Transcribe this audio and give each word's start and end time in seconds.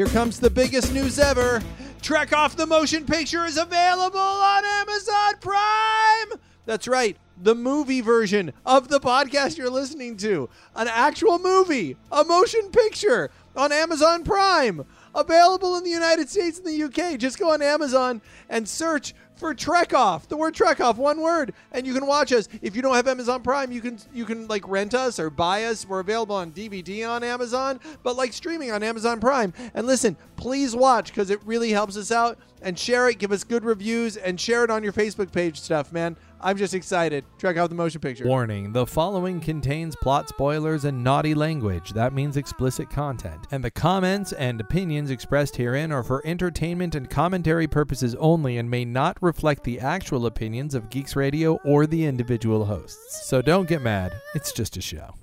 Here 0.00 0.08
comes 0.08 0.40
the 0.40 0.48
biggest 0.48 0.94
news 0.94 1.18
ever. 1.18 1.60
Trek 2.00 2.32
Off 2.32 2.56
the 2.56 2.64
Motion 2.64 3.04
Picture 3.04 3.44
is 3.44 3.58
available 3.58 4.18
on 4.18 4.64
Amazon 4.64 5.34
Prime. 5.42 6.40
That's 6.64 6.88
right, 6.88 7.18
the 7.36 7.54
movie 7.54 8.00
version 8.00 8.54
of 8.64 8.88
the 8.88 8.98
podcast 8.98 9.58
you're 9.58 9.68
listening 9.68 10.16
to. 10.16 10.48
An 10.74 10.88
actual 10.88 11.38
movie, 11.38 11.98
a 12.10 12.24
motion 12.24 12.70
picture 12.70 13.30
on 13.54 13.72
Amazon 13.72 14.24
Prime. 14.24 14.86
Available 15.14 15.76
in 15.76 15.84
the 15.84 15.90
United 15.90 16.30
States 16.30 16.58
and 16.58 16.66
the 16.66 16.82
UK. 16.84 17.18
Just 17.18 17.38
go 17.38 17.52
on 17.52 17.60
Amazon 17.60 18.22
and 18.48 18.66
search 18.66 19.12
for 19.40 19.54
Trek 19.54 19.94
Off. 19.94 20.28
The 20.28 20.36
word 20.36 20.54
Trek 20.54 20.80
Off, 20.80 20.98
one 20.98 21.20
word, 21.20 21.54
and 21.72 21.86
you 21.86 21.94
can 21.94 22.06
watch 22.06 22.32
us. 22.32 22.48
If 22.62 22.76
you 22.76 22.82
don't 22.82 22.94
have 22.94 23.08
Amazon 23.08 23.42
Prime, 23.42 23.72
you 23.72 23.80
can 23.80 23.98
you 24.14 24.24
can 24.24 24.46
like 24.46 24.68
rent 24.68 24.94
us 24.94 25.18
or 25.18 25.30
buy 25.30 25.64
us. 25.64 25.88
We're 25.88 26.00
available 26.00 26.36
on 26.36 26.52
DVD 26.52 27.08
on 27.08 27.24
Amazon, 27.24 27.80
but 28.02 28.16
like 28.16 28.32
streaming 28.32 28.70
on 28.70 28.82
Amazon 28.82 29.18
Prime. 29.18 29.52
And 29.74 29.86
listen, 29.86 30.16
please 30.36 30.76
watch 30.76 31.08
because 31.08 31.30
it 31.30 31.40
really 31.44 31.70
helps 31.70 31.96
us 31.96 32.12
out. 32.12 32.38
And 32.62 32.78
share 32.78 33.08
it, 33.08 33.18
give 33.18 33.32
us 33.32 33.42
good 33.42 33.64
reviews, 33.64 34.18
and 34.18 34.38
share 34.38 34.64
it 34.64 34.70
on 34.70 34.84
your 34.84 34.92
Facebook 34.92 35.32
page 35.32 35.58
stuff, 35.58 35.92
man. 35.94 36.14
I'm 36.42 36.56
just 36.56 36.74
excited. 36.74 37.24
Check 37.38 37.56
out 37.56 37.68
the 37.68 37.76
motion 37.76 38.00
picture. 38.00 38.26
Warning 38.26 38.72
the 38.72 38.86
following 38.86 39.40
contains 39.40 39.94
plot 39.96 40.28
spoilers 40.28 40.84
and 40.84 41.04
naughty 41.04 41.34
language. 41.34 41.90
That 41.90 42.14
means 42.14 42.36
explicit 42.36 42.88
content. 42.88 43.46
And 43.50 43.62
the 43.62 43.70
comments 43.70 44.32
and 44.32 44.60
opinions 44.60 45.10
expressed 45.10 45.56
herein 45.56 45.92
are 45.92 46.02
for 46.02 46.26
entertainment 46.26 46.94
and 46.94 47.10
commentary 47.10 47.66
purposes 47.66 48.14
only 48.16 48.56
and 48.58 48.70
may 48.70 48.84
not 48.84 49.18
reflect 49.20 49.64
the 49.64 49.80
actual 49.80 50.26
opinions 50.26 50.74
of 50.74 50.88
Geeks 50.90 51.14
Radio 51.14 51.58
or 51.64 51.86
the 51.86 52.04
individual 52.04 52.64
hosts. 52.64 53.28
So 53.28 53.42
don't 53.42 53.68
get 53.68 53.82
mad, 53.82 54.14
it's 54.34 54.52
just 54.52 54.76
a 54.76 54.80
show. 54.80 55.14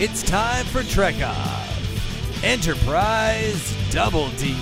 It's 0.00 0.24
time 0.24 0.64
for 0.66 0.82
Trek 0.82 1.14
Off 1.22 2.42
Enterprise 2.44 3.76
Double 3.90 4.28
D. 4.30 4.56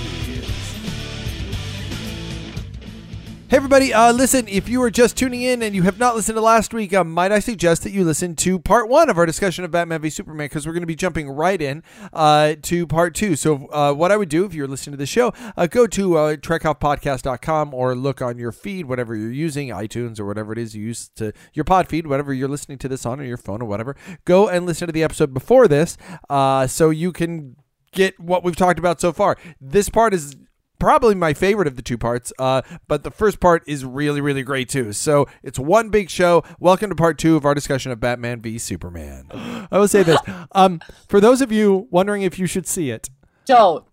Hey, 3.52 3.56
everybody, 3.56 3.92
uh, 3.92 4.14
listen, 4.14 4.48
if 4.48 4.66
you 4.66 4.82
are 4.82 4.90
just 4.90 5.14
tuning 5.14 5.42
in 5.42 5.62
and 5.62 5.74
you 5.74 5.82
have 5.82 5.98
not 5.98 6.16
listened 6.16 6.36
to 6.36 6.40
last 6.40 6.72
week, 6.72 6.94
uh, 6.94 7.04
might 7.04 7.32
I 7.32 7.38
suggest 7.38 7.82
that 7.82 7.90
you 7.90 8.02
listen 8.02 8.34
to 8.36 8.58
part 8.58 8.88
one 8.88 9.10
of 9.10 9.18
our 9.18 9.26
discussion 9.26 9.62
of 9.62 9.70
Batman 9.70 10.00
v 10.00 10.08
Superman 10.08 10.46
because 10.46 10.66
we're 10.66 10.72
going 10.72 10.80
to 10.80 10.86
be 10.86 10.94
jumping 10.94 11.28
right 11.28 11.60
in 11.60 11.82
uh, 12.14 12.54
to 12.62 12.86
part 12.86 13.14
two. 13.14 13.36
So, 13.36 13.66
uh, 13.70 13.92
what 13.92 14.10
I 14.10 14.16
would 14.16 14.30
do 14.30 14.46
if 14.46 14.54
you're 14.54 14.66
listening 14.66 14.92
to 14.92 14.96
the 14.96 15.04
show, 15.04 15.34
uh, 15.54 15.66
go 15.66 15.86
to 15.86 16.16
uh, 16.16 16.36
trekoffpodcast.com 16.36 17.74
or 17.74 17.94
look 17.94 18.22
on 18.22 18.38
your 18.38 18.52
feed, 18.52 18.86
whatever 18.86 19.14
you're 19.14 19.30
using, 19.30 19.68
iTunes 19.68 20.18
or 20.18 20.24
whatever 20.24 20.54
it 20.54 20.58
is 20.58 20.74
you 20.74 20.86
use 20.86 21.10
to 21.16 21.34
your 21.52 21.66
pod 21.66 21.88
feed, 21.88 22.06
whatever 22.06 22.32
you're 22.32 22.48
listening 22.48 22.78
to 22.78 22.88
this 22.88 23.04
on 23.04 23.20
or 23.20 23.24
your 23.24 23.36
phone 23.36 23.60
or 23.60 23.66
whatever. 23.66 23.94
Go 24.24 24.48
and 24.48 24.64
listen 24.64 24.86
to 24.86 24.94
the 24.94 25.02
episode 25.02 25.34
before 25.34 25.68
this 25.68 25.98
uh, 26.30 26.66
so 26.66 26.88
you 26.88 27.12
can 27.12 27.56
get 27.92 28.18
what 28.18 28.44
we've 28.44 28.56
talked 28.56 28.78
about 28.78 28.98
so 28.98 29.12
far. 29.12 29.36
This 29.60 29.90
part 29.90 30.14
is 30.14 30.36
probably 30.82 31.14
my 31.14 31.32
favorite 31.32 31.68
of 31.68 31.76
the 31.76 31.82
two 31.82 31.96
parts. 31.96 32.32
Uh, 32.40 32.60
but 32.88 33.04
the 33.04 33.10
first 33.10 33.38
part 33.38 33.62
is 33.68 33.84
really, 33.84 34.20
really 34.20 34.42
great 34.42 34.68
too. 34.68 34.92
So 34.92 35.28
it's 35.44 35.56
one 35.58 35.90
big 35.90 36.10
show. 36.10 36.42
Welcome 36.58 36.90
to 36.90 36.96
part 36.96 37.18
two 37.18 37.36
of 37.36 37.44
our 37.44 37.54
discussion 37.54 37.92
of 37.92 38.00
Batman 38.00 38.42
v 38.42 38.58
Superman. 38.58 39.26
I 39.70 39.78
will 39.78 39.86
say 39.86 40.02
this: 40.02 40.18
um, 40.52 40.80
for 41.08 41.20
those 41.20 41.40
of 41.40 41.52
you 41.52 41.86
wondering 41.92 42.22
if 42.22 42.36
you 42.36 42.46
should 42.46 42.66
see 42.66 42.90
it, 42.90 43.10
Don't. 43.46 43.84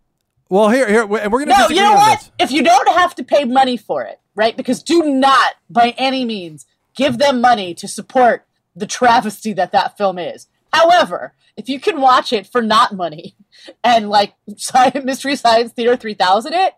well, 0.50 0.70
here, 0.70 0.88
here, 0.90 1.02
and 1.04 1.32
we're 1.32 1.46
gonna 1.46 1.52
No, 1.52 1.56
disagree 1.58 1.78
you 1.78 1.84
know 1.84 1.94
what? 1.94 2.20
this. 2.22 2.32
If 2.40 2.52
you 2.52 2.64
don't 2.64 2.90
have 2.90 3.14
to 3.16 3.24
pay 3.24 3.46
money 3.46 3.78
for 3.78 4.04
it, 4.04 4.20
right? 4.34 4.58
Because 4.58 4.82
do 4.82 5.04
not, 5.04 5.58
by 5.70 5.94
any 5.96 6.26
means, 6.26 6.66
give 6.96 7.20
them 7.20 7.40
money 7.40 7.76
to 7.76 7.88
support 7.88 8.48
the 8.76 8.88
travesty 8.88 9.54
that 9.54 9.72
that 9.74 9.96
film 9.96 10.18
is. 10.18 10.48
However, 10.74 11.34
if 11.60 11.68
you 11.68 11.80
can 11.80 12.00
watch 12.00 12.32
it 12.32 12.48
for 12.48 12.62
not 12.62 12.96
money 12.96 13.36
and 13.84 14.10
like 14.10 14.34
Mystery 15.04 15.36
Science 15.36 15.74
Theater 15.74 15.96
3000 15.96 16.54
it, 16.54 16.74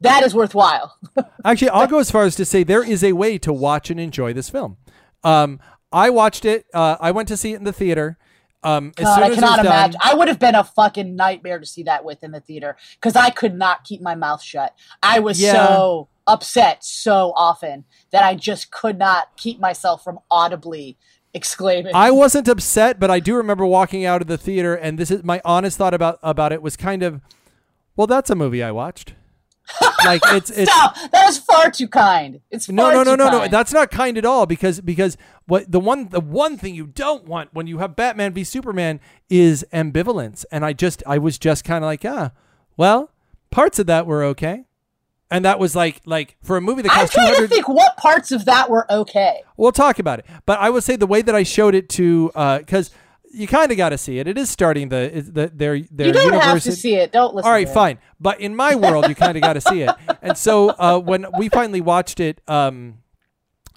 that 0.00 0.22
is 0.24 0.34
worthwhile. 0.34 0.96
Actually, 1.44 1.70
I'll 1.70 1.86
go 1.86 1.98
as 1.98 2.10
far 2.10 2.24
as 2.24 2.34
to 2.36 2.44
say 2.44 2.62
there 2.62 2.82
is 2.84 3.04
a 3.04 3.12
way 3.12 3.38
to 3.38 3.52
watch 3.52 3.90
and 3.90 4.00
enjoy 4.00 4.32
this 4.32 4.50
film. 4.50 4.76
Um, 5.22 5.60
I 5.92 6.10
watched 6.10 6.44
it. 6.44 6.66
Uh, 6.74 6.96
I 7.00 7.10
went 7.12 7.28
to 7.28 7.36
see 7.36 7.52
it 7.52 7.56
in 7.56 7.64
the 7.64 7.72
theater. 7.72 8.18
Um, 8.62 8.92
as 8.98 9.04
God, 9.04 9.14
soon 9.14 9.24
I 9.24 9.34
cannot 9.34 9.50
was 9.50 9.56
done, 9.58 9.66
imagine. 9.66 10.00
I 10.02 10.14
would 10.14 10.28
have 10.28 10.38
been 10.38 10.54
a 10.54 10.64
fucking 10.64 11.14
nightmare 11.16 11.58
to 11.58 11.66
see 11.66 11.82
that 11.84 12.04
with 12.04 12.24
in 12.24 12.32
the 12.32 12.40
theater 12.40 12.76
because 12.94 13.14
I 13.14 13.28
could 13.30 13.54
not 13.54 13.84
keep 13.84 14.00
my 14.00 14.14
mouth 14.14 14.42
shut. 14.42 14.74
I 15.02 15.20
was 15.20 15.40
Yeah. 15.40 15.52
so 15.52 16.08
upset 16.26 16.82
so 16.82 17.32
often 17.36 17.84
that 18.10 18.24
I 18.24 18.34
just 18.34 18.70
could 18.70 18.98
not 18.98 19.36
keep 19.36 19.60
myself 19.60 20.02
from 20.02 20.18
audibly 20.30 20.96
exclaiming. 21.34 21.94
I 21.94 22.10
wasn't 22.10 22.48
upset, 22.48 22.98
but 22.98 23.10
I 23.10 23.20
do 23.20 23.34
remember 23.34 23.66
walking 23.66 24.04
out 24.04 24.22
of 24.22 24.28
the 24.28 24.38
theater, 24.38 24.74
and 24.74 24.98
this 24.98 25.10
is 25.10 25.24
my 25.24 25.40
honest 25.44 25.76
thought 25.76 25.92
about 25.92 26.18
about 26.22 26.52
it 26.52 26.62
was 26.62 26.76
kind 26.76 27.02
of, 27.02 27.20
well, 27.96 28.06
that's 28.06 28.30
a 28.30 28.34
movie 28.34 28.62
I 28.62 28.70
watched. 28.70 29.14
like 30.04 30.20
it's 30.26 30.50
it's 30.50 30.70
Stop! 30.70 30.94
That 31.10 31.28
is 31.28 31.38
far 31.38 31.70
too 31.70 31.88
kind. 31.88 32.40
It's 32.50 32.68
no 32.68 32.90
no 32.90 33.02
no 33.02 33.14
no 33.14 33.30
no 33.30 33.48
that's 33.48 33.72
not 33.72 33.90
kind 33.90 34.18
at 34.18 34.24
all 34.26 34.44
because 34.44 34.80
because 34.82 35.16
what 35.46 35.70
the 35.72 35.80
one 35.80 36.10
the 36.10 36.20
one 36.20 36.58
thing 36.58 36.74
you 36.74 36.86
don't 36.86 37.24
want 37.24 37.54
when 37.54 37.66
you 37.66 37.78
have 37.78 37.96
Batman 37.96 38.34
v 38.34 38.44
Superman 38.44 39.00
is 39.30 39.64
ambivalence, 39.72 40.44
and 40.52 40.66
I 40.66 40.74
just 40.74 41.02
I 41.06 41.16
was 41.16 41.38
just 41.38 41.64
kind 41.64 41.82
of 41.82 41.86
like 41.86 42.04
ah, 42.04 42.32
well, 42.76 43.10
parts 43.50 43.78
of 43.78 43.86
that 43.86 44.06
were 44.06 44.22
okay. 44.24 44.66
And 45.34 45.44
that 45.44 45.58
was 45.58 45.74
like 45.74 46.00
like 46.06 46.36
for 46.42 46.56
a 46.56 46.60
movie 46.60 46.82
that 46.82 46.92
I'm 46.92 46.98
cost 47.00 47.12
two 47.12 47.20
trying 47.20 47.34
to 47.36 47.48
think 47.48 47.68
what 47.68 47.96
parts 47.96 48.30
of 48.32 48.44
that 48.44 48.70
were 48.70 48.90
okay. 48.90 49.42
We'll 49.56 49.72
talk 49.72 49.98
about 49.98 50.20
it. 50.20 50.26
But 50.46 50.60
I 50.60 50.70
would 50.70 50.84
say 50.84 50.96
the 50.96 51.06
way 51.06 51.22
that 51.22 51.34
I 51.34 51.42
showed 51.42 51.74
it 51.74 51.88
to, 51.90 52.28
because 52.58 52.90
you 53.34 53.48
kind 53.48 53.70
of 53.70 53.76
got 53.76 53.88
to 53.88 53.98
see 53.98 54.18
it. 54.18 54.28
It 54.28 54.38
is 54.38 54.48
starting 54.48 54.88
the 54.88 55.10
the 55.26 55.50
their 55.52 55.80
their 55.90 56.06
You 56.06 56.12
don't 56.12 56.34
have 56.34 56.62
to 56.62 56.72
see 56.72 56.94
it. 56.94 57.10
Don't 57.12 57.34
listen. 57.34 57.46
All 57.46 57.52
right, 57.52 57.68
fine. 57.68 57.98
But 58.20 58.40
in 58.40 58.54
my 58.54 58.74
world, 58.76 59.08
you 59.08 59.14
kind 59.14 59.36
of 59.36 59.42
got 59.42 59.54
to 59.54 59.60
see 59.60 59.82
it. 59.82 59.90
And 60.22 60.38
so 60.38 60.70
uh, 60.70 60.98
when 60.98 61.26
we 61.36 61.48
finally 61.48 61.80
watched 61.80 62.20
it, 62.20 62.40
um, 62.48 62.98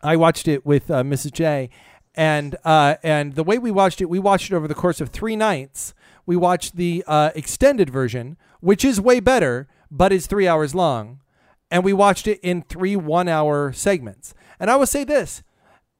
I 0.03 0.15
watched 0.15 0.47
it 0.47 0.65
with 0.65 0.91
uh, 0.91 1.01
Mrs. 1.03 1.33
J, 1.33 1.69
and 2.13 2.55
uh, 2.63 2.95
and 3.03 3.33
the 3.33 3.43
way 3.43 3.57
we 3.57 3.71
watched 3.71 3.99
it, 3.99 4.05
we 4.05 4.19
watched 4.19 4.51
it 4.51 4.55
over 4.55 4.67
the 4.67 4.75
course 4.75 5.01
of 5.01 5.09
three 5.09 5.35
nights. 5.35 5.93
We 6.25 6.35
watched 6.35 6.75
the 6.75 7.03
uh, 7.07 7.31
extended 7.35 7.89
version, 7.89 8.37
which 8.59 8.85
is 8.85 9.01
way 9.01 9.19
better, 9.19 9.67
but 9.89 10.11
is 10.11 10.27
three 10.27 10.47
hours 10.47 10.75
long, 10.75 11.21
and 11.69 11.83
we 11.83 11.93
watched 11.93 12.27
it 12.27 12.39
in 12.41 12.61
three 12.63 12.95
one-hour 12.95 13.73
segments. 13.73 14.33
And 14.59 14.69
I 14.69 14.75
will 14.75 14.85
say 14.87 15.03
this: 15.03 15.43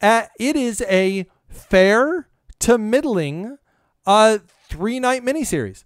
uh, 0.01 0.23
it 0.39 0.55
is 0.55 0.81
a 0.89 1.27
fair 1.49 2.27
to 2.59 2.77
middling 2.77 3.57
uh, 4.05 4.39
three-night 4.69 5.23
miniseries. 5.23 5.83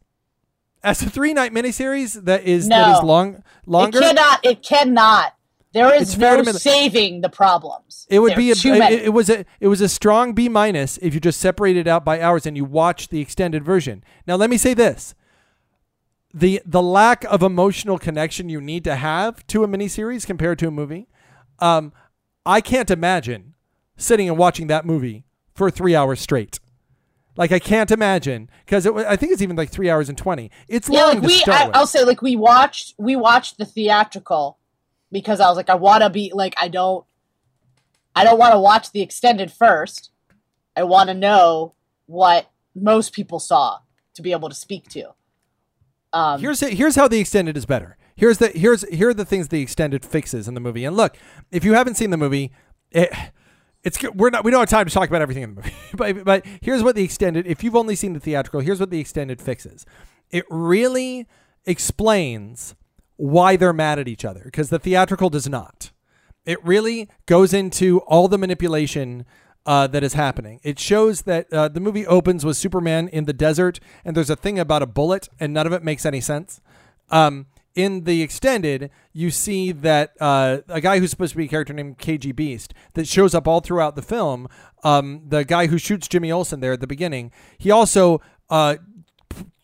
As 0.84 1.02
a 1.02 1.10
three-night 1.10 1.54
miniseries 1.54 2.24
that 2.26 2.44
is 2.44 2.68
that 2.70 2.88
No. 2.88 2.98
is 2.98 3.04
long 3.04 3.44
longer. 3.66 4.00
It 4.00 4.02
cannot. 4.02 4.46
It 4.46 4.64
cannot. 4.64 5.34
There 5.74 5.94
is 5.96 6.18
no 6.18 6.44
saving 6.44 7.22
the 7.22 7.30
problems. 7.30 8.06
It 8.10 8.20
would 8.20 8.32
There 8.32 8.38
be 8.38 8.52
a, 8.52 8.56
too 8.56 8.74
it, 8.74 8.80
many. 8.80 8.96
it 8.98 9.14
was 9.14 9.30
a 9.30 9.46
it 9.62 9.68
was 9.68 9.80
a 9.80 9.88
strong 9.88 10.34
B 10.34 10.50
minus 10.50 10.98
if 10.98 11.14
you 11.14 11.20
just 11.22 11.40
separate 11.40 11.78
it 11.78 11.88
out 11.88 12.04
by 12.04 12.20
hours 12.20 12.46
and 12.46 12.58
you 12.58 12.66
watch 12.66 13.08
the 13.08 13.22
extended 13.22 13.64
version. 13.64 14.04
Now 14.28 14.36
let 14.36 14.50
me 14.50 14.58
say 14.58 14.74
this. 14.74 15.16
The 16.34 16.62
the 16.66 16.82
lack 16.82 17.24
of 17.26 17.44
emotional 17.44 17.98
connection 17.98 18.50
you 18.50 18.62
need 18.62 18.84
to 18.86 18.96
have 18.96 19.46
to 19.48 19.64
a 19.64 19.68
miniseries 19.68 20.26
compared 20.26 20.60
to 20.60 20.68
a 20.68 20.72
movie, 20.72 21.08
um, 21.60 21.92
I 22.46 22.62
can't 22.62 22.90
imagine 22.90 23.56
sitting 23.98 24.30
and 24.30 24.38
watching 24.38 24.68
that 24.68 24.86
movie 24.86 25.26
for 25.54 25.70
three 25.70 25.96
hours 25.96 26.20
straight. 26.20 26.60
Like 27.38 27.52
I 27.52 27.60
can't 27.60 27.92
imagine 27.92 28.50
because 28.66 28.86
I 28.86 29.16
think 29.16 29.32
it's 29.32 29.42
even 29.42 29.56
like 29.56 29.70
three 29.70 29.90
hours 29.90 30.10
and 30.10 30.18
twenty. 30.18 30.52
It's 30.68 30.90
yeah, 30.90 31.06
long 31.06 31.22
like 31.22 31.24
we. 31.24 31.44
I. 31.48 31.70
I'll 31.74 31.88
say 31.88 32.04
like 32.04 32.22
we 32.22 32.36
watched. 32.36 32.96
We 32.98 33.16
watched 33.16 33.58
the 33.58 33.66
theatrical 33.66 34.58
because 35.12 35.40
I 35.40 35.48
was 35.48 35.58
like, 35.58 35.70
I 35.70 35.76
want 35.76 36.04
to 36.04 36.10
be 36.10 36.32
like, 36.34 36.56
I 36.62 36.68
don't. 36.68 37.06
I 38.14 38.26
don't 38.26 38.38
want 38.38 38.54
to 38.54 38.60
watch 38.60 38.92
the 38.92 39.02
extended 39.02 39.52
first. 39.52 40.12
I 40.76 40.84
want 40.84 41.10
to 41.10 41.14
know 41.14 41.74
what 42.06 42.50
most 42.76 43.14
people 43.14 43.40
saw 43.40 43.80
to 44.16 44.22
be 44.22 44.34
able 44.34 44.50
to 44.50 44.56
speak 44.56 44.90
to. 44.90 45.14
Um, 46.14 46.40
here's 46.42 46.60
here's 46.60 46.96
how 46.96 47.08
the 47.08 47.20
extended 47.20 47.58
is 47.58 47.66
better. 47.66 47.98
Here's 48.16 48.38
the 48.38 48.50
here's 48.50 48.88
here 48.90 49.10
are 49.10 49.14
the 49.14 49.26
things 49.26 49.48
the 49.48 49.62
extended 49.62 50.06
fixes 50.06 50.48
in 50.48 50.54
the 50.54 50.60
movie. 50.60 50.86
And 50.86 50.96
look, 50.96 51.18
if 51.52 51.64
you 51.64 51.74
haven't 51.74 51.96
seen 51.96 52.10
the 52.10 52.18
movie, 52.18 52.52
it, 52.92 53.10
it's 53.84 53.98
good- 53.98 54.20
we're 54.20 54.30
not 54.30 54.44
we 54.44 54.52
don't 54.52 54.60
have 54.60 54.70
time 54.70 54.86
to 54.86 54.94
talk 54.94 55.10
about 55.10 55.22
everything 55.22 55.44
in 55.44 55.56
the 55.56 55.62
movie. 55.62 55.74
but 55.96 56.24
but 56.26 56.46
here's 56.62 56.84
what 56.84 56.96
the 56.96 57.04
extended. 57.04 57.48
If 57.48 57.64
you've 57.64 57.76
only 57.76 57.96
seen 57.96 58.14
the 58.14 58.20
theatrical, 58.20 58.60
here's 58.60 58.80
what 58.80 58.90
the 58.90 59.00
extended 59.00 59.42
fixes. 59.42 59.86
It 60.30 60.46
really 60.50 61.28
explains 61.66 62.76
why 63.18 63.56
they're 63.56 63.74
mad 63.74 64.00
at 64.00 64.08
each 64.08 64.26
other 64.26 64.42
because 64.44 64.70
the 64.70 64.80
theatrical 64.80 65.30
does 65.30 65.48
not. 65.48 65.92
It 66.46 66.64
really 66.66 67.08
goes 67.28 67.54
into 67.54 68.00
all 68.02 68.28
the 68.28 68.38
manipulation 68.38 69.26
uh, 69.66 69.88
that 69.88 70.04
is 70.04 70.14
happening. 70.14 70.60
It 70.64 70.80
shows 70.80 71.24
that 71.24 71.52
uh, 71.54 71.68
the 71.68 71.80
movie 71.80 72.06
opens 72.08 72.46
with 72.46 72.58
Superman 72.58 73.08
in 73.08 73.26
the 73.26 73.34
desert, 73.34 73.80
and 74.04 74.16
there's 74.16 74.30
a 74.30 74.36
thing 74.36 74.60
about 74.60 74.82
a 74.82 74.88
bullet, 74.88 75.30
and 75.40 75.54
none 75.54 75.68
of 75.68 75.74
it 75.74 75.84
makes 75.84 76.06
any 76.06 76.22
sense. 76.22 76.62
Um, 77.10 77.48
in 77.74 78.04
the 78.04 78.22
extended, 78.22 78.90
you 79.14 79.32
see 79.32 79.72
that 79.72 80.14
uh, 80.20 80.60
a 80.68 80.82
guy 80.82 81.00
who's 81.00 81.12
supposed 81.12 81.32
to 81.32 81.38
be 81.38 81.46
a 81.46 81.48
character 81.48 81.74
named 81.74 82.00
KG 82.00 82.36
Beast 82.36 82.74
that 82.94 83.08
shows 83.08 83.34
up 83.34 83.48
all 83.48 83.62
throughout 83.62 83.96
the 83.96 84.02
film. 84.02 84.48
Um, 84.84 85.22
the 85.28 85.46
guy 85.46 85.68
who 85.68 85.78
shoots 85.78 86.08
Jimmy 86.08 86.32
Olsen 86.32 86.60
there 86.60 86.74
at 86.74 86.82
the 86.82 86.88
beginning, 86.88 87.32
he 87.58 87.72
also 87.72 88.22
uh, 88.50 88.76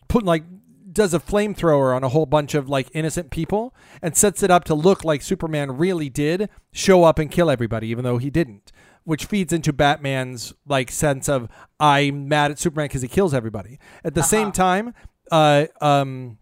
put 0.08 0.24
like 0.24 0.44
does 0.92 1.14
a 1.14 1.20
flamethrower 1.20 1.94
on 1.94 2.04
a 2.04 2.08
whole 2.08 2.26
bunch 2.26 2.54
of 2.54 2.68
like 2.68 2.88
innocent 2.94 3.30
people 3.30 3.74
and 4.02 4.16
sets 4.16 4.42
it 4.42 4.50
up 4.50 4.64
to 4.64 4.74
look 4.74 5.04
like 5.04 5.22
Superman 5.22 5.76
really 5.76 6.08
did 6.08 6.48
show 6.72 7.04
up 7.04 7.18
and 7.18 7.30
kill 7.30 7.50
everybody, 7.50 7.88
even 7.88 8.04
though 8.04 8.18
he 8.18 8.30
didn't. 8.30 8.72
Which 9.04 9.24
feeds 9.24 9.52
into 9.52 9.72
Batman's 9.72 10.52
like 10.66 10.90
sense 10.90 11.28
of 11.28 11.48
I'm 11.80 12.28
mad 12.28 12.50
at 12.50 12.58
Superman 12.58 12.86
because 12.86 13.02
he 13.02 13.08
kills 13.08 13.32
everybody. 13.32 13.78
At 14.04 14.14
the 14.14 14.22
same 14.22 14.52
time, 14.52 14.92
uh, 15.30 15.66
um, 15.80 16.36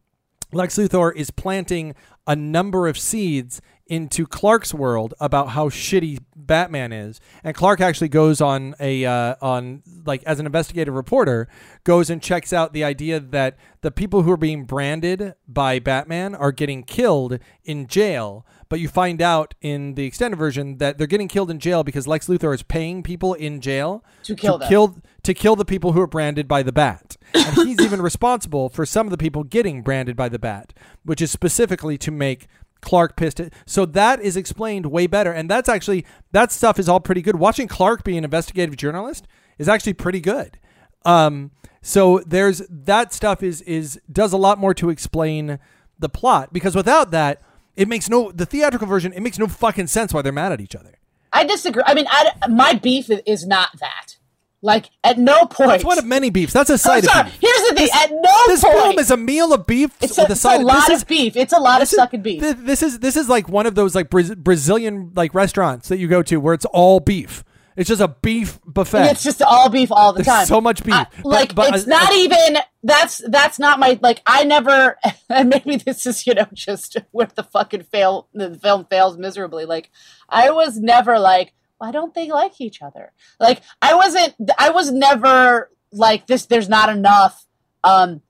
Lex 0.53 0.77
Luthor 0.77 1.15
is 1.15 1.31
planting 1.31 1.95
a 2.27 2.35
number 2.37 2.89
of 2.89 2.99
seeds 2.99 3.61
into 3.89 4.27
Clark's 4.27 4.75
world 4.75 5.15
about 5.21 5.51
how 5.51 5.69
shitty 5.69 6.19
Batman 6.35 6.93
is, 6.93 7.21
and 7.45 7.55
Clark 7.55 7.81
actually 7.81 8.09
goes 8.09 8.41
on 8.41 8.75
a 8.81 9.05
uh, 9.05 9.37
on 9.41 9.83
like 10.05 10.25
as 10.25 10.41
an 10.41 10.47
investigative 10.47 10.95
reporter 10.95 11.47
goes 11.85 12.11
and 12.11 12.21
checks 12.21 12.53
out 12.53 12.73
the 12.73 12.83
idea 12.83 13.21
that 13.21 13.57
the 13.83 13.93
people 13.93 14.23
who 14.23 14.33
are 14.33 14.37
being 14.37 14.65
branded 14.65 15.35
by 15.47 15.79
Batman 15.79 16.35
are 16.35 16.51
getting 16.51 16.83
killed 16.83 17.39
in 17.65 17.87
jail. 17.87 18.45
But 18.69 18.81
you 18.81 18.89
find 18.89 19.23
out 19.23 19.55
in 19.61 19.95
the 19.95 20.05
extended 20.05 20.37
version 20.37 20.79
that 20.79 20.99
they're 20.99 21.07
getting 21.07 21.29
killed 21.29 21.51
in 21.53 21.61
jail 21.61 21.85
because 21.85 22.09
Lex 22.09 22.27
Luthor 22.27 22.53
is 22.53 22.65
paying 22.65 23.05
people 23.05 23.35
in 23.35 23.61
jail 23.61 24.05
To 24.25 24.35
kill 24.35 24.59
them. 24.59 24.69
kill 24.69 24.97
to 25.27 25.35
kill 25.35 25.57
the 25.57 25.65
people 25.65 25.93
who 25.93 26.01
are 26.01 26.07
branded 26.07 26.49
by 26.49 26.63
the 26.63 26.73
bat. 26.73 27.17
And 27.35 27.55
he's 27.69 27.81
even 27.81 28.03
responsible 28.03 28.69
for 28.69 28.87
some 28.87 29.07
of 29.07 29.11
the 29.11 29.19
people 29.19 29.45
getting 29.45 29.83
branded 29.83 30.17
by 30.17 30.29
the 30.29 30.39
bat, 30.39 30.73
which 31.05 31.21
is 31.21 31.31
specifically 31.31 31.99
to 31.99 32.11
make 32.11 32.47
Clark 32.81 33.17
pissed. 33.17 33.41
At. 33.41 33.53
So 33.67 33.85
that 33.87 34.21
is 34.21 34.37
explained 34.37 34.87
way 34.87 35.07
better. 35.07 35.33
And 35.33 35.51
that's 35.51 35.69
actually 35.69 36.05
that 36.33 36.53
stuff 36.53 36.79
is 36.79 36.89
all 36.89 37.01
pretty 37.01 37.23
good. 37.23 37.37
Watching 37.37 37.69
Clark 37.69 38.05
be 38.05 38.17
an 38.17 38.25
investigative 38.25 38.77
journalist 38.77 39.27
is 39.59 39.69
actually 39.69 39.95
pretty 39.95 40.21
good. 40.21 40.59
Um, 41.05 41.51
so 41.83 42.21
there's 42.27 42.63
that 42.69 43.13
stuff 43.13 43.43
is 43.43 43.61
is 43.63 44.01
does 44.11 44.33
a 44.33 44.37
lot 44.37 44.59
more 44.59 44.75
to 44.75 44.91
explain 44.91 45.59
the 45.99 46.09
plot 46.09 46.53
because 46.53 46.75
without 46.75 47.11
that, 47.13 47.41
it 47.77 47.89
makes 47.89 48.09
no 48.09 48.33
the 48.33 48.47
theatrical 48.47 48.87
version. 48.89 49.13
It 49.13 49.21
makes 49.21 49.39
no 49.39 49.47
fucking 49.47 49.87
sense 49.87 50.13
why 50.13 50.23
they're 50.23 50.33
mad 50.33 50.53
at 50.53 50.61
each 50.61 50.75
other. 50.75 50.99
I 51.33 51.45
disagree. 51.45 51.83
I 51.87 51.95
mean, 51.95 52.07
I, 52.09 52.33
my 52.49 52.75
beef 52.75 53.11
is- 53.11 53.21
is 53.27 53.47
not 53.47 53.69
that. 53.81 54.17
Like, 54.67 54.91
at 55.05 55.17
no 55.17 55.47
point. 55.47 55.73
It's 55.77 55.85
one 55.85 55.99
of 55.99 56.05
many 56.05 56.29
beefs. 56.31 56.53
That's 56.53 56.71
a 56.71 56.77
side 56.77 57.05
of 57.05 57.11
sorry. 57.11 57.25
beef. 57.31 57.39
Here's 57.41 57.69
the 57.71 57.75
thing. 57.77 57.89
At 57.95 58.11
no 58.11 58.43
This 58.49 58.63
point. 58.63 58.75
This 58.75 58.83
film 58.83 58.99
is 58.99 59.11
a 59.13 59.17
meal 59.17 59.53
of 59.55 59.67
beef 59.67 59.91
it's 60.03 60.19
with 60.19 60.27
a, 60.27 60.29
a 60.29 60.33
it's 60.33 60.41
side. 60.41 60.61
a 60.61 60.65
lot 60.65 60.87
this 60.89 60.97
is, 60.97 61.03
of 61.03 61.09
beef. 61.09 61.37
It's 61.37 61.53
a 61.53 61.59
lot 61.59 61.81
of 61.81 61.89
this 61.89 61.97
sucking 61.97 62.23
beef. 62.23 62.43
thi- 62.43 62.53
This 62.53 62.83
is 62.83 62.99
this 62.99 63.17
is 63.17 63.29
like 63.29 63.49
one 63.49 63.67
of 63.67 63.75
those 63.77 63.95
like 63.95 64.11
Braz- 64.11 64.37
Brazilian 64.37 65.13
like 65.15 65.35
restaurants 65.35 65.89
that 65.89 65.99
you 65.99 66.09
go 66.09 66.23
to 66.25 66.39
where 66.39 66.53
it's 66.53 66.65
all 66.67 66.99
beef. 67.01 67.45
It's 67.77 67.89
just 67.89 68.01
a 68.01 68.09
beef 68.09 68.59
buffet. 68.67 69.11
It's 69.11 69.23
just 69.23 69.43
all 69.43 69.69
beef 69.69 69.93
all 69.93 70.13
the 70.15 70.23
There's 70.23 70.27
time. 70.35 70.47
so 70.47 70.61
much 70.63 70.83
beef. 70.83 70.95
I- 70.95 71.07
like 71.23 71.55
but 71.55 71.75
it's 71.75 71.87
I- 71.87 71.91
not 71.91 72.11
I- 72.11 72.17
even 72.17 72.59
that's 72.83 73.19
that's 73.29 73.59
not 73.61 73.79
my 73.79 73.99
like 74.03 74.21
I 74.27 74.45
never 74.45 74.99
and 75.29 75.49
maybe 75.65 75.77
this 75.77 76.07
is 76.07 76.27
you 76.27 76.35
know 76.35 76.47
just 76.55 76.97
where 77.13 77.29
the 77.33 77.45
fucking 77.45 77.85
fail 77.85 78.29
the 78.35 78.55
film 78.57 78.87
fails 78.91 79.17
miserably. 79.17 79.65
Like 79.65 79.91
I 80.29 80.51
was 80.51 80.79
never 80.79 81.19
like 81.21 81.53
why 81.79 81.91
don't 81.91 82.15
they 82.15 82.31
like 82.31 82.61
each 82.61 82.83
other? 82.83 83.13
Like 83.39 83.63
I 83.83 83.95
wasn't 83.95 84.35
I 84.59 84.71
was 84.71 84.91
never 84.93 85.71
like 85.93 86.27
this 86.27 86.47
there's 86.47 86.69
not 86.69 86.89
enough 86.89 87.47
um 87.85 88.23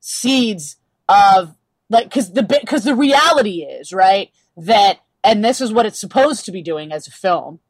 seeds 0.00 0.76
of 1.08 1.54
like 1.90 2.10
cuz 2.10 2.32
the 2.32 2.44
cuz 2.66 2.84
the 2.84 2.94
reality 2.94 3.62
is, 3.62 3.92
right? 3.92 4.30
That 4.56 5.00
and 5.22 5.44
this 5.44 5.60
is 5.60 5.72
what 5.72 5.86
it's 5.86 6.00
supposed 6.00 6.44
to 6.44 6.52
be 6.52 6.62
doing 6.62 6.92
as 6.92 7.06
a 7.06 7.12
film 7.12 7.60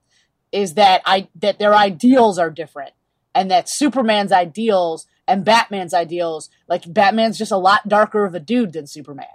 is 0.53 0.75
that 0.75 1.03
I 1.05 1.29
that 1.35 1.59
their 1.59 1.75
ideals 1.75 2.39
are 2.39 2.51
different 2.51 2.93
and 3.35 3.51
that 3.51 3.69
Superman's 3.69 4.33
ideals 4.33 5.07
and 5.27 5.45
Batman's 5.45 5.95
ideals 5.95 6.49
like 6.69 6.93
Batman's 6.93 7.39
just 7.39 7.53
a 7.53 7.59
lot 7.59 7.89
darker 7.89 8.25
of 8.25 8.35
a 8.35 8.41
dude 8.41 8.73
than 8.73 8.87
Superman. 8.87 9.27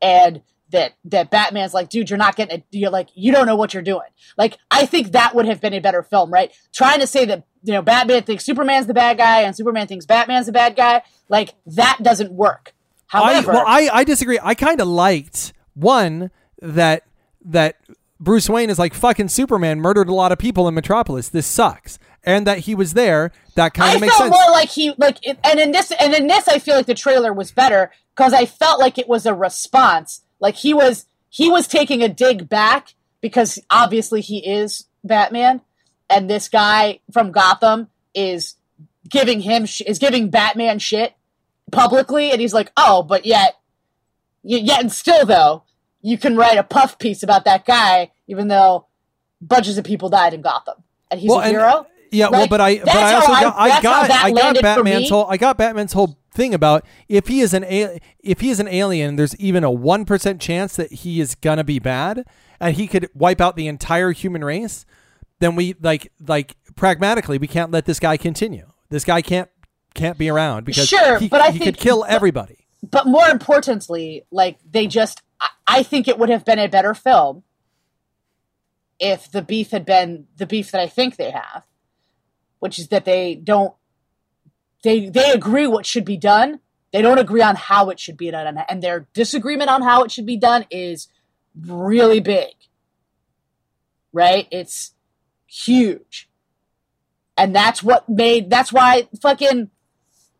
And 0.00 0.42
that 0.70 0.94
that 1.06 1.30
Batman's 1.30 1.74
like, 1.74 1.88
dude, 1.88 2.10
you're 2.10 2.18
not 2.18 2.36
getting 2.36 2.58
it. 2.58 2.64
You're 2.70 2.90
like, 2.90 3.08
you 3.14 3.32
don't 3.32 3.46
know 3.46 3.56
what 3.56 3.74
you're 3.74 3.82
doing. 3.82 4.08
Like, 4.36 4.58
I 4.70 4.86
think 4.86 5.12
that 5.12 5.34
would 5.34 5.46
have 5.46 5.60
been 5.60 5.74
a 5.74 5.80
better 5.80 6.02
film, 6.02 6.32
right? 6.32 6.52
Trying 6.72 7.00
to 7.00 7.06
say 7.06 7.24
that 7.26 7.44
you 7.62 7.72
know 7.72 7.82
Batman 7.82 8.22
thinks 8.22 8.44
Superman's 8.44 8.86
the 8.86 8.94
bad 8.94 9.18
guy 9.18 9.42
and 9.42 9.54
Superman 9.54 9.86
thinks 9.86 10.06
Batman's 10.06 10.46
the 10.46 10.52
bad 10.52 10.76
guy, 10.76 11.02
like 11.28 11.54
that 11.66 11.98
doesn't 12.02 12.32
work. 12.32 12.74
I, 13.12 13.18
However, 13.18 13.52
well, 13.52 13.64
I, 13.66 13.88
I 13.92 14.04
disagree. 14.04 14.38
I 14.42 14.54
kind 14.54 14.80
of 14.80 14.88
liked 14.88 15.52
one 15.74 16.30
that 16.60 17.04
that 17.44 17.76
Bruce 18.18 18.48
Wayne 18.48 18.70
is 18.70 18.78
like 18.78 18.94
fucking 18.94 19.28
Superman 19.28 19.80
murdered 19.80 20.08
a 20.08 20.14
lot 20.14 20.30
of 20.30 20.38
people 20.38 20.68
in 20.68 20.74
Metropolis. 20.74 21.28
This 21.28 21.46
sucks, 21.46 21.98
and 22.22 22.46
that 22.46 22.60
he 22.60 22.74
was 22.74 22.94
there. 22.94 23.32
That 23.54 23.74
kind 23.74 23.94
of 23.94 24.00
makes 24.00 24.16
felt 24.16 24.32
sense. 24.32 24.42
more 24.42 24.52
like 24.52 24.68
he 24.68 24.94
like, 24.98 25.18
and 25.26 25.58
in 25.58 25.72
this, 25.72 25.92
and 25.98 26.14
in 26.14 26.26
this, 26.26 26.46
I 26.46 26.58
feel 26.58 26.76
like 26.76 26.86
the 26.86 26.94
trailer 26.94 27.32
was 27.32 27.50
better 27.50 27.90
because 28.14 28.32
I 28.32 28.44
felt 28.46 28.78
like 28.78 28.98
it 28.98 29.08
was 29.08 29.26
a 29.26 29.34
response. 29.34 30.22
Like 30.40 30.56
he 30.56 30.74
was 30.74 31.06
he 31.28 31.48
was 31.50 31.68
taking 31.68 32.02
a 32.02 32.08
dig 32.08 32.48
back 32.48 32.94
because 33.20 33.58
obviously 33.70 34.20
he 34.20 34.38
is 34.38 34.86
Batman, 35.04 35.60
and 36.08 36.28
this 36.28 36.48
guy 36.48 37.00
from 37.12 37.30
Gotham 37.32 37.88
is 38.14 38.56
giving 39.08 39.40
him 39.40 39.66
sh- 39.66 39.82
is 39.82 39.98
giving 39.98 40.30
Batman 40.30 40.78
shit 40.78 41.14
publicly, 41.70 42.30
and 42.32 42.40
he's 42.40 42.54
like, 42.54 42.72
oh, 42.76 43.02
but 43.02 43.24
yet, 43.26 43.56
yet 44.42 44.80
and 44.80 44.90
still 44.92 45.24
though, 45.26 45.62
you 46.02 46.18
can 46.18 46.36
write 46.36 46.58
a 46.58 46.62
puff 46.62 46.98
piece 46.98 47.22
about 47.22 47.44
that 47.44 47.64
guy, 47.64 48.10
even 48.26 48.48
though 48.48 48.86
bunches 49.40 49.78
of 49.78 49.84
people 49.84 50.08
died 50.08 50.34
in 50.34 50.40
Gotham, 50.42 50.82
and 51.10 51.20
he's 51.20 51.28
Well, 51.30 51.40
a 51.40 51.42
and- 51.44 51.50
hero. 51.52 51.86
Yeah, 52.12 52.28
well, 52.28 52.48
but 52.48 52.60
I 52.60 52.78
but 52.78 52.88
I 52.88 53.14
also 53.14 53.32
I- 53.32 53.40
got 53.42 53.54
I 53.56 53.82
got 53.82 54.10
I 54.10 54.30
got 54.32 54.60
Batman's 54.62 55.10
whole 55.10 55.26
I 55.30 55.36
got 55.36 55.56
Batman's 55.56 55.92
whole 55.92 56.18
thing 56.32 56.54
about 56.54 56.84
if 57.08 57.26
he 57.28 57.40
is 57.40 57.52
an 57.54 57.64
a- 57.64 57.98
if 58.20 58.40
he 58.40 58.50
is 58.50 58.60
an 58.60 58.68
alien, 58.68 59.16
there's 59.16 59.36
even 59.36 59.64
a 59.64 59.70
one 59.70 60.04
percent 60.04 60.40
chance 60.40 60.76
that 60.76 60.92
he 60.92 61.20
is 61.20 61.34
gonna 61.34 61.64
be 61.64 61.78
bad, 61.78 62.24
and 62.60 62.76
he 62.76 62.86
could 62.86 63.08
wipe 63.14 63.40
out 63.40 63.56
the 63.56 63.66
entire 63.68 64.12
human 64.12 64.44
race. 64.44 64.86
Then 65.40 65.56
we 65.56 65.74
like 65.80 66.12
like 66.26 66.56
pragmatically 66.76 67.38
we 67.38 67.46
can't 67.48 67.70
let 67.70 67.84
this 67.86 67.98
guy 67.98 68.16
continue. 68.16 68.70
This 68.90 69.04
guy 69.04 69.22
can't 69.22 69.48
can't 69.94 70.18
be 70.18 70.28
around 70.28 70.64
because 70.64 70.86
Sure, 70.88 71.18
he, 71.18 71.28
but 71.28 71.40
I 71.40 71.50
he 71.50 71.58
think- 71.58 71.64
could 71.76 71.82
kill 71.82 72.00
but- 72.02 72.10
everybody. 72.10 72.66
but 72.88 73.06
more 73.06 73.28
importantly, 73.28 74.24
like 74.30 74.58
they 74.70 74.86
just, 74.86 75.20
I, 75.40 75.48
I 75.66 75.82
think 75.82 76.06
it 76.08 76.16
would 76.18 76.28
have 76.28 76.44
been 76.44 76.58
a 76.60 76.68
better 76.68 76.94
film 76.94 77.42
if 78.98 79.30
the 79.32 79.42
beef 79.42 79.70
had 79.70 79.84
been 79.84 80.26
the 80.36 80.46
beef 80.46 80.70
that 80.70 80.80
I 80.80 80.86
think 80.86 81.16
they 81.16 81.30
have, 81.30 81.64
which 82.58 82.78
is 82.78 82.88
that 82.88 83.04
they 83.04 83.34
don't, 83.34 83.74
they 84.82 85.08
they 85.08 85.30
agree 85.30 85.66
what 85.66 85.86
should 85.86 86.04
be 86.04 86.16
done. 86.16 86.60
They 86.92 87.02
don't 87.02 87.18
agree 87.18 87.42
on 87.42 87.56
how 87.56 87.90
it 87.90 88.00
should 88.00 88.16
be 88.16 88.30
done, 88.30 88.58
and, 88.68 88.82
their 88.82 89.06
disagreement 89.14 89.70
on 89.70 89.82
how 89.82 90.02
it 90.02 90.10
should 90.10 90.26
be 90.26 90.36
done 90.36 90.66
is 90.70 91.08
really 91.60 92.20
big. 92.20 92.52
Right? 94.12 94.48
It's 94.50 94.94
huge, 95.46 96.28
and 97.36 97.54
that's 97.54 97.82
what 97.82 98.08
made. 98.08 98.50
That's 98.50 98.72
why 98.72 99.08
fucking 99.22 99.70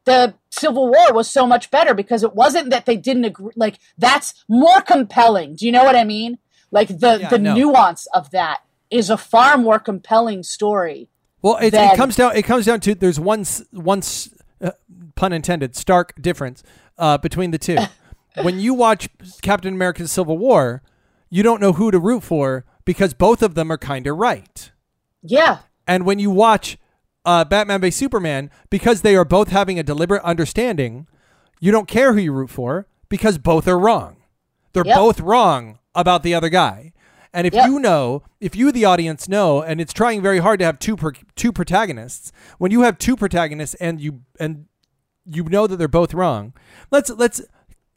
the 0.04 0.34
Civil 0.50 0.88
War 0.90 1.12
was 1.12 1.30
so 1.30 1.46
much 1.46 1.70
better 1.70 1.94
because 1.94 2.22
it 2.22 2.34
wasn't 2.34 2.70
that 2.70 2.86
they 2.86 2.96
didn't 2.96 3.24
agree. 3.24 3.52
Like 3.54 3.78
that's 3.96 4.44
more 4.48 4.80
compelling. 4.80 5.54
Do 5.54 5.66
you 5.66 5.72
know 5.72 5.84
what 5.84 5.96
I 5.96 6.04
mean? 6.04 6.38
Like 6.70 6.88
the 6.88 7.18
Yeah, 7.20 7.28
the 7.28 7.38
no. 7.38 7.54
nuance 7.54 8.06
of 8.14 8.30
that 8.30 8.60
is 8.90 9.10
a 9.10 9.16
far 9.16 9.56
more 9.56 9.78
compelling 9.78 10.42
story. 10.42 11.08
Well, 11.42 11.56
it, 11.56 11.72
it 11.72 11.96
comes 11.96 12.16
down. 12.16 12.36
It 12.36 12.42
comes 12.42 12.66
down 12.66 12.80
to 12.80 12.94
there's 12.94 13.20
one 13.20 13.44
one 13.70 14.02
uh, 14.60 14.72
pun 15.14 15.32
intended 15.32 15.74
stark 15.76 16.20
difference 16.20 16.62
uh, 16.98 17.18
between 17.18 17.50
the 17.50 17.58
two. 17.58 17.78
when 18.42 18.58
you 18.60 18.74
watch 18.74 19.08
Captain 19.42 19.74
America: 19.74 20.06
Civil 20.08 20.38
War, 20.38 20.82
you 21.30 21.42
don't 21.42 21.60
know 21.60 21.72
who 21.72 21.90
to 21.90 21.98
root 21.98 22.22
for 22.22 22.64
because 22.84 23.14
both 23.14 23.42
of 23.42 23.54
them 23.54 23.70
are 23.70 23.78
kind 23.78 24.06
of 24.06 24.16
right. 24.16 24.70
Yeah, 25.22 25.58
And 25.86 26.06
when 26.06 26.18
you 26.18 26.30
watch 26.30 26.78
uh, 27.26 27.44
Batman 27.44 27.82
v 27.82 27.90
Superman, 27.90 28.50
because 28.70 29.02
they 29.02 29.14
are 29.14 29.24
both 29.24 29.48
having 29.48 29.78
a 29.78 29.82
deliberate 29.82 30.22
understanding, 30.22 31.06
you 31.60 31.70
don't 31.70 31.86
care 31.86 32.14
who 32.14 32.20
you 32.20 32.32
root 32.32 32.48
for 32.48 32.86
because 33.10 33.36
both 33.36 33.68
are 33.68 33.78
wrong. 33.78 34.16
They're 34.72 34.86
Yep. 34.86 34.96
both 34.96 35.20
wrong 35.20 35.78
about 35.94 36.22
the 36.22 36.32
other 36.34 36.48
guy. 36.48 36.92
And 37.32 37.46
if 37.46 37.54
Yep. 37.54 37.66
you 37.68 37.78
know, 37.78 38.22
if 38.40 38.56
you 38.56 38.72
the 38.72 38.84
audience 38.84 39.28
know, 39.28 39.62
and 39.62 39.80
it's 39.80 39.92
trying 39.92 40.20
very 40.20 40.38
hard 40.38 40.58
to 40.60 40.64
have 40.66 40.78
two 40.78 40.96
per, 40.96 41.12
two 41.36 41.52
protagonists, 41.52 42.32
when 42.58 42.70
you 42.72 42.82
have 42.82 42.98
two 42.98 43.16
protagonists 43.16 43.74
and 43.74 44.00
you 44.00 44.22
and 44.40 44.66
you 45.24 45.44
know 45.44 45.66
that 45.66 45.76
they're 45.76 45.86
both 45.88 46.12
wrong, 46.14 46.52
let's 46.90 47.08
let's 47.10 47.40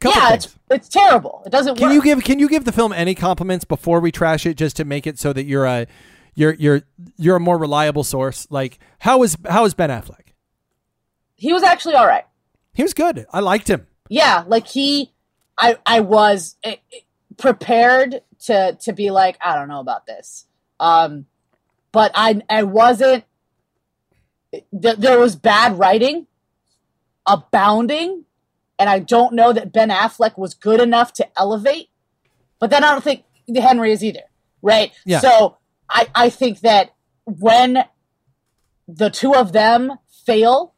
yeah, 0.04 0.34
it's 0.34 0.56
it's 0.70 0.88
terrible. 0.88 1.42
It 1.46 1.50
doesn't 1.50 1.76
Can 1.76 1.88
work. 1.88 1.94
you 1.94 2.02
give 2.02 2.22
Can 2.24 2.38
you 2.38 2.48
give 2.48 2.64
the 2.64 2.72
film 2.72 2.92
any 2.92 3.14
compliments 3.14 3.64
before 3.64 4.00
we 4.00 4.12
trash 4.12 4.46
it, 4.46 4.56
just 4.56 4.76
to 4.76 4.84
make 4.84 5.06
it 5.06 5.18
so 5.18 5.32
that 5.32 5.44
you're 5.44 5.64
a 5.64 5.86
you're 6.34 6.54
you're 6.54 6.82
you're 7.16 7.36
a 7.36 7.40
more 7.40 7.58
reliable 7.58 8.04
source? 8.04 8.46
Like 8.50 8.78
how 9.00 9.22
is 9.22 9.36
how 9.48 9.64
is 9.64 9.74
Ben 9.74 9.90
Affleck? 9.90 10.20
he 11.36 11.52
was 11.52 11.62
actually 11.64 11.94
all 11.94 12.06
right. 12.06 12.24
He 12.72 12.82
was 12.82 12.94
good. 12.94 13.26
I 13.32 13.40
liked 13.40 13.68
him. 13.68 13.86
Yeah, 14.08 14.44
like 14.46 14.66
he, 14.68 15.12
I 15.58 15.76
I 15.86 16.00
was 16.00 16.56
eh, 16.62 16.76
eh, 16.92 16.98
prepared 17.36 18.20
to 18.44 18.76
to 18.80 18.92
be 18.92 19.10
like 19.10 19.38
I 19.44 19.54
don't 19.54 19.68
know 19.68 19.80
about 19.80 20.06
this, 20.06 20.46
um, 20.80 21.26
but 21.92 22.12
I 22.14 22.42
I 22.48 22.62
wasn't. 22.62 23.24
Th- 24.52 24.96
there 24.96 25.18
was 25.18 25.34
bad 25.34 25.78
writing, 25.78 26.26
abounding, 27.26 28.24
and 28.78 28.88
I 28.88 29.00
don't 29.00 29.34
know 29.34 29.52
that 29.52 29.72
Ben 29.72 29.90
Affleck 29.90 30.38
was 30.38 30.54
good 30.54 30.80
enough 30.80 31.12
to 31.14 31.28
elevate. 31.36 31.88
But 32.60 32.70
then 32.70 32.84
I 32.84 32.92
don't 32.92 33.04
think 33.04 33.24
Henry 33.54 33.92
is 33.92 34.04
either, 34.04 34.22
right? 34.62 34.92
Yeah. 35.04 35.20
So 35.20 35.58
I 35.88 36.08
I 36.14 36.30
think 36.30 36.60
that 36.60 36.94
when 37.24 37.84
the 38.86 39.10
two 39.10 39.34
of 39.34 39.52
them 39.52 39.98
fail 40.26 40.74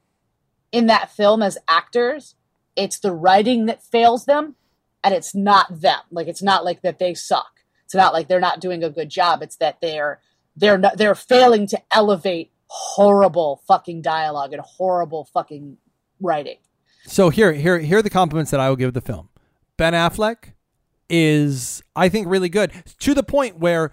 in 0.72 0.86
that 0.86 1.10
film 1.10 1.42
as 1.42 1.58
actors, 1.68 2.34
it's 2.76 2.98
the 2.98 3.12
writing 3.12 3.66
that 3.66 3.82
fails 3.82 4.26
them, 4.26 4.56
and 5.02 5.14
it's 5.14 5.34
not 5.34 5.80
them. 5.80 6.00
Like 6.10 6.28
it's 6.28 6.42
not 6.42 6.64
like 6.64 6.82
that 6.82 6.98
they 6.98 7.14
suck. 7.14 7.55
It's 7.86 7.94
not 7.94 8.12
like 8.12 8.28
they're 8.28 8.40
not 8.40 8.60
doing 8.60 8.84
a 8.84 8.90
good 8.90 9.08
job. 9.08 9.42
It's 9.42 9.56
that 9.56 9.80
they're 9.80 10.20
they're 10.56 10.78
not, 10.78 10.98
they're 10.98 11.14
failing 11.14 11.66
to 11.68 11.80
elevate 11.90 12.50
horrible 12.66 13.62
fucking 13.66 14.02
dialogue 14.02 14.52
and 14.52 14.60
horrible 14.60 15.24
fucking 15.32 15.78
writing. 16.20 16.58
So 17.06 17.30
here, 17.30 17.52
here, 17.52 17.78
here 17.78 17.98
are 17.98 18.02
the 18.02 18.10
compliments 18.10 18.50
that 18.50 18.58
I 18.58 18.68
will 18.68 18.76
give 18.76 18.92
the 18.92 19.00
film. 19.00 19.28
Ben 19.76 19.92
Affleck 19.92 20.54
is, 21.08 21.82
I 21.94 22.08
think, 22.08 22.26
really 22.26 22.48
good 22.48 22.72
to 22.98 23.14
the 23.14 23.22
point 23.22 23.58
where 23.58 23.92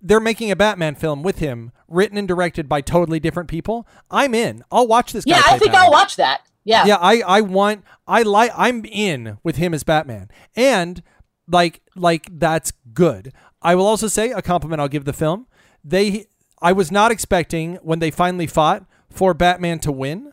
they're 0.00 0.20
making 0.20 0.50
a 0.50 0.56
Batman 0.56 0.94
film 0.94 1.22
with 1.22 1.38
him, 1.38 1.72
written 1.88 2.18
and 2.18 2.28
directed 2.28 2.68
by 2.68 2.82
totally 2.82 3.18
different 3.18 3.48
people. 3.48 3.88
I'm 4.10 4.34
in. 4.34 4.62
I'll 4.70 4.86
watch 4.86 5.12
this. 5.12 5.24
Yeah, 5.26 5.38
I 5.38 5.58
think 5.58 5.72
Batman. 5.72 5.80
I'll 5.82 5.90
watch 5.90 6.16
that. 6.16 6.42
Yeah. 6.64 6.84
Yeah, 6.84 6.98
I, 7.00 7.22
I 7.26 7.40
want, 7.40 7.84
I 8.06 8.22
like, 8.22 8.50
I'm 8.54 8.84
in 8.84 9.38
with 9.42 9.56
him 9.56 9.72
as 9.72 9.84
Batman, 9.84 10.28
and 10.54 11.02
like, 11.48 11.80
like 11.96 12.28
that's 12.38 12.72
good. 12.92 13.32
I 13.62 13.74
will 13.74 13.86
also 13.86 14.06
say 14.08 14.30
a 14.30 14.42
compliment 14.42 14.80
I'll 14.80 14.88
give 14.88 15.04
the 15.04 15.12
film. 15.12 15.46
They, 15.84 16.26
I 16.60 16.72
was 16.72 16.92
not 16.92 17.10
expecting 17.10 17.76
when 17.76 17.98
they 17.98 18.10
finally 18.10 18.46
fought 18.46 18.84
for 19.10 19.34
Batman 19.34 19.78
to 19.80 19.92
win, 19.92 20.32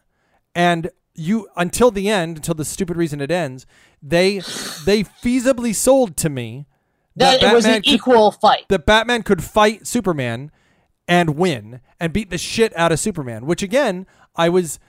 and 0.54 0.90
you 1.14 1.48
until 1.56 1.92
the 1.92 2.10
end, 2.10 2.38
until 2.38 2.56
the 2.56 2.66
stupid 2.66 2.98
reason 2.98 3.22
it 3.22 3.32
ends, 3.32 3.66
they, 4.02 4.40
they 4.86 5.04
feasibly 5.04 5.74
sold 5.74 6.18
to 6.18 6.30
me 6.30 6.68
that 7.16 7.42
it 7.42 7.54
was 7.54 7.66
an 7.66 7.82
could- 7.82 7.88
equal 7.88 8.32
fight. 8.32 8.66
that 8.68 8.86
Batman 8.86 9.24
could 9.24 9.44
fight 9.44 9.88
Superman 9.88 10.52
and 11.08 11.38
win 11.38 11.80
and 12.00 12.12
beat 12.12 12.30
the 12.30 12.38
shit 12.38 12.76
out 12.76 12.92
of 12.92 13.00
Superman, 13.00 13.46
which 13.46 13.64
again, 13.64 14.06
I 14.36 14.50
was 14.50 14.80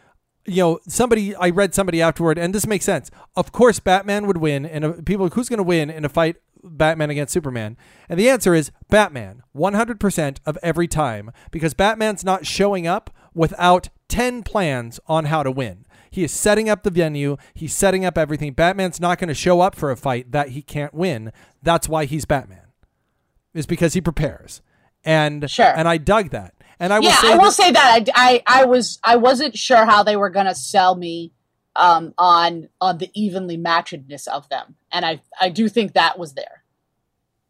you 0.46 0.62
know, 0.62 0.78
somebody 0.86 1.34
I 1.34 1.50
read 1.50 1.74
somebody 1.74 2.00
afterward 2.00 2.38
and 2.38 2.54
this 2.54 2.66
makes 2.66 2.84
sense. 2.84 3.10
Of 3.34 3.52
course 3.52 3.80
Batman 3.80 4.26
would 4.26 4.38
win 4.38 4.64
and 4.66 4.84
uh, 4.84 4.92
people 5.04 5.28
who's 5.28 5.48
going 5.48 5.58
to 5.58 5.62
win 5.62 5.90
in 5.90 6.04
a 6.04 6.08
fight 6.08 6.36
Batman 6.62 7.10
against 7.10 7.32
Superman? 7.32 7.76
And 8.08 8.18
the 8.18 8.28
answer 8.28 8.54
is 8.54 8.70
Batman, 8.88 9.42
100% 9.56 10.38
of 10.46 10.58
every 10.62 10.88
time 10.88 11.30
because 11.50 11.74
Batman's 11.74 12.24
not 12.24 12.46
showing 12.46 12.86
up 12.86 13.10
without 13.34 13.88
10 14.08 14.42
plans 14.42 14.98
on 15.06 15.26
how 15.26 15.42
to 15.42 15.50
win. 15.50 15.84
He 16.10 16.24
is 16.24 16.32
setting 16.32 16.68
up 16.70 16.82
the 16.82 16.90
venue. 16.90 17.36
He's 17.54 17.74
setting 17.74 18.04
up 18.04 18.16
everything. 18.16 18.52
Batman's 18.52 19.00
not 19.00 19.18
going 19.18 19.28
to 19.28 19.34
show 19.34 19.60
up 19.60 19.74
for 19.74 19.90
a 19.90 19.96
fight 19.96 20.32
that 20.32 20.50
he 20.50 20.62
can't 20.62 20.94
win. 20.94 21.32
That's 21.62 21.88
why 21.88 22.06
he's 22.06 22.24
Batman. 22.24 22.62
Is 23.52 23.66
because 23.66 23.94
he 23.94 24.00
prepares. 24.00 24.62
And 25.04 25.48
Sure. 25.50 25.72
and 25.76 25.86
I 25.86 25.98
dug 25.98 26.30
that. 26.30 26.54
And 26.78 26.92
I 26.92 26.98
will 26.98 27.06
yeah, 27.06 27.20
say 27.20 27.32
I 27.32 27.36
will 27.36 27.44
that- 27.44 27.52
say 27.52 27.70
that 27.72 28.08
I, 28.14 28.42
I, 28.46 28.60
I 28.62 28.64
was 28.66 28.98
I 29.02 29.16
wasn't 29.16 29.56
sure 29.56 29.84
how 29.86 30.02
they 30.02 30.16
were 30.16 30.30
gonna 30.30 30.54
sell 30.54 30.94
me 30.94 31.32
um, 31.74 32.12
on 32.18 32.68
on 32.80 32.98
the 32.98 33.10
evenly 33.14 33.56
matchedness 33.58 34.26
of 34.28 34.48
them, 34.48 34.76
and 34.92 35.04
I 35.04 35.20
I 35.40 35.48
do 35.48 35.68
think 35.68 35.94
that 35.94 36.18
was 36.18 36.34
there. 36.34 36.62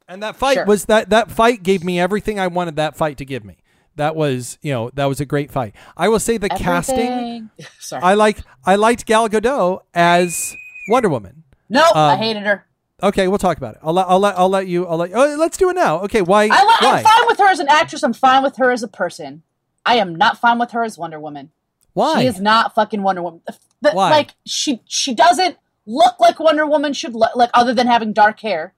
And 0.08 0.22
that 0.22 0.36
fight 0.36 0.54
Sure. 0.54 0.64
was 0.66 0.84
that 0.84 1.10
that 1.10 1.30
fight 1.32 1.62
gave 1.64 1.82
me 1.82 1.98
everything 1.98 2.38
I 2.38 2.46
wanted 2.46 2.76
that 2.76 2.96
fight 2.96 3.16
to 3.18 3.24
give 3.24 3.44
me. 3.44 3.56
That 3.96 4.14
was, 4.14 4.58
you 4.62 4.72
know, 4.72 4.90
that 4.94 5.06
was 5.06 5.20
a 5.20 5.24
great 5.24 5.50
fight. 5.50 5.74
I 5.96 6.08
will 6.08 6.18
say 6.20 6.36
the 6.36 6.48
casting 6.50 7.50
Sorry, 7.80 8.02
I 8.02 8.14
like 8.14 8.38
I 8.64 8.76
liked 8.76 9.06
Gal 9.06 9.28
Gadot 9.28 9.80
as 9.94 10.54
Wonder 10.88 11.08
Woman. 11.08 11.42
no, 11.68 11.82
I 11.94 12.12
um, 12.12 12.18
hated 12.18 12.42
her. 12.44 12.66
Okay, 13.02 13.28
we'll 13.28 13.38
talk 13.38 13.58
about 13.58 13.74
it. 13.74 13.80
I'll 13.82 13.92
let 13.92 14.06
I'll 14.08 14.18
let 14.18 14.38
I'll 14.38 14.48
let 14.48 14.66
you 14.66 14.86
I'll 14.86 14.96
let 14.96 15.10
oh, 15.14 15.36
let's 15.38 15.58
do 15.58 15.68
it 15.68 15.74
now. 15.74 16.00
Okay, 16.00 16.22
why 16.22 16.44
I 16.44 16.48
why 16.48 16.78
I'm 16.98 17.04
fine 17.04 17.26
with 17.26 17.38
her 17.38 17.48
as 17.48 17.58
an 17.60 17.68
actress. 17.68 18.02
I'm 18.02 18.14
fine 18.14 18.42
with 18.42 18.56
her 18.56 18.70
as 18.70 18.82
a 18.82 18.88
person. 18.88 19.42
I 19.84 19.96
am 19.96 20.14
not 20.16 20.38
fine 20.38 20.58
with 20.58 20.70
her 20.72 20.82
as 20.82 20.96
Wonder 20.96 21.20
Woman. 21.20 21.50
why 21.92 22.20
She 22.22 22.26
is 22.26 22.40
not 22.40 22.74
fucking 22.74 23.02
Wonder 23.02 23.22
Woman. 23.22 23.42
The- 23.82 23.92
Why? 23.92 24.10
Like 24.10 24.30
she 24.46 24.80
she 24.86 25.14
doesn't 25.14 25.58
look 25.84 26.18
like 26.18 26.40
Wonder 26.40 26.66
Woman 26.66 26.92
should 26.94 27.14
look 27.14 27.36
like, 27.36 27.50
other 27.52 27.74
than 27.74 27.86
having 27.86 28.12
dark 28.14 28.40
hair, 28.40 28.72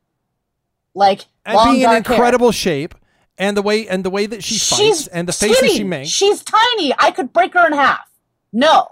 like 0.95 1.27
and 1.47 1.55
long 1.55 1.71
being 1.71 1.83
in 1.83 1.89
dark 1.89 2.07
hair. 2.07 2.17
incredible 2.17 2.51
shape 2.53 2.97
and 3.39 3.57
the 3.57 3.63
way 3.63 3.89
and 3.89 4.05
the 4.05 4.11
way 4.11 4.27
that 4.27 4.43
she 4.43 4.59
fights 4.59 4.77
She's 4.77 5.07
and 5.07 5.29
the 5.29 5.33
faces 5.33 5.59
skinny. 5.59 5.75
she 5.77 5.85
makes. 5.85 6.09
She's 6.11 6.43
tiny. 6.43 6.93
I 6.99 7.13
could 7.13 7.33
break 7.33 7.55
her 7.55 7.65
in 7.69 7.73
half. 7.73 8.11
No. 8.53 8.89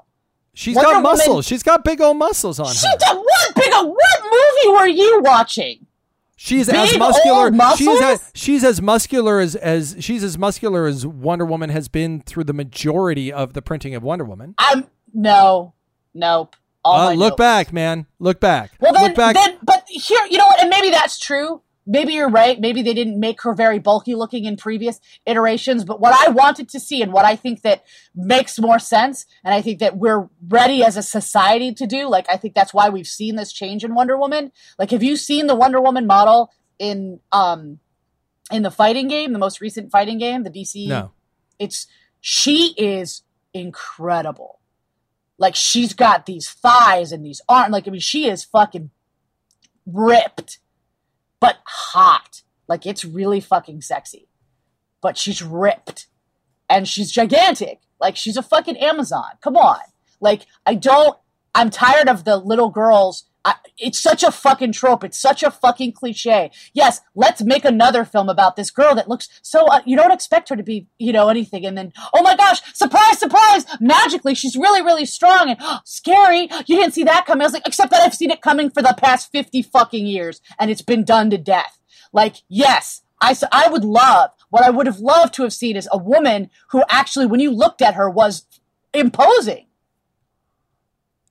She's 0.58 0.74
Wonder 0.74 0.86
got 0.92 1.02
Woman- 1.02 1.18
muscles. 1.18 1.46
She's 1.46 1.62
got 1.62 1.84
big 1.84 2.00
old 2.00 2.16
muscles 2.16 2.58
on 2.58 2.66
her. 2.68 2.72
She 2.72 2.86
her. 2.88 2.96
did 2.98 3.16
what 3.16 3.54
big 3.54 3.72
old 3.74 3.88
what 3.94 4.20
movie 4.24 4.76
were 4.78 4.86
you 4.88 5.20
watching? 5.22 5.86
She's 6.38 6.66
big 6.66 6.76
as 6.76 6.98
muscular. 6.98 7.52
She's 7.76 8.00
as, 8.00 8.30
she's 8.34 8.64
as 8.64 8.80
muscular 8.80 9.38
as 9.40 9.54
as 9.56 9.96
she's 10.00 10.24
as 10.24 10.38
muscular 10.38 10.86
as 10.86 11.06
Wonder 11.06 11.44
Woman 11.44 11.68
has 11.70 11.88
been 11.88 12.20
through 12.22 12.44
the 12.44 12.52
majority 12.54 13.30
of 13.32 13.52
the 13.52 13.60
printing 13.60 13.94
of 13.94 14.02
Wonder 14.02 14.24
Woman. 14.24 14.54
I'm 14.58 14.86
no, 15.12 15.74
nope. 16.14 16.56
All 16.84 17.08
Uh, 17.08 17.14
look 17.14 17.32
notes. 17.32 17.38
back, 17.38 17.72
man. 17.72 18.06
Look 18.18 18.38
back. 18.40 18.70
Well, 18.80 18.92
then, 18.94 19.02
look 19.08 19.14
back. 19.14 19.34
then, 19.34 19.58
but 19.62 19.84
here, 19.88 20.20
you 20.30 20.38
know 20.38 20.46
what? 20.46 20.60
And 20.60 20.70
maybe 20.70 20.88
that's 20.90 21.18
true. 21.18 21.60
Maybe 21.86 22.14
you're 22.14 22.28
right. 22.28 22.60
Maybe 22.60 22.82
they 22.82 22.94
didn't 22.94 23.20
make 23.20 23.42
her 23.42 23.54
very 23.54 23.78
bulky 23.78 24.14
looking 24.14 24.44
in 24.44 24.56
previous 24.56 25.00
iterations. 25.24 25.84
But 25.84 26.00
what 26.00 26.14
I 26.26 26.30
wanted 26.30 26.68
to 26.70 26.80
see 26.80 27.02
and 27.02 27.12
what 27.12 27.24
I 27.24 27.36
think 27.36 27.62
that 27.62 27.84
makes 28.14 28.58
more 28.58 28.78
sense, 28.78 29.24
and 29.44 29.54
I 29.54 29.62
think 29.62 29.78
that 29.78 29.96
we're 29.96 30.28
ready 30.48 30.82
as 30.82 30.96
a 30.96 31.02
society 31.02 31.72
to 31.74 31.86
do, 31.86 32.08
like, 32.08 32.26
I 32.28 32.36
think 32.36 32.54
that's 32.54 32.74
why 32.74 32.88
we've 32.88 33.06
seen 33.06 33.36
this 33.36 33.52
change 33.52 33.84
in 33.84 33.94
Wonder 33.94 34.16
Woman. 34.16 34.52
Like, 34.78 34.90
have 34.90 35.02
you 35.02 35.16
seen 35.16 35.46
the 35.46 35.54
Wonder 35.54 35.80
Woman 35.80 36.06
model 36.06 36.50
in, 36.78 37.20
um, 37.30 37.78
in 38.50 38.62
the 38.62 38.70
fighting 38.70 39.08
game, 39.08 39.32
the 39.32 39.38
most 39.38 39.60
recent 39.60 39.90
fighting 39.90 40.18
game, 40.18 40.42
the 40.42 40.50
DC? 40.50 40.88
no. 40.88 41.12
it's 41.58 41.86
she 42.20 42.74
is 42.76 43.22
incredible. 43.54 44.60
Like 45.38 45.54
she's 45.54 45.92
got 45.92 46.26
these 46.26 46.50
thighs 46.50 47.12
and 47.12 47.24
these 47.24 47.40
arms. 47.48 47.72
Like 47.72 47.86
I 47.86 47.90
mean, 47.90 48.00
she 48.00 48.28
is 48.28 48.44
fucking 48.44 48.90
ripped, 49.86 50.58
but 51.40 51.58
hot. 51.64 52.42
Like 52.68 52.86
it's 52.86 53.04
really 53.04 53.40
fucking 53.40 53.82
sexy. 53.82 54.28
But 55.00 55.16
she's 55.16 55.42
ripped, 55.42 56.06
and 56.68 56.88
she's 56.88 57.12
gigantic. 57.12 57.80
Like 58.00 58.16
she's 58.16 58.36
a 58.36 58.42
fucking 58.42 58.76
Amazon. 58.78 59.30
Come 59.40 59.56
on. 59.56 59.80
Like 60.20 60.46
I 60.64 60.74
don't. 60.74 61.16
I'm 61.54 61.70
tired 61.70 62.08
of 62.08 62.24
the 62.24 62.36
little 62.36 62.70
girls. 62.70 63.24
I, 63.46 63.54
it's 63.78 64.00
such 64.00 64.24
a 64.24 64.32
fucking 64.32 64.72
trope. 64.72 65.04
It's 65.04 65.16
such 65.16 65.44
a 65.44 65.52
fucking 65.52 65.92
cliche. 65.92 66.50
Yes, 66.74 67.00
let's 67.14 67.42
make 67.42 67.64
another 67.64 68.04
film 68.04 68.28
about 68.28 68.56
this 68.56 68.72
girl 68.72 68.96
that 68.96 69.08
looks 69.08 69.28
so. 69.40 69.66
Uh, 69.66 69.82
you 69.86 69.96
don't 69.96 70.10
expect 70.10 70.48
her 70.48 70.56
to 70.56 70.64
be, 70.64 70.88
you 70.98 71.12
know, 71.12 71.28
anything, 71.28 71.64
and 71.64 71.78
then 71.78 71.92
oh 72.12 72.22
my 72.22 72.34
gosh, 72.34 72.60
surprise, 72.74 73.18
surprise! 73.20 73.64
Magically, 73.80 74.34
she's 74.34 74.56
really, 74.56 74.82
really 74.82 75.06
strong 75.06 75.50
and 75.50 75.60
scary. 75.84 76.48
You 76.66 76.76
didn't 76.76 76.94
see 76.94 77.04
that 77.04 77.24
coming. 77.24 77.42
I 77.42 77.44
was 77.44 77.52
like, 77.52 77.68
except 77.68 77.92
that 77.92 78.02
I've 78.02 78.14
seen 78.14 78.32
it 78.32 78.42
coming 78.42 78.68
for 78.68 78.82
the 78.82 78.96
past 78.98 79.30
fifty 79.30 79.62
fucking 79.62 80.06
years, 80.06 80.40
and 80.58 80.68
it's 80.68 80.82
been 80.82 81.04
done 81.04 81.30
to 81.30 81.38
death. 81.38 81.78
Like, 82.12 82.36
yes, 82.48 83.02
I, 83.20 83.36
I 83.52 83.68
would 83.68 83.84
love 83.84 84.30
what 84.50 84.64
I 84.64 84.70
would 84.70 84.86
have 84.86 84.98
loved 84.98 85.34
to 85.34 85.42
have 85.44 85.52
seen 85.52 85.76
is 85.76 85.88
a 85.92 85.98
woman 85.98 86.50
who 86.70 86.82
actually, 86.88 87.26
when 87.26 87.40
you 87.40 87.52
looked 87.52 87.80
at 87.80 87.94
her, 87.94 88.10
was 88.10 88.44
imposing. 88.92 89.66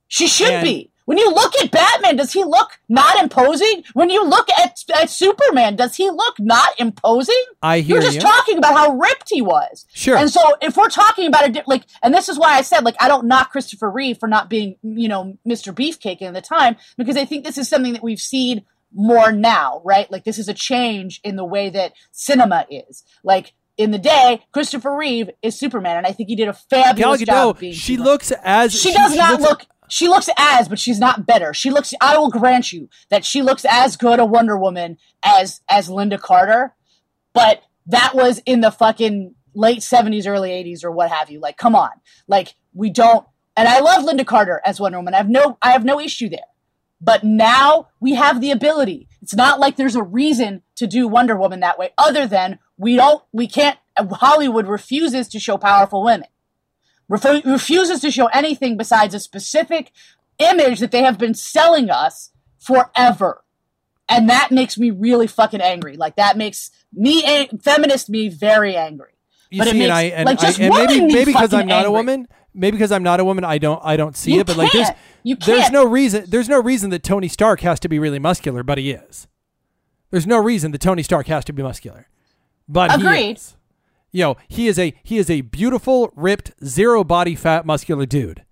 She 0.08 0.26
should 0.28 0.50
And- 0.50 0.64
be. 0.64 0.92
When 1.06 1.18
you 1.18 1.30
look 1.32 1.54
at 1.62 1.70
Batman, 1.70 2.16
does 2.16 2.32
he 2.32 2.44
look 2.44 2.78
not 2.88 3.18
imposing? 3.20 3.84
When 3.94 4.10
you 4.10 4.24
look 4.24 4.48
at, 4.58 4.76
at 4.94 5.08
Superman, 5.08 5.76
does 5.76 5.96
he 5.96 6.10
look 6.10 6.38
not 6.38 6.78
imposing? 6.78 7.42
I 7.62 7.80
hear 7.80 7.94
You're 7.96 8.02
just 8.02 8.16
you. 8.16 8.20
talking 8.22 8.58
about 8.58 8.74
how 8.76 8.90
ripped 8.96 9.28
he 9.30 9.40
was. 9.40 9.86
Sure. 9.94 10.16
And 10.16 10.28
so 10.28 10.40
if 10.60 10.76
we're 10.76 10.88
talking 10.88 11.26
about 11.28 11.56
it, 11.56 11.66
like, 11.68 11.84
and 12.02 12.12
this 12.12 12.28
is 12.28 12.38
why 12.38 12.54
I 12.56 12.62
said, 12.62 12.84
like, 12.84 12.96
I 13.00 13.06
don't 13.08 13.26
knock 13.28 13.52
Christopher 13.52 13.88
Reeve 13.90 14.18
for 14.18 14.28
not 14.28 14.50
being, 14.50 14.76
you 14.82 15.08
know, 15.08 15.38
Mr. 15.48 15.72
Beefcake 15.72 16.18
in 16.20 16.34
the 16.34 16.42
time, 16.42 16.76
because 16.98 17.16
I 17.16 17.24
think 17.24 17.44
this 17.44 17.56
is 17.56 17.68
something 17.68 17.92
that 17.94 18.02
we've 18.02 18.20
seen 18.20 18.64
more 18.92 19.30
now, 19.30 19.80
right? 19.84 20.10
Like, 20.10 20.24
this 20.24 20.38
is 20.38 20.48
a 20.48 20.54
change 20.54 21.20
in 21.22 21.36
the 21.36 21.44
way 21.44 21.70
that 21.70 21.92
cinema 22.12 22.66
is. 22.70 23.04
Like, 23.22 23.52
in 23.76 23.90
the 23.90 23.98
day, 23.98 24.42
Christopher 24.52 24.96
Reeve 24.96 25.30
is 25.42 25.58
Superman, 25.58 25.98
and 25.98 26.06
I 26.06 26.12
think 26.12 26.30
he 26.30 26.34
did 26.34 26.48
a 26.48 26.56
Gal 26.70 26.82
fabulous 26.84 27.20
job 27.22 27.58
being 27.58 27.74
she 27.74 27.92
Superman. 27.92 28.10
looks 28.12 28.32
as 28.42 28.72
She 28.80 28.92
does 28.92 29.14
not 29.14 29.38
looks- 29.40 29.50
look. 29.50 29.66
She 29.88 30.08
looks 30.08 30.28
as, 30.36 30.68
but 30.68 30.78
she's 30.78 30.98
not 30.98 31.26
better. 31.26 31.54
She 31.54 31.70
looks. 31.70 31.94
I 32.00 32.18
will 32.18 32.30
grant 32.30 32.72
you 32.72 32.88
that 33.08 33.24
she 33.24 33.42
looks 33.42 33.64
as 33.68 33.96
good 33.96 34.18
a 34.18 34.24
Wonder 34.24 34.56
Woman 34.56 34.98
as 35.22 35.60
as 35.68 35.88
Lynda 35.88 36.20
Carter, 36.20 36.74
but 37.32 37.62
that 37.86 38.14
was 38.14 38.40
in 38.46 38.60
the 38.60 38.70
fucking 38.70 39.34
late 39.54 39.82
seventies, 39.82 40.26
early 40.26 40.50
eighties, 40.50 40.84
or 40.84 40.90
what 40.90 41.10
have 41.10 41.30
you. 41.30 41.40
Like, 41.40 41.56
come 41.56 41.74
on, 41.74 41.90
like 42.26 42.54
we 42.74 42.90
don't. 42.90 43.26
And 43.56 43.68
I 43.68 43.80
love 43.80 44.04
Lynda 44.04 44.26
Carter 44.26 44.60
as 44.64 44.80
Wonder 44.80 44.98
Woman. 44.98 45.14
I 45.14 45.18
have 45.18 45.30
no. 45.30 45.58
I 45.62 45.70
have 45.72 45.84
no 45.84 46.00
issue 46.00 46.28
there. 46.28 46.40
But 47.00 47.24
now 47.24 47.88
we 48.00 48.14
have 48.14 48.40
the 48.40 48.50
ability. 48.50 49.08
It's 49.20 49.34
not 49.34 49.60
like 49.60 49.76
there's 49.76 49.96
a 49.96 50.02
reason 50.02 50.62
to 50.76 50.86
do 50.86 51.06
Wonder 51.06 51.36
Woman 51.36 51.60
that 51.60 51.78
way, 51.78 51.90
other 51.98 52.26
than 52.26 52.58
we 52.76 52.96
don't. 52.96 53.22
We 53.32 53.46
can't. 53.46 53.78
Hollywood 53.98 54.66
refuses 54.66 55.28
to 55.28 55.38
show 55.38 55.56
powerful 55.56 56.02
women 56.04 56.28
refu- 57.10 57.44
refuses 57.44 58.00
to 58.00 58.10
show 58.10 58.26
anything 58.26 58.76
besides 58.76 59.14
a 59.14 59.20
specific 59.20 59.92
image 60.38 60.80
that 60.80 60.90
they 60.90 61.02
have 61.02 61.18
been 61.18 61.34
selling 61.34 61.90
us 61.90 62.30
forever. 62.58 63.42
And 64.08 64.28
that 64.28 64.50
makes 64.50 64.78
me 64.78 64.90
really 64.90 65.26
fucking 65.26 65.60
angry. 65.60 65.96
Like 65.96 66.16
that 66.16 66.36
makes 66.36 66.70
me, 66.92 67.24
a- 67.24 67.48
feminist 67.58 68.08
me, 68.08 68.28
very 68.28 68.76
angry. 68.76 69.10
You 69.50 69.58
but 69.58 69.68
it 69.68 69.74
makes, 69.74 69.84
and 69.84 69.92
I 69.92 70.02
and, 70.02 70.26
like, 70.26 70.38
I, 70.38 70.42
just 70.42 70.60
and 70.60 70.74
maybe 70.74 71.00
maybe 71.06 71.24
because 71.26 71.54
I'm 71.54 71.68
not 71.68 71.86
a 71.86 71.90
woman, 71.90 72.26
maybe 72.52 72.76
because 72.76 72.90
I'm 72.90 73.04
not 73.04 73.20
a 73.20 73.24
woman, 73.24 73.44
I 73.44 73.58
don't 73.58 73.80
I 73.84 73.96
don't 73.96 74.16
see 74.16 74.34
You 74.34 74.40
it. 74.40 74.46
But 74.46 74.56
like, 74.56 74.72
there's. 74.72 74.88
You 75.22 75.36
there's 75.36 75.70
no 75.70 75.84
reason 75.84 76.24
there's 76.28 76.48
no 76.48 76.60
reason 76.62 76.90
that 76.90 77.02
Tony 77.02 77.26
Stark 77.28 77.60
has 77.60 77.80
to 77.80 77.88
be 77.88 77.98
really 77.98 78.18
muscular, 78.20 78.62
but 78.62 78.78
he 78.78 78.92
is. 78.92 79.26
There's 80.10 80.26
no 80.26 80.38
reason 80.38 80.70
that 80.72 80.80
Tony 80.80 81.02
Stark 81.02 81.26
has 81.26 81.44
to 81.46 81.52
be 81.52 81.62
muscular, 81.62 82.08
but 82.68 82.92
he 82.92 83.04
Agreed. 83.04 83.36
is. 83.36 83.56
You 84.12 84.22
know, 84.22 84.36
he 84.48 84.66
is 84.68 84.78
a 84.78 84.94
he 85.02 85.18
is 85.18 85.28
a 85.28 85.42
beautiful, 85.42 86.12
ripped, 86.16 86.52
zero 86.64 87.04
body 87.04 87.34
fat, 87.34 87.66
muscular 87.66 88.06
dude, 88.06 88.44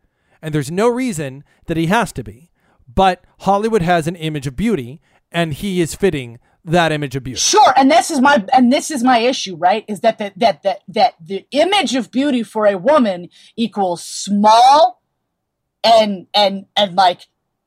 and 0.42 0.54
there's 0.54 0.70
no 0.70 0.88
reason 0.88 1.44
that 1.66 1.76
he 1.76 1.86
has 1.86 2.12
to 2.12 2.24
be. 2.24 2.50
But 2.92 3.24
Hollywood 3.40 3.82
has 3.82 4.06
an 4.06 4.16
image 4.16 4.46
of 4.46 4.56
beauty, 4.56 5.00
and 5.32 5.54
he 5.54 5.80
is 5.80 5.94
fitting 5.94 6.38
that 6.64 6.92
image 6.92 7.16
of 7.16 7.24
beauty. 7.24 7.40
Sure, 7.40 7.72
and 7.76 7.90
this 7.90 8.10
is 8.10 8.20
my 8.20 8.44
and 8.52 8.72
this 8.72 8.90
is 8.90 9.02
my 9.02 9.18
issue, 9.18 9.56
right? 9.56 9.84
Is 9.88 10.00
that 10.00 10.18
the, 10.18 10.32
that 10.36 10.62
that 10.64 10.80
that 10.88 11.14
the 11.20 11.46
image 11.50 11.94
of 11.94 12.10
beauty 12.10 12.42
for 12.42 12.66
a 12.66 12.76
woman 12.76 13.28
equals 13.56 14.02
small 14.04 15.02
and 15.82 16.26
and 16.34 16.66
and 16.76 16.94
like 16.94 17.22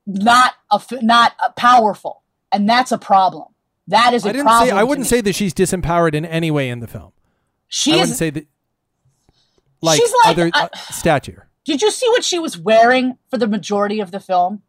not 0.06 0.53
a, 0.72 0.75
f- 0.75 1.01
not 1.01 1.34
a 1.46 1.51
powerful, 1.51 2.24
and 2.51 2.70
that's 2.70 2.91
a 2.91 2.98
problem. 2.98 3.46
That 3.88 4.13
is 4.13 4.25
a 4.25 4.29
I 4.29 4.32
didn't 4.34 4.46
problem. 4.46 4.70
say 4.70 4.75
I 4.75 4.84
wouldn't 4.84 5.06
me. 5.06 5.10
say 5.10 5.22
that 5.22 5.34
she's 5.34 5.53
disempowered 5.53 6.13
in 6.13 6.25
any 6.25 6.51
way 6.51 6.70
in 6.70 6.79
the 6.79 6.88
film. 6.88 7.12
She 7.67 7.93
I 7.93 7.97
wouldn't 7.97 8.17
say 8.17 8.29
that. 8.29 8.47
Like, 9.81 10.00
She's 10.00 10.12
like, 10.24 10.27
other 10.27 10.51
uh, 10.53 10.69
stature 10.91 11.47
did 11.67 11.81
you 11.81 11.91
see 11.91 12.07
what 12.07 12.24
she 12.24 12.39
was 12.39 12.57
wearing 12.57 13.17
for 13.29 13.38
the 13.38 13.45
majority 13.45 14.00
of 14.00 14.12
the 14.12 14.21
film? 14.21 14.63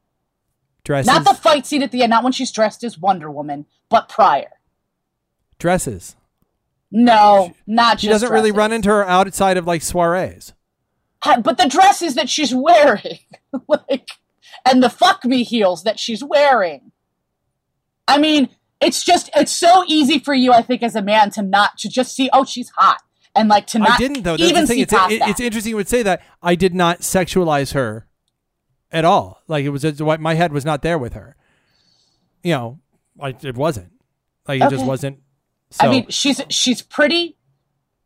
dresses. 0.84 1.06
Not 1.06 1.24
the 1.24 1.34
fight 1.34 1.64
scene 1.64 1.82
at 1.82 1.92
the 1.92 2.02
end, 2.02 2.10
not 2.10 2.24
when 2.24 2.32
she's 2.32 2.50
dressed 2.50 2.82
as 2.82 2.98
Wonder 2.98 3.30
Woman, 3.30 3.66
but 3.88 4.08
prior. 4.08 4.50
dresses. 5.58 6.16
No, 6.90 7.54
not 7.66 8.00
She 8.00 8.08
doesn't 8.08 8.32
really 8.32 8.50
run 8.50 8.72
into 8.72 8.88
her 8.88 9.06
outside 9.06 9.58
of 9.58 9.66
like 9.66 9.82
soirees. 9.82 10.54
But 11.24 11.58
the 11.58 11.68
dresses 11.68 12.14
that 12.14 12.30
she's 12.30 12.54
wearing, 12.54 13.18
like, 13.68 14.08
and 14.64 14.82
the 14.82 14.88
fuck 14.90 15.24
me 15.24 15.44
heels 15.44 15.84
that 15.84 16.00
she's 16.00 16.24
wearing. 16.24 16.90
I 18.08 18.18
mean, 18.18 18.48
it's 18.80 19.04
just 19.04 19.30
it's 19.36 19.52
so 19.52 19.84
easy 19.86 20.18
for 20.18 20.34
you, 20.34 20.52
I 20.52 20.62
think, 20.62 20.82
as 20.82 20.94
a 20.94 21.02
man 21.02 21.30
to 21.32 21.42
not 21.42 21.78
to 21.78 21.88
just 21.88 22.14
see, 22.14 22.30
oh, 22.32 22.44
she's 22.44 22.70
hot, 22.70 23.02
and 23.34 23.48
like 23.48 23.66
to 23.68 23.78
not 23.78 23.90
I 23.92 23.96
didn't 23.96 24.22
though. 24.22 24.36
That's 24.36 24.50
even 24.50 24.62
the 24.62 24.66
thing. 24.68 24.76
see 24.76 24.82
It's, 24.82 24.92
past 24.92 25.12
it- 25.12 25.18
that. 25.20 25.28
it's 25.30 25.40
interesting 25.40 25.70
you 25.70 25.76
would 25.76 25.88
say 25.88 26.02
that. 26.02 26.22
I 26.42 26.54
did 26.54 26.74
not 26.74 27.00
sexualize 27.00 27.72
her 27.74 28.06
at 28.92 29.04
all. 29.04 29.42
Like 29.48 29.64
it 29.64 29.70
was 29.70 29.84
my 30.20 30.34
head 30.34 30.52
was 30.52 30.64
not 30.64 30.82
there 30.82 30.98
with 30.98 31.14
her. 31.14 31.36
You 32.42 32.52
know, 32.52 32.78
like 33.16 33.42
it 33.44 33.56
wasn't. 33.56 33.92
Like 34.46 34.62
it 34.62 34.70
just 34.70 34.86
wasn't. 34.86 35.18
So, 35.70 35.86
I 35.86 35.90
mean, 35.90 36.06
she's 36.08 36.40
she's 36.48 36.80
pretty. 36.82 37.36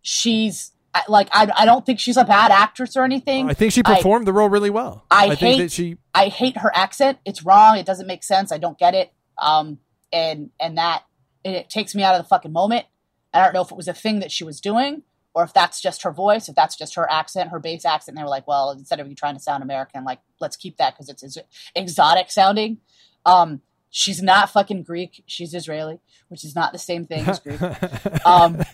She's 0.00 0.72
like 1.08 1.28
I, 1.32 1.50
I 1.56 1.64
don't 1.64 1.86
think 1.86 2.00
she's 2.00 2.16
a 2.16 2.24
bad 2.24 2.50
actress 2.50 2.96
or 2.96 3.04
anything. 3.04 3.48
I 3.48 3.54
think 3.54 3.72
she 3.72 3.82
I- 3.84 3.94
performed 3.96 4.26
the 4.26 4.32
role 4.32 4.48
really 4.48 4.70
well. 4.70 5.04
I 5.10 5.28
think 5.28 5.38
hate- 5.38 5.58
that 5.58 5.72
she. 5.72 5.96
I 6.14 6.28
hate 6.28 6.56
her 6.58 6.72
accent. 6.74 7.18
It's 7.24 7.44
wrong. 7.44 7.76
It 7.76 7.86
doesn't 7.86 8.06
make 8.06 8.24
sense. 8.24 8.50
I 8.52 8.58
don't 8.58 8.78
get 8.78 8.94
it. 8.94 9.12
Um, 9.40 9.78
and 10.12 10.50
and 10.60 10.78
that 10.78 11.04
it 11.44 11.68
takes 11.70 11.94
me 11.94 12.02
out 12.02 12.14
of 12.14 12.22
the 12.22 12.28
fucking 12.28 12.52
moment. 12.52 12.86
I 13.34 13.42
don't 13.42 13.54
know 13.54 13.62
if 13.62 13.70
it 13.70 13.76
was 13.76 13.88
a 13.88 13.94
thing 13.94 14.20
that 14.20 14.30
she 14.30 14.44
was 14.44 14.60
doing 14.60 15.02
or 15.34 15.42
if 15.44 15.54
that's 15.54 15.80
just 15.80 16.02
her 16.02 16.10
voice, 16.12 16.48
if 16.48 16.54
that's 16.54 16.76
just 16.76 16.94
her 16.96 17.10
accent, 17.10 17.50
her 17.50 17.58
bass 17.58 17.84
accent. 17.86 18.14
And 18.16 18.18
they 18.18 18.22
were 18.24 18.28
like, 18.30 18.46
well, 18.46 18.70
instead 18.70 19.00
of 19.00 19.08
you 19.08 19.14
trying 19.14 19.34
to 19.34 19.40
sound 19.40 19.62
American, 19.62 20.04
like 20.04 20.20
let's 20.40 20.56
keep 20.56 20.76
that 20.76 20.94
because 20.94 21.08
it's 21.08 21.22
ex- 21.24 21.46
exotic 21.74 22.30
sounding. 22.30 22.78
Um, 23.24 23.62
she's 23.90 24.22
not 24.22 24.50
fucking 24.50 24.82
Greek. 24.82 25.22
She's 25.26 25.54
Israeli, 25.54 26.00
which 26.28 26.44
is 26.44 26.54
not 26.54 26.72
the 26.72 26.78
same 26.78 27.06
thing 27.06 27.26
as 27.26 27.40
Greek. 27.40 27.60
Um, 28.26 28.58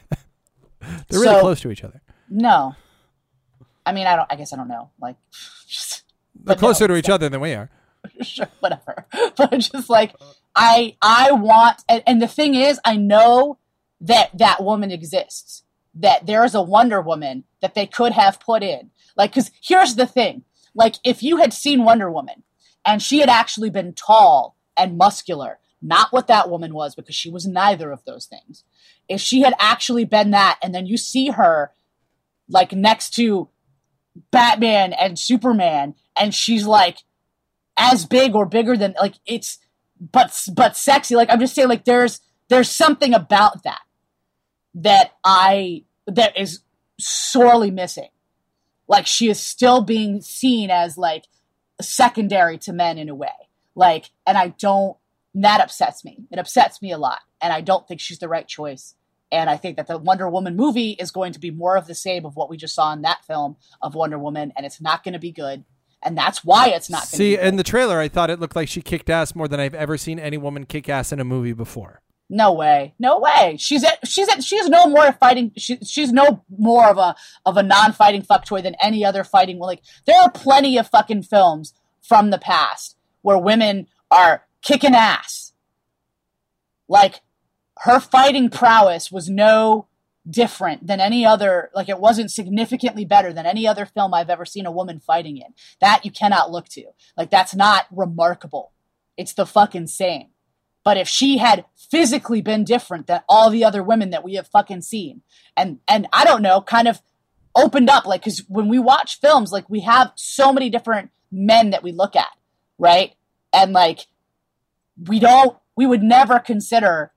They're 1.09 1.21
really 1.21 1.25
so- 1.37 1.41
close 1.41 1.61
to 1.61 1.71
each 1.71 1.85
other. 1.85 2.01
no, 2.29 2.75
I 3.87 3.93
mean, 3.93 4.07
I 4.07 4.17
don't. 4.17 4.27
I 4.31 4.37
guess 4.37 4.53
I 4.53 4.57
don't 4.57 4.69
know. 4.69 4.91
Like, 5.01 5.17
just, 5.67 6.03
They're 6.35 6.55
but 6.55 6.57
no, 6.57 6.61
closer 6.69 6.89
to 6.89 6.97
each 6.97 7.09
other 7.09 7.29
than 7.29 7.41
we 7.41 7.55
are. 7.55 7.71
sure, 8.23 8.49
whatever. 8.61 9.07
But 9.37 9.59
just 9.59 9.89
like 9.91 10.15
I 10.59 10.97
I 11.01 11.31
want 11.31 11.85
and, 11.89 12.03
and 12.05 12.21
the 12.21 12.27
thing 12.27 12.55
is 12.57 12.81
I 12.85 12.97
know 12.97 13.59
that 14.01 14.37
that 14.37 14.63
woman 14.63 14.91
exists. 14.91 15.63
That 15.95 16.27
there 16.27 16.45
is 16.45 16.55
a 16.55 16.63
Wonder 16.63 17.01
Woman 17.01 17.45
that 17.63 17.75
they 17.75 17.87
could 17.87 18.13
have 18.13 18.41
put 18.41 18.63
in. 18.65 18.91
Like 19.17 19.33
cuz 19.33 19.53
here's 19.63 19.95
the 19.95 20.07
thing. 20.07 20.43
Like 20.75 20.97
if 21.05 21.23
you 21.23 21.37
had 21.37 21.55
seen 21.55 21.85
Wonder 21.85 22.11
Woman 22.11 22.43
and 22.85 23.01
she 23.01 23.21
had 23.21 23.29
actually 23.29 23.71
been 23.71 23.95
tall 23.95 24.57
and 24.77 24.99
muscular, 24.99 25.61
not 25.81 26.13
what 26.13 26.27
that 26.27 26.51
woman 26.51 26.75
was 26.75 26.97
because 26.97 27.15
she 27.15 27.31
was 27.31 27.47
neither 27.47 27.93
of 27.93 28.05
those 28.05 28.27
things. 28.27 28.65
If 29.09 29.21
she 29.21 29.43
had 29.43 29.55
actually 29.61 30.05
been 30.05 30.33
that 30.33 30.59
and 30.61 30.75
then 30.75 30.87
you 30.87 30.97
see 30.97 31.29
her 31.29 31.73
like 32.49 32.73
next 32.73 33.11
to 33.15 33.49
Batman 34.33 34.93
and 34.93 35.17
Superman 35.19 35.95
and 36.19 36.35
she's 36.35 36.67
like 36.67 36.99
as 37.77 38.07
big 38.07 38.35
or 38.35 38.45
bigger 38.45 38.77
than 38.77 38.97
like 39.01 39.15
it's 39.25 39.59
but 40.01 40.37
but 40.55 40.77
sexy. 40.77 41.17
Like 41.17 41.31
i'm 41.31 41.41
just 41.41 41.55
saying 41.55 41.69
like 41.69 41.85
there's 41.85 42.21
there's 42.49 42.71
something 42.71 43.15
about 43.15 43.63
that 43.65 43.81
that 44.75 45.13
i 45.25 45.85
that 46.07 46.39
is 46.39 46.61
sorely 46.99 47.71
missing. 47.71 48.09
Like 48.87 49.07
she 49.07 49.29
is 49.29 49.39
still 49.39 49.83
being 49.83 50.21
seen 50.21 50.71
as 50.71 50.97
like 50.97 51.25
secondary 51.81 52.59
to 52.59 52.73
men 52.73 52.99
in 52.99 53.09
a 53.09 53.15
way. 53.15 53.29
Like 53.75 54.11
and 54.27 54.39
i 54.39 54.49
don't 54.49 54.97
that 55.35 55.61
upsets 55.61 56.05
me. 56.05 56.19
It 56.31 56.39
upsets 56.39 56.81
me 56.83 56.93
a 56.93 56.99
lot. 56.99 57.21
And 57.41 57.53
i 57.53 57.61
don't 57.61 57.87
think 57.87 58.01
she's 58.01 58.19
the 58.19 58.29
right 58.29 58.47
choice. 58.47 58.95
And 59.31 59.51
i 59.51 59.57
think 59.57 59.77
that 59.77 59.87
the 59.87 59.99
wonder 59.99 60.29
woman 60.29 60.57
movie 60.57 60.93
is 60.93 61.11
going 61.11 61.33
to 61.33 61.41
be 61.41 61.51
more 61.51 61.77
of 61.77 61.87
the 61.87 61.95
same 61.95 62.25
of 62.25 62.37
what 62.37 62.51
we 62.51 62.57
just 62.57 62.75
saw 62.75 62.93
in 62.93 63.03
that 63.03 63.25
film 63.27 63.57
of 63.83 63.95
wonder 63.95 64.19
woman 64.19 64.53
and 64.57 64.65
it's 64.65 64.81
not 64.81 65.05
going 65.05 65.13
to 65.13 65.19
be 65.19 65.33
good 65.33 65.65
and 66.03 66.17
that's 66.17 66.45
why 66.45 66.69
it's 66.69 66.89
not 66.89 67.05
See, 67.05 67.37
be 67.37 67.43
in 67.43 67.57
the 67.57 67.63
trailer, 67.63 67.99
I 67.99 68.09
thought 68.09 68.31
it 68.31 68.41
looked 68.41 68.57
like 68.57 68.69
she 68.69 68.83
kicked 68.83 69.11
ass 69.11 69.35
more 69.35 69.49
than 69.49 69.61
I've 69.61 69.75
ever 69.75 69.97
seen 69.97 70.19
any 70.19 70.37
woman 70.37 70.65
kick 70.65 70.89
ass 70.89 71.13
in 71.13 71.21
a 71.21 71.25
movie 71.25 71.53
before. 71.53 72.01
No 72.31 72.53
way. 72.53 72.95
No 72.99 73.19
way. 73.19 73.57
She's 73.59 73.83
at, 73.83 74.07
she's 74.07 74.29
at, 74.29 74.45
she's 74.45 74.69
no 74.69 74.87
more 74.87 75.13
fighting. 75.13 75.53
She, 75.57 75.79
she's 75.79 76.13
no 76.13 76.45
more 76.57 76.87
of 76.89 76.99
a 76.99 77.17
of 77.47 77.57
a 77.57 77.63
non-fighting 77.63 78.23
fuck 78.23 78.45
toy 78.45 78.61
than 78.61 78.77
any 78.83 79.05
other 79.05 79.25
fighting. 79.25 79.59
Like 79.59 79.83
there 80.07 80.21
are 80.21 80.31
plenty 80.31 80.77
of 80.77 80.89
fucking 80.89 81.23
films 81.23 81.73
from 82.03 82.31
the 82.31 82.39
past 82.39 82.97
where 83.23 83.39
women 83.39 83.87
are 84.11 84.45
kicking 84.63 84.95
ass. 84.95 85.53
Like 86.87 87.23
her 87.79 87.99
fighting 87.99 88.51
prowess 88.51 89.11
was 89.11 89.31
no 89.31 89.88
different 90.29 90.87
than 90.87 91.01
any 91.01 91.25
other. 91.25 91.71
Like 91.75 91.89
it 91.89 92.01
wasn't 92.01 92.31
significantly 92.31 93.05
better 93.05 93.33
than 93.33 93.47
any 93.47 93.67
other 93.67 93.87
film 93.87 94.15
I've 94.15 94.31
ever 94.31 94.45
seen 94.45 94.67
a 94.67 94.73
woman 94.73 95.01
fighting 95.01 95.37
in. 95.37 95.55
That 95.81 96.05
you 96.05 96.11
cannot 96.11 96.51
look 96.51 96.69
to. 96.71 96.85
Like 97.17 97.31
that's 97.31 97.55
not 97.55 97.87
remarkable. 97.91 98.73
It's 99.17 99.33
the 99.33 99.47
fucking 99.47 99.89
same. 99.89 100.29
But 100.85 100.97
if 100.97 101.09
she 101.09 101.39
had 101.39 101.65
physically 101.77 102.41
been 102.41 102.65
different 102.65 103.07
than 103.07 103.23
all 103.29 103.51
the 103.51 103.65
other 103.65 103.83
women 103.83 104.11
that 104.11 104.25
we 104.25 104.35
have 104.35 104.49
fucking 104.49 104.83
seen, 104.83 105.23
and 105.57 105.81
and 105.89 106.07
I 106.13 106.25
don't 106.25 106.43
know, 106.43 106.61
kind 106.61 106.89
of 106.89 107.03
opened 107.55 107.91
up, 107.91 108.07
like 108.07 108.23
because 108.23 108.45
when 108.49 108.69
we 108.69 108.79
watch 108.79 109.21
films, 109.21 109.53
like 109.53 109.69
we 109.69 109.81
have 109.81 110.13
so 110.15 110.53
many 110.53 110.71
different 110.71 111.11
men 111.31 111.71
that 111.71 111.83
we 111.83 111.93
look 111.93 112.17
at, 112.17 112.31
right? 112.79 113.15
And 113.53 113.73
like 113.73 114.07
we 115.07 115.19
don't, 115.19 115.57
we 115.77 115.87
would 115.87 116.03
never 116.03 116.39
consider 116.39 117.13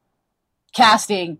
casting 0.73 1.39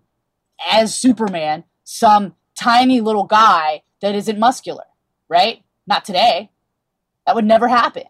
as 0.70 0.94
Superman 0.94 1.64
some 1.84 2.34
tiny 2.54 3.00
little 3.00 3.24
guy 3.24 3.82
that 4.00 4.14
isn't 4.14 4.38
muscular, 4.38 4.84
right? 5.28 5.62
Not 5.86 6.04
today. 6.04 6.50
That 7.26 7.34
would 7.34 7.44
never 7.44 7.68
happen. 7.68 8.04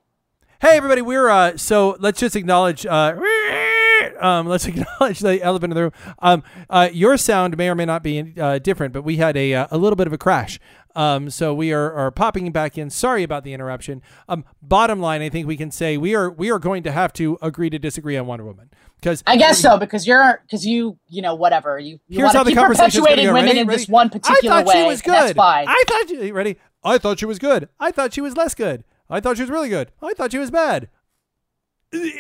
Hey, 0.61 0.77
everybody, 0.77 1.03
we're 1.03 1.29
uh, 1.29 1.57
so 1.57 1.97
let's 1.99 2.21
just 2.21 2.37
acknowledge. 2.37 2.87
Uh, 2.87 3.21
um, 4.21 4.47
let's 4.47 4.67
acknowledge 4.69 5.19
the 5.21 5.43
elephant 5.43 5.73
in 5.73 5.75
the 5.75 5.83
room. 5.83 5.93
Um, 6.21 6.43
uh, 6.71 6.89
your 6.93 7.17
sound 7.17 7.57
may 7.57 7.69
or 7.69 7.75
may 7.75 7.85
not 7.85 8.03
be 8.03 8.35
uh, 8.39 8.59
different, 8.59 8.93
but 8.93 9.03
we 9.03 9.17
had 9.17 9.37
a 9.37 9.55
uh, 9.55 9.67
a 9.71 9.79
little 9.79 9.97
bit 9.97 10.07
of 10.07 10.13
a 10.13 10.19
crash. 10.19 10.59
Um, 10.95 11.31
so 11.31 11.55
we 11.55 11.73
are, 11.73 11.93
are 11.93 12.11
popping 12.11 12.51
back 12.53 12.77
in. 12.77 12.91
Sorry 12.91 13.23
about 13.23 13.45
the 13.45 13.53
interruption. 13.53 14.03
Um, 14.29 14.45
bottom 14.61 15.01
line, 15.01 15.23
I 15.23 15.29
think 15.29 15.47
we 15.47 15.57
can 15.57 15.71
say 15.71 15.97
we 15.97 16.15
are 16.15 16.31
we 16.31 16.51
are 16.51 16.59
going 16.59 16.83
to 16.85 16.93
have 16.93 17.13
to 17.15 17.39
agree 17.43 17.71
to 17.71 17.79
disagree 17.79 18.17
on 18.17 18.27
Wonder 18.27 18.45
Woman 18.45 18.71
because 19.01 19.23
I 19.27 19.37
guess 19.37 19.59
so 19.61 19.79
because 19.79 20.07
you're 20.07 20.43
because 20.47 20.67
you 20.67 20.99
you 21.09 21.23
know 21.23 21.35
whatever 21.35 21.79
you, 21.79 21.99
you 22.09 22.19
Here's 22.19 22.33
how 22.33 22.43
the 22.43 22.51
keep 22.51 22.59
conversation's 22.59 22.97
perpetuating 23.03 23.33
women 23.33 23.45
Ready? 23.47 23.61
in 23.61 23.67
Ready? 23.67 23.79
this 23.79 23.89
one 23.89 24.11
particular 24.11 24.55
I 24.55 24.59
thought 24.63 24.67
way. 24.67 24.83
she 24.83 24.87
was 24.87 25.01
and 25.03 25.15
that's 25.15 25.27
good. 25.31 25.37
fine. 25.37 25.65
I 25.69 25.85
thought 25.89 26.11
you 26.11 26.33
ready. 26.35 26.57
I 26.85 26.99
thought 26.99 27.19
she 27.19 27.27
was 27.27 27.39
good. 27.39 27.69
I 27.81 27.91
thought 27.91 28.13
she 28.13 28.21
was 28.21 28.37
less 28.37 28.55
good. 28.55 28.85
I 29.09 29.21
thought 29.21 29.37
she 29.37 29.43
was 29.43 29.51
really 29.51 29.69
good. 29.69 29.93
I 30.03 30.15
thought 30.15 30.33
she 30.33 30.39
was 30.39 30.51
bad. 30.51 30.89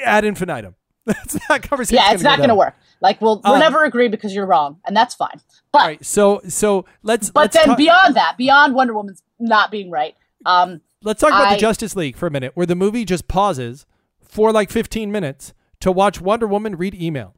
Ad 0.04 0.24
infinitum. 0.24 0.74
That's 1.06 1.37
that 1.48 1.62
conversation. 1.68 2.02
yeah, 2.04 2.12
it's 2.12 2.22
not 2.22 2.37
going 2.38 2.48
to 2.50 2.54
work. 2.54 2.76
Like 3.02 3.20
we'll 3.20 3.40
we'll 3.44 3.54
Um, 3.54 3.58
never 3.60 3.84
agree 3.84 4.08
because 4.08 4.32
you're 4.34 4.46
wrong, 4.46 4.78
and 4.86 4.96
that's 4.96 5.14
fine. 5.14 5.40
But 5.72 5.82
All 5.82 5.88
right. 5.88 6.04
So 6.06 6.40
so 6.48 6.86
let's. 7.02 7.28
but 7.30 7.40
let's 7.40 7.56
then 7.56 7.66
talk- 7.66 7.76
beyond 7.76 8.14
that, 8.16 8.36
beyond 8.38 8.74
Wonder 8.74 8.94
Woman's 8.94 9.22
not 9.38 9.70
being 9.70 9.90
right, 9.90 10.14
um, 10.46 10.80
Let's 11.02 11.20
talk 11.20 11.30
about 11.30 11.48
I- 11.48 11.54
the 11.54 11.60
Justice 11.60 11.96
League 11.96 12.16
for 12.16 12.26
a 12.28 12.30
minute, 12.30 12.52
where 12.54 12.64
the 12.66 12.76
movie 12.76 13.04
just 13.04 13.26
pauses 13.28 13.84
for 14.22 14.52
like 14.52 14.70
15 14.70 15.10
minutes 15.10 15.52
to 15.80 15.90
watch 15.90 16.20
Wonder 16.20 16.46
Woman 16.46 16.76
read 16.76 16.94
email. 16.94 17.34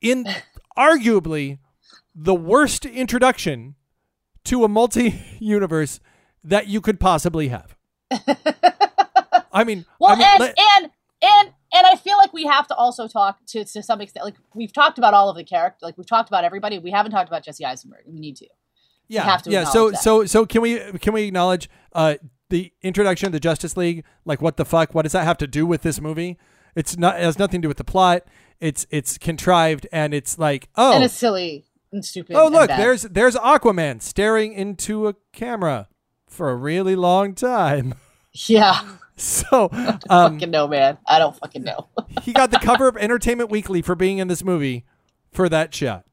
In 0.00 0.24
arguably 0.78 1.58
the 2.14 2.34
worst 2.34 2.86
introduction 2.86 3.74
to 4.44 4.62
a 4.64 4.68
multi 4.68 5.20
universe 5.40 5.98
that 6.44 6.68
you 6.68 6.80
could 6.80 7.00
possibly 7.00 7.48
have. 7.48 7.74
I 9.52 9.64
mean, 9.64 9.84
Well, 9.98 10.12
I 10.12 10.16
mean, 10.16 10.26
and, 10.28 10.40
let- 10.40 10.58
and 10.76 10.90
and 11.22 11.52
and 11.72 11.86
I 11.86 11.96
feel 11.96 12.16
like 12.16 12.32
we 12.32 12.44
have 12.44 12.66
to 12.68 12.74
also 12.74 13.08
talk 13.08 13.38
to 13.48 13.64
to 13.64 13.82
some 13.82 14.00
extent. 14.00 14.24
Like 14.24 14.36
we've 14.54 14.72
talked 14.72 14.98
about 14.98 15.14
all 15.14 15.28
of 15.28 15.36
the 15.36 15.44
character, 15.44 15.78
like 15.84 15.98
we've 15.98 16.06
talked 16.06 16.28
about 16.28 16.44
everybody. 16.44 16.78
We 16.78 16.90
haven't 16.90 17.12
talked 17.12 17.28
about 17.28 17.44
Jesse 17.44 17.64
Eisenberg. 17.64 18.04
We 18.06 18.18
need 18.18 18.36
to. 18.36 18.46
yeah, 19.08 19.22
have 19.22 19.42
to 19.42 19.50
yeah. 19.50 19.64
So, 19.64 19.90
that. 19.90 19.98
so, 19.98 20.24
so, 20.26 20.46
can 20.46 20.62
we 20.62 20.78
can 20.98 21.12
we 21.12 21.24
acknowledge 21.24 21.68
uh, 21.92 22.16
the 22.50 22.72
introduction 22.82 23.26
of 23.26 23.32
the 23.32 23.40
Justice 23.40 23.76
League? 23.76 24.04
Like, 24.24 24.40
what 24.40 24.56
the 24.56 24.64
fuck? 24.64 24.94
What 24.94 25.02
does 25.02 25.12
that 25.12 25.24
have 25.24 25.38
to 25.38 25.46
do 25.46 25.66
with 25.66 25.82
this 25.82 26.00
movie? 26.00 26.38
It's 26.74 26.96
not. 26.96 27.16
It 27.18 27.22
has 27.24 27.38
nothing 27.38 27.60
to 27.60 27.66
do 27.66 27.68
with 27.68 27.78
the 27.78 27.84
plot. 27.84 28.22
It's 28.60 28.86
it's 28.90 29.18
contrived, 29.18 29.86
and 29.92 30.14
it's 30.14 30.38
like, 30.38 30.68
oh, 30.76 30.94
And 30.94 31.04
it's 31.04 31.14
silly 31.14 31.64
and 31.92 32.04
stupid. 32.04 32.36
oh, 32.36 32.48
look, 32.48 32.68
there's 32.68 33.02
there's 33.02 33.36
Aquaman 33.36 34.02
staring 34.02 34.52
into 34.52 35.08
a 35.08 35.14
camera 35.32 35.88
for 36.28 36.50
a 36.50 36.56
really 36.56 36.96
long 36.96 37.34
time. 37.34 37.94
yeah. 38.46 38.80
So, 39.18 39.68
um, 39.72 39.74
I 39.74 39.98
don't 39.98 40.32
fucking 40.34 40.50
know, 40.52 40.68
man. 40.68 40.96
I 41.06 41.18
don't 41.18 41.36
fucking 41.36 41.64
know. 41.64 41.88
he 42.22 42.32
got 42.32 42.52
the 42.52 42.58
cover 42.58 42.86
of 42.86 42.96
Entertainment 42.96 43.50
Weekly 43.50 43.82
for 43.82 43.96
being 43.96 44.18
in 44.18 44.28
this 44.28 44.44
movie 44.44 44.84
for 45.32 45.48
that 45.48 45.74
shot. 45.74 46.04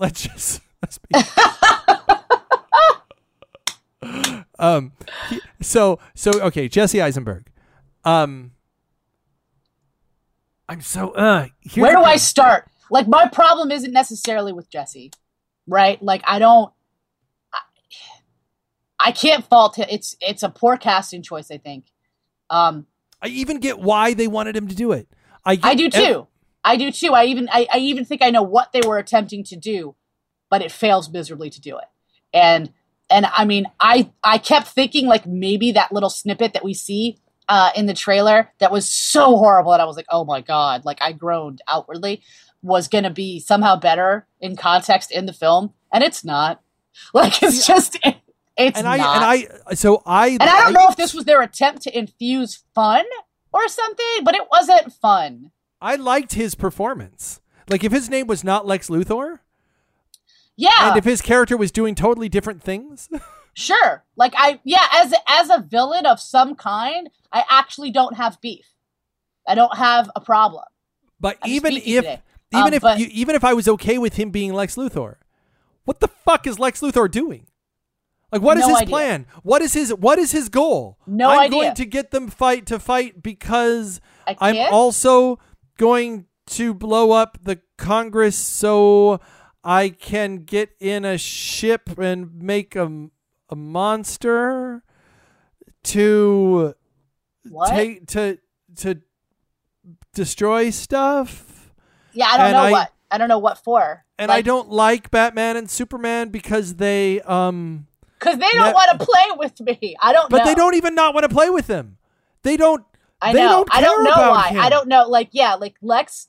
Let's 0.00 0.22
just 0.22 0.60
let's 0.82 0.98
be. 0.98 1.14
um, 4.58 4.92
he- 5.30 5.40
so 5.60 6.00
so 6.16 6.32
okay, 6.40 6.68
Jesse 6.68 7.00
Eisenberg. 7.00 7.46
Um, 8.04 8.50
I'm 10.68 10.80
so 10.80 11.10
uh. 11.10 11.46
Where 11.76 11.92
do 11.92 12.02
I 12.02 12.16
start? 12.16 12.68
Like 12.90 13.06
my 13.06 13.28
problem 13.28 13.70
isn't 13.70 13.92
necessarily 13.92 14.52
with 14.52 14.68
Jesse, 14.68 15.12
right? 15.68 16.02
Like 16.02 16.22
I 16.26 16.40
don't. 16.40 16.72
I, 17.54 17.60
I 18.98 19.12
can't 19.12 19.44
fault 19.46 19.78
it. 19.78 19.88
It's 19.92 20.16
it's 20.20 20.42
a 20.42 20.48
poor 20.48 20.76
casting 20.76 21.22
choice. 21.22 21.48
I 21.52 21.58
think. 21.58 21.84
Um, 22.52 22.86
I 23.20 23.28
even 23.28 23.58
get 23.58 23.80
why 23.80 24.14
they 24.14 24.28
wanted 24.28 24.56
him 24.56 24.68
to 24.68 24.74
do 24.74 24.92
it. 24.92 25.08
I 25.44 25.56
get 25.56 25.64
I 25.64 25.74
do 25.74 25.90
too. 25.90 26.26
I 26.62 26.76
do 26.76 26.92
too. 26.92 27.14
I 27.14 27.24
even 27.24 27.48
I, 27.50 27.66
I 27.72 27.78
even 27.78 28.04
think 28.04 28.22
I 28.22 28.30
know 28.30 28.42
what 28.42 28.72
they 28.72 28.82
were 28.86 28.98
attempting 28.98 29.42
to 29.44 29.56
do, 29.56 29.96
but 30.50 30.62
it 30.62 30.70
fails 30.70 31.10
miserably 31.10 31.50
to 31.50 31.60
do 31.60 31.78
it. 31.78 31.84
And 32.32 32.70
and 33.10 33.26
I 33.26 33.46
mean, 33.46 33.66
I 33.80 34.10
I 34.22 34.38
kept 34.38 34.68
thinking 34.68 35.06
like 35.06 35.26
maybe 35.26 35.72
that 35.72 35.92
little 35.92 36.10
snippet 36.10 36.52
that 36.52 36.62
we 36.62 36.74
see 36.74 37.18
uh, 37.48 37.70
in 37.74 37.86
the 37.86 37.94
trailer 37.94 38.50
that 38.58 38.70
was 38.70 38.88
so 38.88 39.36
horrible, 39.36 39.72
and 39.72 39.82
I 39.82 39.86
was 39.86 39.96
like, 39.96 40.06
oh 40.10 40.24
my 40.24 40.42
god, 40.42 40.84
like 40.84 41.00
I 41.00 41.12
groaned 41.12 41.62
outwardly, 41.66 42.22
was 42.60 42.86
going 42.86 43.04
to 43.04 43.10
be 43.10 43.40
somehow 43.40 43.76
better 43.76 44.26
in 44.40 44.56
context 44.56 45.10
in 45.10 45.24
the 45.26 45.32
film, 45.32 45.72
and 45.92 46.04
it's 46.04 46.24
not. 46.24 46.60
Like 47.14 47.42
it's 47.42 47.66
just 47.66 47.98
it's 48.56 48.76
and 48.78 48.86
I 48.86 48.96
not. 48.98 49.16
and 49.16 49.24
I 49.70 49.74
so 49.74 50.02
I 50.06 50.28
And 50.28 50.42
I 50.42 50.60
don't 50.64 50.72
know 50.74 50.88
if 50.88 50.96
this 50.96 51.14
was 51.14 51.24
their 51.24 51.42
attempt 51.42 51.82
to 51.82 51.96
infuse 51.98 52.62
fun 52.74 53.04
or 53.52 53.68
something, 53.68 54.24
but 54.24 54.34
it 54.34 54.42
wasn't 54.50 54.92
fun. 54.92 55.50
I 55.80 55.96
liked 55.96 56.34
his 56.34 56.54
performance. 56.54 57.40
Like 57.68 57.84
if 57.84 57.92
his 57.92 58.08
name 58.10 58.26
was 58.26 58.44
not 58.44 58.66
Lex 58.66 58.88
Luthor, 58.88 59.38
Yeah. 60.56 60.70
and 60.90 60.96
if 60.98 61.04
his 61.04 61.20
character 61.20 61.56
was 61.56 61.70
doing 61.72 61.94
totally 61.94 62.28
different 62.28 62.62
things, 62.62 63.08
Sure. 63.54 64.02
Like 64.16 64.32
I 64.36 64.60
yeah, 64.64 64.86
as 64.92 65.12
as 65.28 65.50
a 65.50 65.60
villain 65.60 66.06
of 66.06 66.18
some 66.20 66.54
kind, 66.54 67.10
I 67.32 67.44
actually 67.50 67.90
don't 67.90 68.16
have 68.16 68.40
beef. 68.40 68.66
I 69.46 69.54
don't 69.54 69.76
have 69.76 70.10
a 70.16 70.20
problem. 70.20 70.64
but 71.20 71.36
I'm 71.42 71.50
even 71.50 71.76
if 71.76 71.84
today. 71.84 72.22
even 72.52 72.66
Um, 72.68 72.72
if 72.74 72.82
but- 72.82 72.98
you, 72.98 73.08
even 73.10 73.34
if 73.34 73.44
I 73.44 73.52
was 73.54 73.68
okay 73.68 73.98
with 73.98 74.14
him 74.14 74.30
being 74.30 74.52
Lex 74.54 74.76
Luthor, 74.76 75.16
what 75.84 76.00
the 76.00 76.08
fuck 76.08 76.46
is 76.46 76.58
Lex 76.58 76.80
Luthor 76.80 77.10
doing? 77.10 77.46
Like 78.32 78.40
what 78.42 78.56
is 78.56 78.62
No 78.62 78.68
his 78.70 78.78
idea. 78.78 78.88
plan? 78.88 79.26
What 79.42 79.60
is 79.62 79.74
his 79.74 79.92
what 79.94 80.18
is 80.18 80.32
his 80.32 80.48
goal? 80.48 80.98
No 81.06 81.28
I'm 81.30 81.40
idea. 81.40 81.50
going 81.60 81.74
to 81.74 81.84
get 81.84 82.10
them 82.10 82.28
fight 82.28 82.66
to 82.66 82.78
fight 82.78 83.22
because 83.22 84.00
I'm 84.26 84.72
also 84.72 85.38
going 85.76 86.26
to 86.46 86.72
blow 86.74 87.12
up 87.12 87.38
the 87.42 87.60
Congress 87.76 88.36
so 88.36 89.20
I 89.62 89.90
can 89.90 90.38
get 90.38 90.70
in 90.80 91.04
a 91.04 91.18
ship 91.18 91.98
and 91.98 92.34
make 92.42 92.74
a, 92.74 93.08
a 93.50 93.54
monster 93.56 94.82
to 95.84 96.74
What? 97.48 97.68
take 97.70 98.06
to 98.08 98.38
to 98.76 99.00
destroy 100.14 100.70
stuff. 100.70 101.70
yeah, 102.12 102.26
I 102.28 102.36
don't 102.36 102.46
and 102.46 102.52
know 102.54 102.62
I- 102.62 102.70
what. 102.72 102.92
I 103.10 103.18
don't 103.18 103.28
know 103.28 103.38
what 103.38 103.58
for. 103.58 104.06
And 104.18 104.30
I 104.32 104.40
don't 104.40 104.70
like 104.70 105.10
Batman 105.10 105.58
and 105.58 105.68
Superman 105.68 106.30
because 106.30 106.76
they 106.76 107.20
um 107.22 107.86
Cuz 108.22 108.36
they 108.36 108.52
don't 108.52 108.72
want 108.72 108.98
to 108.98 109.04
play 109.04 109.36
with 109.36 109.60
me. 109.60 109.96
I 110.00 110.12
don't 110.12 110.30
know. 110.30 110.36
but 110.36 110.38
know. 110.38 110.44
they 110.44 110.54
don't 110.54 110.74
even 110.74 110.94
not 110.94 111.12
want 111.14 111.24
to 111.24 111.34
play 111.34 111.50
with 111.50 111.66
them. 111.66 111.98
They 112.42 112.56
don't 112.56 112.84
I 113.22 113.32
know. 113.32 113.48
don't 113.48 113.68
I 113.72 113.80
don't 113.80 114.04
know 114.04 114.10
why. 114.10 114.48
him. 114.48 114.60
I 114.60 114.68
don't 114.68 114.88
know. 114.88 115.08
Like, 115.08 115.28
yeah, 115.32 115.54
like 115.54 115.76
Lex. 115.80 116.28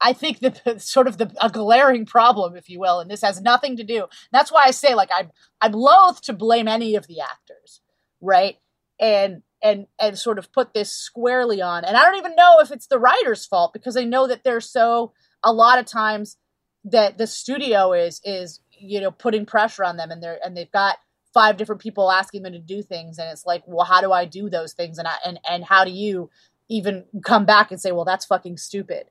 I 0.00 0.12
think 0.12 0.40
the 0.40 0.78
sort 0.78 1.06
of 1.06 1.16
the 1.18 1.32
a 1.40 1.48
glaring 1.48 2.06
problem, 2.06 2.56
if 2.56 2.68
you 2.68 2.80
will, 2.80 2.98
and 2.98 3.08
this 3.08 3.22
has 3.22 3.40
nothing 3.40 3.76
to 3.76 3.84
do. 3.84 4.06
That's 4.32 4.50
why 4.50 4.64
I 4.64 4.72
say, 4.72 4.94
like, 4.94 5.10
I'm 5.14 5.30
I'm 5.60 5.72
loath 5.72 6.20
to 6.22 6.32
blame 6.32 6.66
any 6.66 6.96
of 6.96 7.06
the 7.06 7.20
actors, 7.20 7.80
right? 8.20 8.56
And 8.98 9.42
and 9.62 9.86
and 10.00 10.18
sort 10.18 10.38
of 10.38 10.52
put 10.52 10.74
this 10.74 10.92
squarely 10.92 11.62
on. 11.62 11.84
And 11.84 11.96
I 11.96 12.02
don't 12.02 12.18
even 12.18 12.34
know 12.34 12.58
if 12.60 12.72
it's 12.72 12.88
the 12.88 12.98
writer's 12.98 13.46
fault 13.46 13.72
because 13.72 13.96
I 13.96 14.02
know 14.02 14.26
that 14.26 14.42
they're 14.42 14.60
so 14.60 15.12
a 15.44 15.52
lot 15.52 15.78
of 15.78 15.86
times 15.86 16.36
that 16.84 17.16
the 17.16 17.28
studio 17.28 17.92
is 17.92 18.20
is 18.24 18.60
you 18.82 19.00
know 19.00 19.10
putting 19.10 19.46
pressure 19.46 19.84
on 19.84 19.96
them 19.96 20.10
and 20.10 20.22
they're 20.22 20.38
and 20.44 20.56
they've 20.56 20.72
got 20.72 20.98
five 21.32 21.56
different 21.56 21.80
people 21.80 22.10
asking 22.10 22.42
them 22.42 22.52
to 22.52 22.58
do 22.58 22.82
things. 22.82 23.18
And 23.18 23.30
it's 23.30 23.46
like 23.46 23.62
well 23.66 23.86
how 23.86 24.00
do 24.00 24.12
i 24.12 24.24
do 24.24 24.50
those 24.50 24.72
things? 24.72 24.98
And 24.98 25.08
I, 25.08 25.14
and 25.24 25.38
and 25.48 25.64
how 25.64 25.84
do 25.84 25.90
you 25.90 26.30
even 26.68 27.04
come 27.24 27.44
back 27.44 27.70
and 27.70 27.80
say 27.80 27.92
well 27.92 28.04
that's 28.04 28.26
fucking 28.26 28.56
stupid 28.58 29.06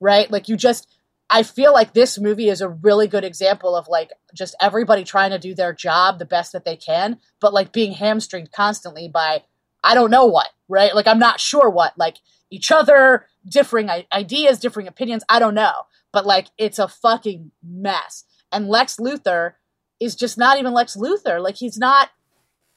right? 0.00 0.30
Like 0.30 0.48
you 0.48 0.56
just 0.56 0.88
i 1.30 1.42
feel 1.42 1.72
like 1.72 1.94
this 1.94 2.18
movie 2.18 2.50
is 2.50 2.60
a 2.60 2.68
really 2.68 3.08
good 3.08 3.24
example 3.24 3.74
of 3.74 3.88
like 3.88 4.10
just 4.34 4.54
everybody 4.60 5.04
trying 5.04 5.30
to 5.30 5.38
do 5.38 5.54
their 5.54 5.72
job 5.72 6.18
the 6.18 6.26
best 6.26 6.52
that 6.52 6.66
they 6.66 6.76
can 6.76 7.18
but 7.40 7.54
like 7.54 7.72
being 7.72 7.92
hamstringed 7.92 8.52
constantly 8.52 9.08
by 9.08 9.42
i 9.82 9.94
don't 9.94 10.10
know 10.10 10.26
what 10.26 10.48
right? 10.68 10.94
Like 10.94 11.06
i'm 11.06 11.18
not 11.18 11.40
sure 11.40 11.70
what 11.70 11.96
like 11.96 12.18
each 12.50 12.70
other 12.70 13.26
differing 13.48 13.88
ideas 14.12 14.58
differing 14.58 14.86
opinions 14.86 15.24
i 15.28 15.38
don't 15.38 15.54
know. 15.54 15.72
But 16.12 16.26
like 16.26 16.48
it's 16.58 16.78
a 16.78 16.88
fucking 16.88 17.50
mess 17.62 18.24
and 18.54 18.68
lex 18.68 18.96
luthor 18.96 19.54
is 20.00 20.14
just 20.14 20.38
not 20.38 20.58
even 20.58 20.72
lex 20.72 20.96
luthor 20.96 21.42
like 21.42 21.56
he's 21.56 21.78
not 21.78 22.10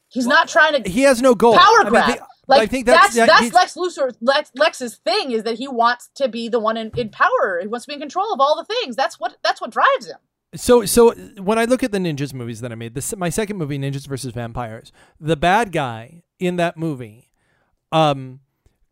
he's 0.09 0.27
not 0.27 0.47
trying 0.47 0.81
to 0.81 0.89
he 0.89 1.01
has 1.03 1.21
no 1.21 1.35
goal. 1.35 1.53
power 1.57 1.79
I 1.79 1.83
mean, 1.83 1.89
grab. 1.91 2.07
they- 2.15 2.19
like 2.47 2.61
I 2.61 2.65
think 2.65 2.85
that's 2.85 3.13
that's 3.13 3.29
that's, 3.29 3.53
Lex 3.53 3.75
Luthor. 3.75 4.15
Lex, 4.21 4.51
Lex's 4.55 4.95
thing 4.95 5.31
is 5.31 5.43
that 5.43 5.57
he 5.57 5.67
wants 5.67 6.09
to 6.15 6.29
be 6.29 6.47
the 6.47 6.59
one 6.59 6.77
in, 6.77 6.91
in 6.95 7.09
power. 7.09 7.59
He 7.61 7.67
wants 7.67 7.85
to 7.85 7.89
be 7.89 7.95
in 7.95 7.99
control 7.99 8.33
of 8.33 8.39
all 8.39 8.55
the 8.55 8.63
things. 8.63 8.95
That's 8.95 9.19
what 9.19 9.35
that's 9.43 9.59
what 9.59 9.69
drives 9.69 10.07
him. 10.07 10.17
So, 10.55 10.85
so 10.85 11.11
when 11.41 11.59
I 11.59 11.65
look 11.65 11.83
at 11.83 11.91
the 11.91 11.97
ninjas 11.97 12.33
movies 12.33 12.61
that 12.61 12.71
I 12.71 12.75
made, 12.75 12.95
this 12.95 13.13
my 13.17 13.29
second 13.29 13.57
movie, 13.57 13.77
Ninjas 13.77 14.07
versus 14.07 14.31
Vampires, 14.33 14.93
the 15.19 15.35
bad 15.35 15.73
guy 15.73 16.23
in 16.39 16.55
that 16.55 16.77
movie, 16.77 17.31
um, 17.91 18.39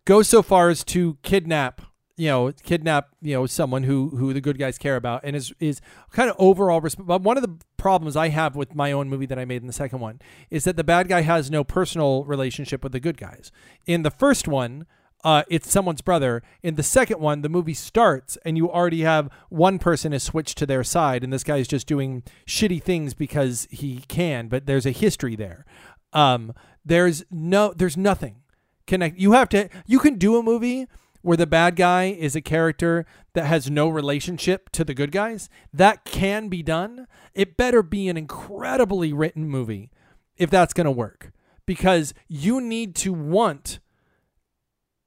goes 0.04 0.28
so 0.28 0.44
far 0.44 0.70
as 0.70 0.84
to 0.86 1.18
kidnap, 1.24 1.82
you 2.18 2.28
know, 2.28 2.52
kidnap, 2.64 3.10
you 3.22 3.34
know, 3.34 3.46
someone 3.46 3.84
who 3.84 4.10
who 4.10 4.34
the 4.34 4.42
good 4.42 4.58
guys 4.58 4.78
care 4.78 4.96
about, 4.96 5.22
and 5.24 5.36
is 5.36 5.54
is 5.60 5.82
kind 6.12 6.30
of 6.30 6.36
overall. 6.40 6.82
Resp- 6.82 7.06
but 7.06 7.22
one 7.22 7.38
of 7.38 7.44
the 7.44 7.58
problems 7.78 8.16
I 8.16 8.30
have 8.30 8.56
with 8.56 8.74
my 8.74 8.92
own 8.92 9.10
movie 9.10 9.26
that 9.26 9.38
I 9.38 9.46
made 9.46 9.62
in 9.62 9.68
the 9.68 9.74
second 9.74 10.00
one 10.00 10.22
is 10.50 10.64
that 10.64 10.78
the 10.78 10.84
bad 10.84 11.08
guy 11.08 11.22
has 11.22 11.52
no 11.52 11.64
personal 11.64 12.24
relationship 12.24 12.84
with 12.84 12.94
the 12.94 13.00
good 13.00 13.18
guys. 13.18 13.52
In 13.86 14.04
the 14.04 14.12
first 14.12 14.48
one, 14.48 14.86
uh, 15.26 15.44
it's 15.50 15.70
someone's 15.70 16.02
brother. 16.02 16.42
In 16.64 16.76
the 16.76 16.84
second 16.84 17.20
one, 17.20 17.42
the 17.42 17.50
movie 17.50 17.74
starts 17.74 18.38
and 18.46 18.58
you 18.58 18.72
already 18.72 19.02
have 19.02 19.30
one 19.50 19.78
person 19.78 20.12
has 20.14 20.24
switched 20.24 20.58
to 20.60 20.66
their 20.66 20.84
side, 20.84 21.24
and 21.24 21.34
this 21.34 21.44
guy's 21.44 21.68
just 21.68 21.88
doing 21.88 22.24
shitty 22.48 22.82
things 22.82 23.14
because 23.14 23.68
he 23.72 24.04
can. 24.08 24.48
But 24.48 24.68
there's 24.68 24.86
a 24.86 24.92
history 24.92 25.36
there. 25.36 25.66
Um, 26.14 26.54
there's 26.86 27.26
no, 27.30 27.74
there's 27.76 27.98
nothing 27.98 28.44
connect. 28.88 29.18
You 29.18 29.34
have 29.34 29.50
to, 29.50 29.68
you 29.86 30.00
can 30.00 30.18
do 30.18 30.38
a 30.38 30.44
movie 30.44 30.88
where 31.26 31.38
the 31.38 31.48
bad 31.48 31.76
guy 31.76 32.06
is 32.06 32.36
a 32.36 32.42
character 32.42 33.06
that 33.34 33.46
has 33.46 33.70
no 33.70 33.90
relationship 33.90 34.70
to 34.72 34.84
the 34.84 34.94
good 34.94 35.12
guys. 35.12 35.50
That 35.74 36.06
can 36.06 36.50
be 36.50 36.62
done. 36.62 37.08
It 37.34 37.58
better 37.58 37.82
be 37.82 38.08
an 38.08 38.18
incredibly 38.18 39.12
written 39.12 39.50
movie 39.50 39.90
if 40.38 40.50
that's 40.50 40.74
going 40.74 40.86
to 40.86 40.92
work 40.92 41.32
because 41.66 42.14
you 42.28 42.62
need 42.62 42.96
to 42.96 43.14
want 43.14 43.80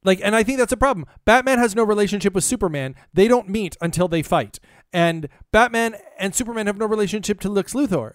like 0.05 0.21
and 0.23 0.35
i 0.35 0.43
think 0.43 0.59
that's 0.59 0.73
a 0.73 0.77
problem 0.77 1.07
batman 1.25 1.59
has 1.59 1.75
no 1.75 1.85
relationship 1.85 2.33
with 2.35 2.45
superman 2.45 2.95
they 3.13 3.29
don't 3.29 3.49
meet 3.49 3.77
until 3.81 4.09
they 4.09 4.23
fight 4.23 4.59
and 4.93 5.29
batman 5.53 5.95
and 6.19 6.35
superman 6.35 6.67
have 6.67 6.79
no 6.79 6.87
relationship 6.87 7.41
to 7.41 7.49
lex 7.49 7.75
luthor 7.75 8.15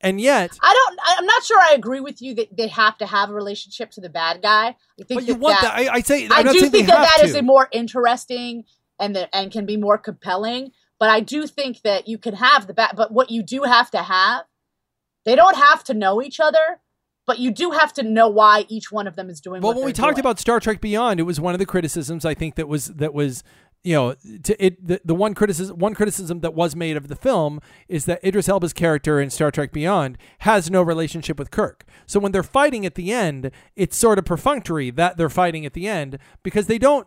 and 0.00 0.20
yet 0.20 0.50
I. 0.60 0.68
I, 1.10 1.16
I'm 1.18 1.26
not 1.26 1.42
sure 1.44 1.58
I 1.58 1.72
agree 1.74 2.00
with 2.00 2.22
you 2.22 2.34
that 2.34 2.56
they 2.56 2.68
have 2.68 2.96
to 2.98 3.06
have 3.06 3.30
a 3.30 3.34
relationship 3.34 3.90
to 3.92 4.00
the 4.00 4.08
bad 4.08 4.42
guy. 4.42 4.68
I 4.68 4.74
think 5.04 5.20
But 5.20 5.26
you 5.26 5.34
that 5.34 5.40
want 5.40 5.60
that- 5.60 5.76
that? 5.76 5.90
I, 5.90 5.94
I 5.96 6.00
say 6.00 6.26
I'm 6.30 6.48
I 6.48 6.52
do 6.52 6.68
think 6.68 6.86
that 6.88 7.16
that 7.16 7.24
is 7.24 7.32
to. 7.32 7.38
a 7.40 7.42
more 7.42 7.68
interesting 7.72 8.64
and 8.98 9.14
the, 9.16 9.34
and 9.34 9.50
can 9.50 9.66
be 9.66 9.76
more 9.76 9.98
compelling. 9.98 10.72
But 10.98 11.08
I 11.08 11.20
do 11.20 11.46
think 11.46 11.80
that 11.82 12.08
you 12.08 12.18
can 12.18 12.34
have 12.34 12.66
the 12.66 12.74
bad. 12.74 12.92
But 12.94 13.10
what 13.12 13.30
you 13.30 13.42
do 13.42 13.62
have 13.62 13.90
to 13.92 13.98
have, 14.02 14.42
they 15.24 15.34
don't 15.34 15.56
have 15.56 15.82
to 15.84 15.94
know 15.94 16.20
each 16.22 16.38
other, 16.40 16.80
but 17.26 17.38
you 17.38 17.50
do 17.50 17.70
have 17.70 17.92
to 17.94 18.02
know 18.02 18.28
why 18.28 18.66
each 18.68 18.92
one 18.92 19.06
of 19.06 19.16
them 19.16 19.30
is 19.30 19.40
doing. 19.40 19.62
Well, 19.62 19.74
when 19.74 19.84
we 19.86 19.92
talked 19.94 20.16
doing. 20.16 20.20
about 20.20 20.38
Star 20.38 20.60
Trek 20.60 20.80
Beyond, 20.80 21.18
it 21.18 21.22
was 21.24 21.40
one 21.40 21.54
of 21.54 21.58
the 21.58 21.64
criticisms 21.66 22.24
I 22.26 22.34
think 22.34 22.56
that 22.56 22.68
was 22.68 22.86
that 22.86 23.14
was 23.14 23.42
you 23.82 23.94
know 23.94 24.14
to 24.42 24.64
it 24.64 24.86
the, 24.86 25.00
the 25.04 25.14
one 25.14 25.34
criticism 25.34 25.78
one 25.78 25.94
criticism 25.94 26.40
that 26.40 26.54
was 26.54 26.76
made 26.76 26.96
of 26.96 27.08
the 27.08 27.16
film 27.16 27.60
is 27.88 28.04
that 28.04 28.22
Idris 28.24 28.48
Elba's 28.48 28.72
character 28.72 29.20
in 29.20 29.30
Star 29.30 29.50
Trek 29.50 29.72
Beyond 29.72 30.18
has 30.40 30.70
no 30.70 30.82
relationship 30.82 31.38
with 31.38 31.50
Kirk. 31.50 31.84
So 32.06 32.20
when 32.20 32.32
they're 32.32 32.42
fighting 32.42 32.84
at 32.84 32.94
the 32.94 33.12
end, 33.12 33.50
it's 33.76 33.96
sort 33.96 34.18
of 34.18 34.24
perfunctory 34.24 34.90
that 34.90 35.16
they're 35.16 35.30
fighting 35.30 35.64
at 35.64 35.72
the 35.72 35.88
end 35.88 36.18
because 36.42 36.66
they 36.66 36.78
don't 36.78 37.06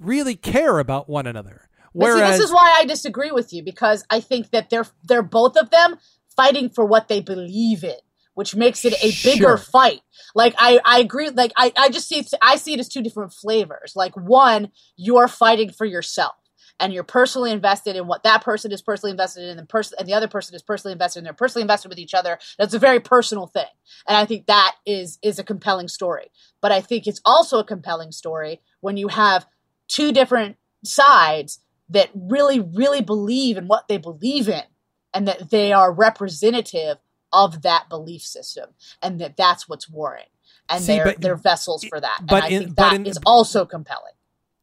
really 0.00 0.36
care 0.36 0.78
about 0.78 1.08
one 1.08 1.26
another. 1.26 1.68
But 1.94 2.14
see, 2.14 2.20
this 2.20 2.40
is 2.40 2.52
why 2.52 2.76
I 2.78 2.84
disagree 2.84 3.30
with 3.30 3.52
you 3.52 3.62
because 3.62 4.04
I 4.10 4.20
think 4.20 4.50
that 4.50 4.70
they're 4.70 4.86
they're 5.04 5.22
both 5.22 5.56
of 5.56 5.70
them 5.70 5.96
fighting 6.36 6.68
for 6.68 6.84
what 6.84 7.08
they 7.08 7.20
believe 7.20 7.84
in, 7.84 7.96
which 8.34 8.54
makes 8.54 8.84
it 8.84 8.92
a 9.02 9.10
Sure. 9.10 9.32
bigger 9.32 9.56
fight. 9.56 10.00
Like 10.34 10.54
I, 10.58 10.80
I 10.84 11.00
agree. 11.00 11.30
Like 11.30 11.52
I, 11.56 11.72
I 11.76 11.88
just 11.88 12.08
see 12.08 12.18
it, 12.18 12.30
I 12.42 12.56
see 12.56 12.74
it 12.74 12.80
as 12.80 12.88
two 12.88 13.02
different 13.02 13.32
flavors. 13.32 13.92
Like 13.96 14.14
one, 14.16 14.70
you're 14.96 15.28
fighting 15.28 15.70
for 15.70 15.84
yourself. 15.84 16.34
And 16.80 16.92
you're 16.92 17.04
personally 17.04 17.52
invested 17.52 17.94
in 17.94 18.08
what 18.08 18.24
that 18.24 18.42
person 18.42 18.72
is 18.72 18.82
personally 18.82 19.12
invested 19.12 19.44
in, 19.44 19.50
and 19.50 19.58
the 19.60 19.64
person 19.66 19.96
and 19.96 20.08
the 20.08 20.14
other 20.14 20.26
person 20.26 20.56
is 20.56 20.62
personally 20.62 20.92
invested 20.92 21.20
in. 21.20 21.24
They're 21.24 21.32
personally 21.32 21.62
invested 21.62 21.88
with 21.88 22.00
each 22.00 22.14
other. 22.14 22.36
That's 22.58 22.74
a 22.74 22.80
very 22.80 22.98
personal 22.98 23.46
thing, 23.46 23.68
and 24.08 24.16
I 24.16 24.24
think 24.24 24.46
that 24.46 24.74
is 24.84 25.20
is 25.22 25.38
a 25.38 25.44
compelling 25.44 25.86
story. 25.86 26.32
But 26.60 26.72
I 26.72 26.80
think 26.80 27.06
it's 27.06 27.20
also 27.24 27.60
a 27.60 27.64
compelling 27.64 28.10
story 28.10 28.60
when 28.80 28.96
you 28.96 29.06
have 29.06 29.46
two 29.86 30.10
different 30.10 30.56
sides 30.84 31.60
that 31.90 32.10
really, 32.14 32.58
really 32.58 33.02
believe 33.02 33.56
in 33.56 33.68
what 33.68 33.86
they 33.86 33.98
believe 33.98 34.48
in 34.48 34.64
and 35.12 35.28
that 35.28 35.50
they 35.50 35.72
are 35.72 35.92
representative 35.92 36.96
of 37.34 37.62
that 37.62 37.88
belief 37.88 38.22
system 38.22 38.70
and 39.02 39.20
that 39.20 39.36
that's 39.36 39.68
what's 39.68 39.88
warring. 39.88 40.24
And 40.68 40.82
See, 40.82 40.94
they're, 40.94 41.04
but- 41.04 41.20
they're 41.20 41.36
vessels 41.36 41.84
for 41.84 42.00
that. 42.00 42.20
but 42.26 42.36
and 42.36 42.44
I 42.44 42.48
in- 42.48 42.62
think 42.64 42.76
that 42.76 42.94
in- 42.94 43.06
is 43.06 43.18
also 43.26 43.66
compelling. 43.66 44.12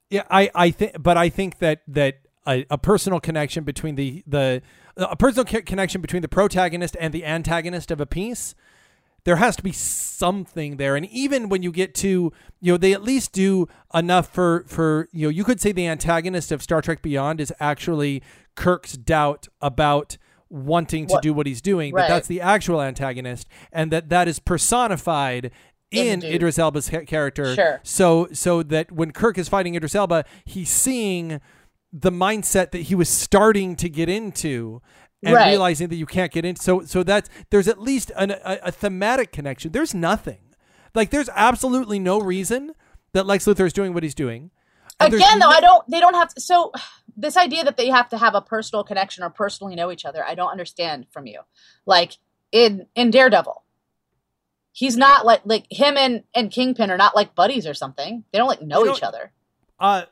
Yeah, 0.09 0.23
I, 0.29 0.49
I 0.55 0.71
think, 0.71 1.01
but 1.01 1.15
I 1.17 1.29
think 1.29 1.59
that 1.59 1.83
that 1.87 2.19
a, 2.47 2.65
a 2.69 2.77
personal 2.77 3.19
connection 3.19 3.63
between 3.63 3.95
the 3.95 4.23
the 4.27 4.61
a 4.97 5.15
personal 5.15 5.45
co- 5.45 5.61
connection 5.61 6.01
between 6.01 6.21
the 6.21 6.27
protagonist 6.27 6.97
and 6.99 7.13
the 7.13 7.23
antagonist 7.23 7.91
of 7.91 8.01
a 8.01 8.05
piece, 8.05 8.53
there 9.23 9.37
has 9.37 9.55
to 9.55 9.63
be 9.63 9.71
something 9.71 10.75
there. 10.75 10.97
And 10.97 11.05
even 11.05 11.47
when 11.47 11.63
you 11.63 11.71
get 11.71 11.95
to, 11.95 12.33
you 12.59 12.73
know, 12.73 12.77
they 12.77 12.91
at 12.91 13.03
least 13.03 13.31
do 13.31 13.69
enough 13.93 14.27
for 14.33 14.65
for 14.67 15.07
you 15.13 15.27
know, 15.27 15.29
you 15.29 15.45
could 15.45 15.61
say 15.61 15.71
the 15.71 15.87
antagonist 15.87 16.51
of 16.51 16.61
Star 16.61 16.81
Trek 16.81 17.01
Beyond 17.01 17.39
is 17.39 17.53
actually 17.61 18.21
Kirk's 18.55 18.93
doubt 18.97 19.47
about 19.61 20.17
wanting 20.51 21.07
to 21.07 21.13
What- 21.13 21.23
do 21.23 21.33
what 21.33 21.47
he's 21.47 21.61
doing. 21.61 21.93
Right. 21.93 22.03
That 22.07 22.15
that's 22.15 22.27
the 22.27 22.41
actual 22.41 22.81
antagonist, 22.81 23.47
and 23.71 23.89
that 23.91 24.09
that 24.09 24.27
is 24.27 24.39
personified. 24.39 25.51
In 25.91 26.07
Indeed. 26.23 26.35
Idris 26.35 26.57
Elba's 26.57 26.89
ca- 26.89 27.03
character, 27.03 27.53
Sure. 27.53 27.81
so 27.83 28.29
so 28.31 28.63
that 28.63 28.93
when 28.93 29.11
Kirk 29.11 29.37
is 29.37 29.49
fighting 29.49 29.75
Idris 29.75 29.93
Elba, 29.93 30.23
he's 30.45 30.69
seeing 30.69 31.41
the 31.91 32.09
mindset 32.11 32.71
that 32.71 32.83
he 32.83 32.95
was 32.95 33.09
starting 33.09 33.75
to 33.75 33.89
get 33.89 34.07
into 34.07 34.81
and 35.21 35.35
Right. 35.35 35.49
realizing 35.49 35.89
that 35.89 35.97
you 35.97 36.05
can't 36.05 36.31
get 36.31 36.45
into. 36.45 36.61
So 36.63 36.83
so 36.85 37.03
that's 37.03 37.29
there's 37.49 37.67
at 37.67 37.81
least 37.81 38.09
an, 38.15 38.31
a, 38.31 38.59
a 38.63 38.71
thematic 38.71 39.33
connection. 39.33 39.73
There's 39.73 39.93
nothing. 39.93 40.39
Like 40.95 41.09
there's 41.09 41.27
absolutely 41.35 41.99
no 41.99 42.21
reason 42.21 42.71
that 43.11 43.25
Lex 43.25 43.43
Luthor 43.43 43.65
is 43.65 43.73
doing 43.73 43.93
what 43.93 44.03
he's 44.03 44.15
doing. 44.15 44.51
And 45.01 45.13
Again, 45.13 45.39
though, 45.39 45.49
no- 45.49 45.57
I 45.57 45.59
don't. 45.59 45.83
They 45.89 45.99
don't 45.99 46.13
have 46.13 46.33
to. 46.35 46.39
So, 46.39 46.71
this 47.15 47.37
idea 47.37 47.63
that 47.63 47.77
they 47.77 47.89
have 47.89 48.09
to 48.09 48.17
have 48.17 48.35
a 48.35 48.41
personal 48.41 48.83
connection 48.83 49.23
or 49.23 49.29
personally 49.29 49.75
know 49.75 49.91
each 49.91 50.05
other, 50.05 50.23
I 50.25 50.35
don't 50.35 50.51
understand 50.51 51.07
from 51.11 51.27
you. 51.27 51.41
Like 51.85 52.17
in 52.51 52.87
in 52.95 53.11
Daredevil, 53.11 53.63
he's 54.71 54.97
not 54.97 55.25
like 55.25 55.41
like 55.45 55.65
him 55.69 55.97
and 55.97 56.23
and 56.33 56.51
Kingpin 56.51 56.89
are 56.91 56.97
not 56.97 57.15
like 57.15 57.35
buddies 57.35 57.67
or 57.67 57.73
something. 57.73 58.23
They 58.31 58.37
don't 58.37 58.47
like 58.47 58.61
know 58.61 58.85
each 58.87 59.03
other. 59.03 59.31
Uh, 59.79 60.03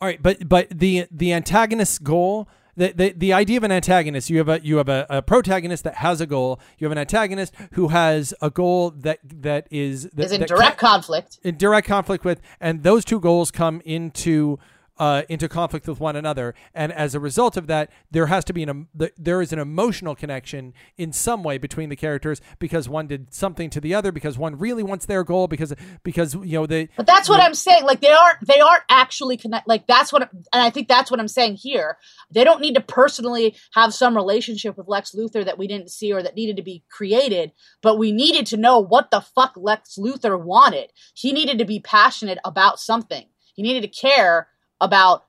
all 0.00 0.08
right, 0.08 0.22
but 0.22 0.48
but 0.48 0.68
the 0.70 1.06
the 1.10 1.32
antagonist's 1.32 1.98
goal. 1.98 2.48
The, 2.74 2.90
the, 2.96 3.12
the 3.14 3.32
idea 3.34 3.58
of 3.58 3.64
an 3.64 3.70
antagonist 3.70 4.30
you 4.30 4.38
have 4.38 4.48
a 4.48 4.58
you 4.64 4.78
have 4.78 4.88
a, 4.88 5.04
a 5.10 5.20
protagonist 5.20 5.84
that 5.84 5.96
has 5.96 6.22
a 6.22 6.26
goal 6.26 6.58
you 6.78 6.86
have 6.86 6.92
an 6.92 6.96
antagonist 6.96 7.52
who 7.72 7.88
has 7.88 8.32
a 8.40 8.48
goal 8.48 8.92
that 8.92 9.18
that 9.22 9.68
is 9.70 10.04
that, 10.14 10.24
Is 10.24 10.32
in 10.32 10.40
that 10.40 10.48
direct 10.48 10.78
conflict. 10.78 11.38
in 11.42 11.58
direct 11.58 11.86
conflict 11.86 12.24
with, 12.24 12.40
and 12.62 12.82
those 12.82 13.04
two 13.04 13.20
goals 13.20 13.50
come 13.50 13.82
into 13.84 14.58
uh, 15.02 15.22
into 15.28 15.48
conflict 15.48 15.88
with 15.88 15.98
one 15.98 16.14
another, 16.14 16.54
and 16.72 16.92
as 16.92 17.12
a 17.12 17.18
result 17.18 17.56
of 17.56 17.66
that, 17.66 17.90
there 18.12 18.26
has 18.26 18.44
to 18.44 18.52
be 18.52 18.62
an 18.62 18.68
em- 18.68 18.88
th- 18.96 19.12
there 19.18 19.42
is 19.42 19.52
an 19.52 19.58
emotional 19.58 20.14
connection 20.14 20.72
in 20.96 21.12
some 21.12 21.42
way 21.42 21.58
between 21.58 21.88
the 21.88 21.96
characters 21.96 22.40
because 22.60 22.88
one 22.88 23.08
did 23.08 23.34
something 23.34 23.68
to 23.68 23.80
the 23.80 23.96
other, 23.96 24.12
because 24.12 24.38
one 24.38 24.56
really 24.56 24.84
wants 24.84 25.06
their 25.06 25.24
goal, 25.24 25.48
because 25.48 25.74
because 26.04 26.34
you 26.34 26.52
know 26.52 26.66
they 26.66 26.88
But 26.96 27.06
that's 27.06 27.28
what 27.28 27.40
I'm 27.40 27.54
saying. 27.54 27.82
Like 27.82 28.00
they 28.00 28.12
aren't 28.12 28.46
they 28.46 28.60
aren't 28.60 28.84
actually 28.88 29.36
connect. 29.36 29.66
Like 29.66 29.88
that's 29.88 30.12
what, 30.12 30.22
and 30.22 30.62
I 30.62 30.70
think 30.70 30.86
that's 30.86 31.10
what 31.10 31.18
I'm 31.18 31.26
saying 31.26 31.56
here. 31.56 31.98
They 32.30 32.44
don't 32.44 32.60
need 32.60 32.76
to 32.76 32.80
personally 32.80 33.56
have 33.72 33.92
some 33.92 34.14
relationship 34.14 34.78
with 34.78 34.86
Lex 34.86 35.16
Luthor 35.16 35.44
that 35.44 35.58
we 35.58 35.66
didn't 35.66 35.90
see 35.90 36.12
or 36.12 36.22
that 36.22 36.36
needed 36.36 36.58
to 36.58 36.62
be 36.62 36.84
created. 36.88 37.50
But 37.82 37.98
we 37.98 38.12
needed 38.12 38.46
to 38.46 38.56
know 38.56 38.78
what 38.78 39.10
the 39.10 39.20
fuck 39.20 39.54
Lex 39.56 39.96
Luthor 39.98 40.40
wanted. 40.40 40.92
He 41.12 41.32
needed 41.32 41.58
to 41.58 41.64
be 41.64 41.80
passionate 41.80 42.38
about 42.44 42.78
something. 42.78 43.26
He 43.54 43.62
needed 43.62 43.82
to 43.82 44.00
care 44.00 44.46
about 44.82 45.24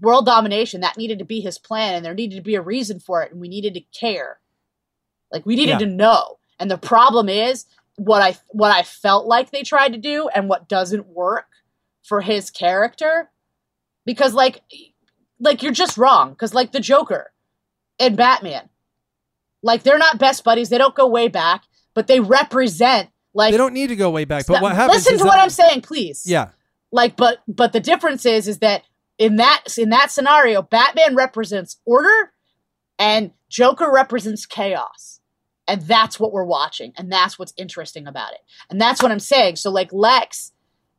world 0.00 0.24
domination. 0.24 0.80
That 0.80 0.96
needed 0.96 1.18
to 1.18 1.24
be 1.26 1.40
his 1.40 1.58
plan, 1.58 1.94
and 1.96 2.04
there 2.04 2.14
needed 2.14 2.36
to 2.36 2.42
be 2.42 2.54
a 2.54 2.62
reason 2.62 2.98
for 3.00 3.22
it, 3.22 3.32
and 3.32 3.40
we 3.40 3.48
needed 3.48 3.74
to 3.74 3.80
care. 3.98 4.38
Like 5.30 5.44
we 5.44 5.56
needed 5.56 5.72
Yeah. 5.72 5.78
to 5.80 5.86
know. 5.86 6.38
And 6.58 6.70
the 6.70 6.78
problem 6.78 7.28
is 7.28 7.66
what 7.96 8.22
I 8.22 8.36
what 8.48 8.70
I 8.74 8.82
felt 8.84 9.26
like 9.26 9.50
they 9.50 9.62
tried 9.62 9.92
to 9.92 9.98
do 9.98 10.28
and 10.34 10.48
what 10.48 10.68
doesn't 10.68 11.06
work 11.08 11.46
for 12.02 12.20
his 12.22 12.50
character 12.50 13.30
because 14.06 14.32
like 14.34 14.60
like 15.38 15.62
you're 15.62 15.72
just 15.72 15.98
wrong 15.98 16.34
cuz 16.36 16.54
like 16.54 16.72
the 16.72 16.80
Joker 16.80 17.32
and 18.00 18.16
Batman 18.16 18.68
like 19.62 19.82
they're 19.82 19.98
not 19.98 20.18
best 20.18 20.42
buddies 20.42 20.68
they 20.70 20.78
don't 20.78 20.94
go 20.94 21.06
way 21.06 21.28
back 21.28 21.64
but 21.94 22.06
they 22.06 22.18
represent 22.20 23.10
like 23.34 23.52
they 23.52 23.58
don't 23.58 23.74
need 23.74 23.88
to 23.88 23.96
go 23.96 24.10
way 24.10 24.24
back. 24.24 24.46
But 24.46 24.62
what 24.62 24.74
happens? 24.74 24.96
listen 24.98 25.14
is 25.14 25.20
to 25.20 25.26
what 25.26 25.38
I'm 25.38 25.50
saying 25.50 25.82
please 25.82 26.22
Yeah, 26.26 26.48
like 26.90 27.16
but 27.16 27.38
but 27.46 27.72
the 27.72 27.80
difference 27.80 28.24
is 28.26 28.48
is 28.48 28.58
that 28.58 28.84
in 29.22 29.36
that 29.36 29.62
in 29.78 29.90
that 29.90 30.10
scenario 30.10 30.62
batman 30.62 31.14
represents 31.14 31.78
order 31.84 32.32
and 32.98 33.30
joker 33.48 33.90
represents 33.90 34.46
chaos. 34.46 35.20
And 35.68 35.82
that's 35.82 36.18
what 36.18 36.32
we're 36.32 36.44
watching 36.44 36.92
and 36.96 37.10
that's 37.10 37.38
what's 37.38 37.54
interesting 37.56 38.08
about 38.08 38.32
it. 38.32 38.40
And 38.68 38.80
that's 38.80 39.00
what 39.00 39.12
i'm 39.12 39.20
saying. 39.20 39.56
So 39.56 39.70
like 39.70 39.92
lex 39.92 40.52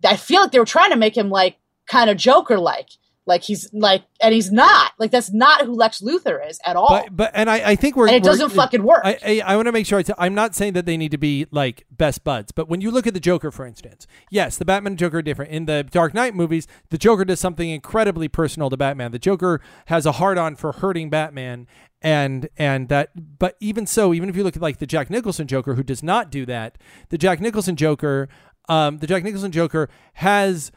i 0.05 0.15
feel 0.15 0.41
like 0.41 0.51
they 0.51 0.59
were 0.59 0.65
trying 0.65 0.91
to 0.91 0.97
make 0.97 1.17
him 1.17 1.29
like 1.29 1.57
kind 1.85 2.09
of 2.09 2.15
joker 2.17 2.57
like 2.57 2.89
like 3.25 3.41
he's 3.43 3.69
like 3.73 4.03
and 4.21 4.33
he's 4.33 4.51
not 4.51 4.91
like 4.99 5.09
that's 5.11 5.31
not 5.31 5.65
who 5.65 5.73
lex 5.73 6.01
luthor 6.01 6.45
is 6.49 6.59
at 6.65 6.75
all 6.75 6.89
but 6.89 7.15
but 7.15 7.31
and 7.33 7.49
I, 7.49 7.71
I 7.71 7.75
think 7.75 7.95
we're 7.95 8.07
and 8.07 8.15
it 8.17 8.23
we're- 8.23 8.31
doesn't 8.33 8.49
fucking 8.49 8.83
work 8.83 9.01
I, 9.05 9.17
I, 9.25 9.41
I 9.45 9.55
want 9.55 9.67
to 9.67 9.71
make 9.71 9.85
sure 9.85 9.99
I 9.99 10.03
t- 10.03 10.13
I'm 10.17 10.35
not 10.35 10.55
saying 10.55 10.73
that 10.73 10.85
they 10.85 10.97
need 10.97 11.11
to 11.11 11.17
be 11.17 11.45
like 11.51 11.85
best 11.89 12.23
buds, 12.23 12.51
but 12.51 12.67
when 12.67 12.81
you 12.81 12.91
look 12.91 13.07
at 13.07 13.13
the 13.13 13.19
Joker, 13.19 13.51
for 13.51 13.65
instance, 13.65 14.07
yes, 14.29 14.57
the 14.57 14.65
Batman 14.65 14.93
and 14.93 14.99
Joker 14.99 15.19
are 15.19 15.21
different. 15.21 15.51
In 15.51 15.65
the 15.65 15.83
Dark 15.83 16.13
Knight 16.13 16.35
movies, 16.35 16.67
the 16.89 16.97
Joker 16.97 17.23
does 17.23 17.39
something 17.39 17.69
incredibly 17.69 18.27
personal 18.27 18.69
to 18.69 18.77
Batman. 18.77 19.11
The 19.11 19.19
Joker 19.19 19.61
has 19.85 20.05
a 20.05 20.13
hard 20.13 20.37
on 20.37 20.55
for 20.55 20.73
hurting 20.73 21.09
Batman, 21.09 21.67
and 22.01 22.49
and 22.57 22.89
that. 22.89 23.11
But 23.39 23.55
even 23.59 23.85
so, 23.85 24.13
even 24.13 24.27
if 24.29 24.35
you 24.35 24.43
look 24.43 24.55
at 24.55 24.61
like 24.61 24.79
the 24.79 24.85
Jack 24.87 25.09
Nicholson 25.09 25.47
Joker, 25.47 25.75
who 25.75 25.83
does 25.83 26.03
not 26.03 26.29
do 26.29 26.45
that, 26.47 26.77
the 27.09 27.17
Jack 27.17 27.39
Nicholson 27.39 27.75
Joker, 27.75 28.27
um, 28.67 28.97
the 28.97 29.07
Jack 29.07 29.23
Nicholson 29.23 29.51
Joker 29.51 29.89
has 30.15 30.71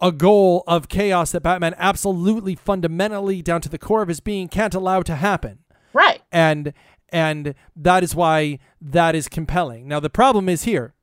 a 0.00 0.12
goal 0.12 0.64
of 0.66 0.88
chaos 0.88 1.32
that 1.32 1.42
Batman 1.42 1.74
absolutely 1.78 2.54
fundamentally 2.54 3.42
down 3.42 3.60
to 3.60 3.68
the 3.68 3.78
core 3.78 4.02
of 4.02 4.08
his 4.08 4.20
being 4.20 4.48
can't 4.48 4.74
allow 4.74 5.02
to 5.02 5.14
happen 5.14 5.58
right 5.92 6.22
and 6.32 6.72
and 7.12 7.54
that 7.74 8.02
is 8.04 8.14
why 8.14 8.58
that 8.80 9.14
is 9.14 9.28
compelling. 9.28 9.88
Now 9.88 10.00
the 10.00 10.10
problem 10.10 10.48
is 10.48 10.62
here 10.64 10.94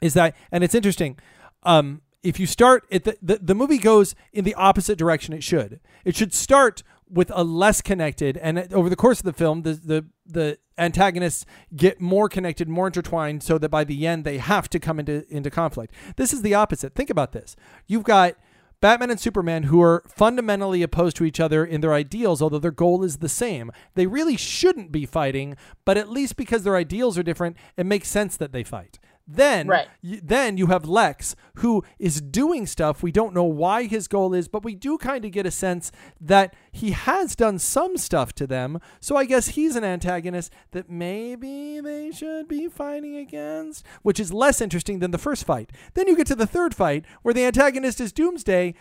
is 0.00 0.14
that 0.14 0.34
and 0.50 0.64
it's 0.64 0.74
interesting 0.74 1.18
um 1.62 2.02
if 2.22 2.40
you 2.40 2.46
start 2.46 2.84
it 2.88 3.04
the, 3.04 3.16
the, 3.22 3.38
the 3.42 3.54
movie 3.54 3.78
goes 3.78 4.14
in 4.32 4.44
the 4.44 4.54
opposite 4.54 4.98
direction 4.98 5.34
it 5.34 5.44
should. 5.44 5.80
It 6.04 6.16
should 6.16 6.34
start 6.34 6.82
with 7.12 7.30
a 7.34 7.44
less 7.44 7.82
connected 7.82 8.38
and 8.38 8.72
over 8.72 8.88
the 8.88 8.96
course 8.96 9.20
of 9.20 9.24
the 9.24 9.32
film 9.32 9.62
the 9.62 9.74
the 9.74 10.06
the 10.24 10.58
antagonists 10.78 11.44
get 11.76 12.00
more 12.00 12.28
connected, 12.28 12.68
more 12.68 12.86
intertwined 12.86 13.42
so 13.42 13.58
that 13.58 13.68
by 13.68 13.84
the 13.84 14.06
end 14.06 14.24
they 14.24 14.38
have 14.38 14.68
to 14.70 14.78
come 14.78 14.98
into 14.98 15.24
into 15.28 15.50
conflict. 15.50 15.94
This 16.16 16.32
is 16.32 16.42
the 16.42 16.54
opposite. 16.54 16.94
Think 16.94 17.10
about 17.10 17.32
this. 17.32 17.56
You've 17.86 18.04
got 18.04 18.36
Batman 18.80 19.10
and 19.10 19.20
Superman, 19.20 19.64
who 19.64 19.80
are 19.80 20.02
fundamentally 20.08 20.82
opposed 20.82 21.16
to 21.16 21.24
each 21.24 21.38
other 21.38 21.64
in 21.64 21.82
their 21.82 21.94
ideals, 21.94 22.42
although 22.42 22.58
their 22.58 22.72
goal 22.72 23.04
is 23.04 23.18
the 23.18 23.28
same. 23.28 23.70
They 23.94 24.08
really 24.08 24.36
shouldn't 24.36 24.90
be 24.90 25.06
fighting, 25.06 25.56
but 25.84 25.96
at 25.96 26.10
least 26.10 26.34
because 26.34 26.64
their 26.64 26.74
ideals 26.74 27.16
are 27.16 27.22
different, 27.22 27.56
it 27.76 27.86
makes 27.86 28.08
sense 28.08 28.36
that 28.36 28.50
they 28.50 28.64
fight. 28.64 28.98
Then, 29.26 29.68
Right. 29.68 29.88
y- 30.02 30.20
then 30.22 30.56
you 30.56 30.66
have 30.66 30.84
Lex, 30.84 31.36
who 31.56 31.84
is 31.98 32.20
doing 32.20 32.66
stuff. 32.66 33.02
We 33.02 33.12
don't 33.12 33.32
know 33.32 33.44
why 33.44 33.84
his 33.84 34.08
goal 34.08 34.34
is, 34.34 34.48
but 34.48 34.64
we 34.64 34.74
do 34.74 34.98
kind 34.98 35.24
of 35.24 35.30
get 35.30 35.46
a 35.46 35.50
sense 35.50 35.92
that 36.20 36.54
he 36.72 36.90
has 36.90 37.36
done 37.36 37.58
some 37.60 37.96
stuff 37.96 38.32
to 38.34 38.46
them. 38.46 38.78
So 39.00 39.16
I 39.16 39.24
guess 39.24 39.48
he's 39.48 39.76
an 39.76 39.84
antagonist 39.84 40.52
that 40.72 40.90
maybe 40.90 41.80
they 41.80 42.10
should 42.10 42.48
be 42.48 42.68
fighting 42.68 43.16
against, 43.16 43.86
which 44.02 44.18
is 44.18 44.32
less 44.32 44.60
interesting 44.60 44.98
than 44.98 45.12
the 45.12 45.18
first 45.18 45.44
fight. 45.44 45.70
Then 45.94 46.08
you 46.08 46.16
get 46.16 46.26
to 46.26 46.34
the 46.36 46.46
third 46.46 46.74
fight, 46.74 47.04
where 47.22 47.32
the 47.34 47.44
antagonist 47.44 48.00
is 48.00 48.12
Doomsday, 48.12 48.74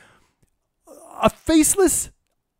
a 1.21 1.29
faceless, 1.29 2.09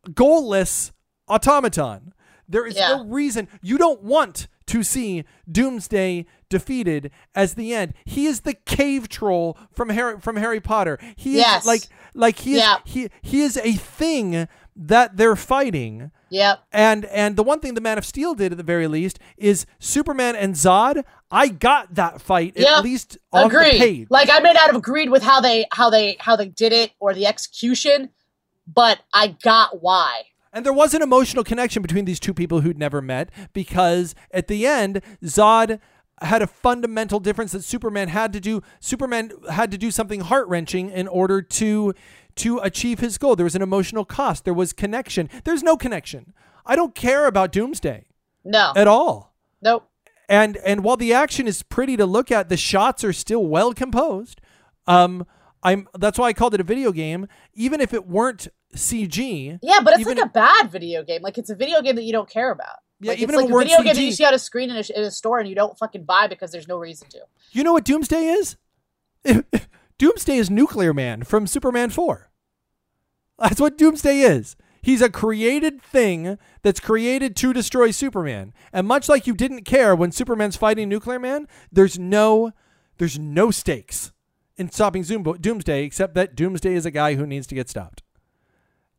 goalless 0.08 0.92
automaton. 1.28 2.14
There 2.48 2.66
is 2.66 2.76
Yeah. 2.76 2.96
no 2.96 3.04
reason 3.04 3.48
you 3.62 3.76
don't 3.78 4.02
want 4.02 4.46
to 4.66 4.82
see 4.82 5.24
Doomsday 5.50 6.24
defeated 6.52 7.10
as 7.34 7.54
the 7.54 7.74
end. 7.74 7.94
He 8.04 8.26
is 8.26 8.40
the 8.42 8.54
cave 8.54 9.08
troll 9.08 9.58
from 9.72 9.88
Harry 9.88 10.20
from 10.20 10.36
Harry 10.36 10.60
Potter. 10.60 10.98
He 11.16 11.38
Yes. 11.38 11.62
is 11.62 11.66
like 11.66 11.82
like 12.14 12.38
he 12.38 12.52
is 12.52 12.58
Yeah. 12.60 12.76
he 12.84 13.08
he 13.22 13.40
is 13.42 13.56
a 13.56 13.72
thing 13.72 14.46
that 14.76 15.16
they're 15.16 15.34
fighting. 15.36 16.12
Yep. 16.30 16.62
And 16.72 17.04
and 17.06 17.36
the 17.36 17.42
one 17.42 17.60
thing 17.60 17.74
the 17.74 17.80
Man 17.80 17.98
of 17.98 18.06
Steel 18.06 18.34
did 18.34 18.52
at 18.52 18.58
the 18.58 18.64
very 18.64 18.86
least 18.86 19.18
is 19.36 19.66
Superman 19.80 20.36
and 20.36 20.54
Zod. 20.54 21.02
I 21.30 21.48
got 21.48 21.94
that 21.94 22.20
fight 22.20 22.52
Yeah. 22.56 22.78
at 22.78 22.84
least 22.84 23.18
on 23.32 23.48
the 23.48 23.58
Agreed. 23.58 23.78
page. 23.78 24.06
Like 24.10 24.30
I 24.30 24.38
may 24.40 24.52
not 24.52 24.66
have 24.66 24.76
agreed 24.76 25.10
with 25.10 25.22
how 25.22 25.40
they 25.40 25.66
how 25.72 25.90
they 25.90 26.16
how 26.20 26.36
they 26.36 26.46
did 26.48 26.72
it 26.72 26.92
or 27.00 27.12
the 27.14 27.26
execution, 27.26 28.10
but 28.66 29.00
I 29.12 29.28
got 29.42 29.82
why. 29.82 30.22
And 30.54 30.66
there 30.66 30.72
was 30.74 30.92
an 30.92 31.00
emotional 31.00 31.44
connection 31.44 31.80
between 31.80 32.04
these 32.04 32.20
two 32.20 32.34
people 32.34 32.60
who'd 32.60 32.78
never 32.78 33.00
met 33.00 33.30
because 33.54 34.14
at 34.32 34.48
the 34.48 34.66
end, 34.66 35.00
Zod 35.24 35.80
had 36.20 36.42
a 36.42 36.46
fundamental 36.46 37.18
difference 37.20 37.52
that 37.52 37.64
Superman 37.64 38.08
had 38.08 38.32
to 38.32 38.40
do. 38.40 38.62
Superman 38.80 39.32
had 39.50 39.70
to 39.70 39.78
do 39.78 39.90
something 39.90 40.20
heart 40.20 40.46
wrenching 40.48 40.90
in 40.90 41.08
order 41.08 41.42
to 41.42 41.94
to 42.36 42.58
achieve 42.58 43.00
his 43.00 43.18
goal. 43.18 43.36
There 43.36 43.44
was 43.44 43.54
an 43.56 43.62
emotional 43.62 44.04
cost. 44.04 44.44
There 44.44 44.54
was 44.54 44.72
connection. 44.72 45.28
There's 45.44 45.62
no 45.62 45.76
connection. 45.76 46.32
I 46.64 46.76
don't 46.76 46.94
care 46.94 47.26
about 47.26 47.52
Doomsday 47.52 48.06
No. 48.44 48.72
at 48.76 48.86
all. 48.88 49.34
nope. 49.60 49.88
And 50.28 50.56
and 50.58 50.82
while 50.84 50.96
the 50.96 51.12
action 51.12 51.46
is 51.48 51.62
pretty 51.62 51.96
to 51.96 52.06
look 52.06 52.30
at, 52.30 52.48
the 52.48 52.56
shots 52.56 53.04
are 53.04 53.12
still 53.12 53.44
well 53.46 53.74
composed. 53.74 54.40
Um, 54.86 55.26
I'm 55.62 55.88
that's 55.98 56.18
why 56.18 56.28
I 56.28 56.32
called 56.32 56.54
it 56.54 56.60
a 56.60 56.64
video 56.64 56.90
game. 56.92 57.26
Even 57.54 57.80
if 57.80 57.92
it 57.92 58.06
weren't 58.06 58.48
CG, 58.74 59.58
Yeah, 59.62 59.80
but 59.84 59.92
it's 59.94 60.00
Even 60.00 60.16
like 60.16 60.26
a 60.26 60.30
bad 60.30 60.70
video 60.70 61.02
game. 61.04 61.20
Like 61.22 61.36
it's 61.36 61.50
a 61.50 61.54
video 61.54 61.82
game 61.82 61.96
that 61.96 62.04
you 62.04 62.12
don't 62.12 62.30
care 62.30 62.50
about. 62.50 62.76
Yeah, 63.02 63.10
like, 63.10 63.18
even 63.18 63.34
it's 63.34 63.42
if 63.42 63.50
like 63.50 63.50
it 63.50 63.54
a 63.54 63.58
video 63.58 63.82
game 63.82 63.94
that 63.96 64.02
you 64.02 64.12
see 64.12 64.24
on 64.24 64.32
a 64.32 64.38
screen 64.38 64.70
in 64.70 64.76
a, 64.76 64.98
in 64.98 65.04
a 65.04 65.10
store 65.10 65.40
and 65.40 65.48
you 65.48 65.56
don't 65.56 65.76
fucking 65.76 66.04
buy 66.04 66.28
because 66.28 66.52
there's 66.52 66.68
no 66.68 66.78
reason 66.78 67.08
to. 67.10 67.18
You 67.50 67.64
know 67.64 67.72
what 67.72 67.84
Doomsday 67.84 68.26
is? 68.26 68.56
Doomsday 69.98 70.36
is 70.36 70.50
Nuclear 70.50 70.94
Man 70.94 71.24
from 71.24 71.48
Superman 71.48 71.90
4. 71.90 72.30
That's 73.40 73.60
what 73.60 73.76
Doomsday 73.76 74.20
is. 74.20 74.56
He's 74.82 75.02
a 75.02 75.10
created 75.10 75.82
thing 75.82 76.38
that's 76.62 76.80
created 76.80 77.34
to 77.36 77.52
destroy 77.52 77.90
Superman. 77.90 78.52
And 78.72 78.86
much 78.86 79.08
like 79.08 79.26
you 79.26 79.34
didn't 79.34 79.64
care 79.64 79.94
when 79.96 80.12
Superman's 80.12 80.56
fighting 80.56 80.88
Nuclear 80.88 81.18
Man, 81.18 81.48
there's 81.70 81.98
no 81.98 82.52
there's 82.98 83.18
no 83.18 83.50
stakes 83.50 84.12
in 84.56 84.70
stopping 84.70 85.02
Doomsday 85.02 85.84
except 85.84 86.14
that 86.14 86.36
Doomsday 86.36 86.74
is 86.74 86.86
a 86.86 86.90
guy 86.90 87.14
who 87.14 87.26
needs 87.26 87.46
to 87.48 87.54
get 87.54 87.68
stopped. 87.68 88.02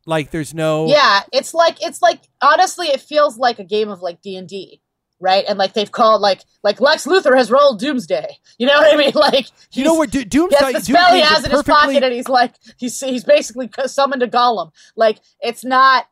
Like 0.06 0.30
there's 0.30 0.52
no 0.54 0.86
Yeah, 0.88 1.22
it's 1.32 1.54
like 1.54 1.82
it's 1.82 2.02
like 2.02 2.20
honestly, 2.42 2.88
it 2.88 3.00
feels 3.00 3.38
like 3.38 3.58
a 3.58 3.64
game 3.64 3.88
of 3.88 4.02
like 4.02 4.20
D 4.20 4.36
and 4.36 4.48
D, 4.48 4.80
right? 5.20 5.44
And 5.48 5.58
like 5.58 5.72
they've 5.72 5.90
called 5.90 6.20
like 6.20 6.42
like 6.62 6.80
Lex 6.80 7.06
Luthor 7.06 7.36
has 7.36 7.50
rolled 7.50 7.80
Doomsday. 7.80 8.38
You 8.58 8.66
know 8.66 8.74
what 8.78 8.92
I 8.92 8.96
mean? 8.96 9.12
Like 9.14 9.46
You 9.72 9.84
know 9.84 9.94
what 9.94 9.98
where 9.98 10.06
Do- 10.08 10.18
He 10.20 10.24
Doomsday 10.26 10.72
has 10.72 10.72
the 10.74 10.80
spell 10.92 11.14
he 11.14 11.20
has 11.20 11.44
in 11.44 11.50
his 11.50 11.62
perfectly- 11.62 11.94
pocket, 11.94 12.02
and 12.04 12.12
he's 12.12 12.28
like 12.28 12.52
he's 12.76 13.00
he's 13.00 13.24
basically 13.24 13.70
summoned 13.86 14.22
a 14.22 14.28
golem. 14.28 14.72
Like 14.94 15.20
it's 15.40 15.64
not, 15.64 16.06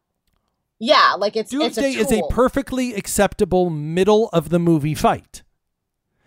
yeah, 0.79 1.15
like 1.19 1.37
it's 1.37 1.51
Doomsday 1.51 1.93
it's 1.93 2.11
a 2.11 2.15
is 2.17 2.21
a 2.21 2.27
perfectly 2.31 2.95
acceptable 2.95 3.69
middle 3.71 4.29
of 4.33 4.49
the 4.49 4.59
movie 4.59 4.95
fight. 4.95 5.43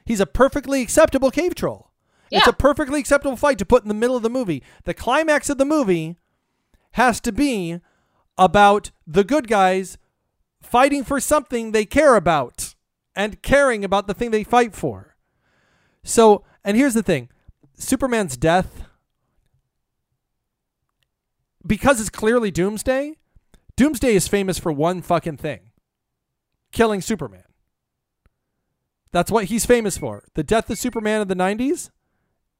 He's 0.06 0.20
a 0.20 0.28
perfectly 0.28 0.84
acceptable 0.84 1.32
cave 1.32 1.56
troll. 1.56 1.92
It's 2.32 2.48
a 2.48 2.54
perfectly 2.54 3.00
acceptable 3.00 3.38
fight 3.38 3.58
to 3.60 3.66
put 3.66 3.84
in 3.84 3.88
the 3.88 3.94
middle 3.94 4.18
of 4.18 4.22
the 4.22 4.30
movie. 4.30 4.62
The 4.84 4.94
climax 4.94 5.50
of 5.50 5.58
the 5.58 5.64
movie 5.64 6.18
has 6.96 7.20
to 7.22 7.32
be 7.32 7.80
about 8.38 8.92
the 9.06 9.24
good 9.24 9.48
guys 9.48 9.98
fighting 10.62 11.04
for 11.04 11.20
something 11.20 11.72
they 11.72 11.86
care 11.86 12.16
about 12.16 12.74
and 13.16 13.42
caring 13.42 13.84
about 13.84 14.08
the 14.08 14.14
thing 14.14 14.32
they 14.32 14.44
fight 14.44 14.74
for. 14.74 15.16
So, 16.04 16.44
and 16.64 16.78
here's 16.78 16.94
the 16.94 17.04
thing 17.04 17.30
Superman's 17.78 18.38
death, 18.38 18.84
because 21.66 22.00
it's 22.00 22.10
clearly 22.10 22.52
Doomsday, 22.52 23.16
Doomsday 23.76 24.16
is 24.16 24.28
famous 24.28 24.58
for 24.58 24.72
one 24.72 25.02
fucking 25.02 25.38
thing 25.38 25.72
killing 26.72 27.02
Superman. 27.02 27.44
That's 29.12 29.32
what 29.32 29.46
he's 29.46 29.66
famous 29.66 29.98
for. 29.98 30.24
The 30.34 30.44
death 30.44 30.70
of 30.70 30.78
Superman 30.78 31.22
in 31.22 31.28
the 31.28 31.36
90s, 31.36 31.90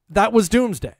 that 0.08 0.32
was 0.32 0.48
Doomsday. 0.48 0.94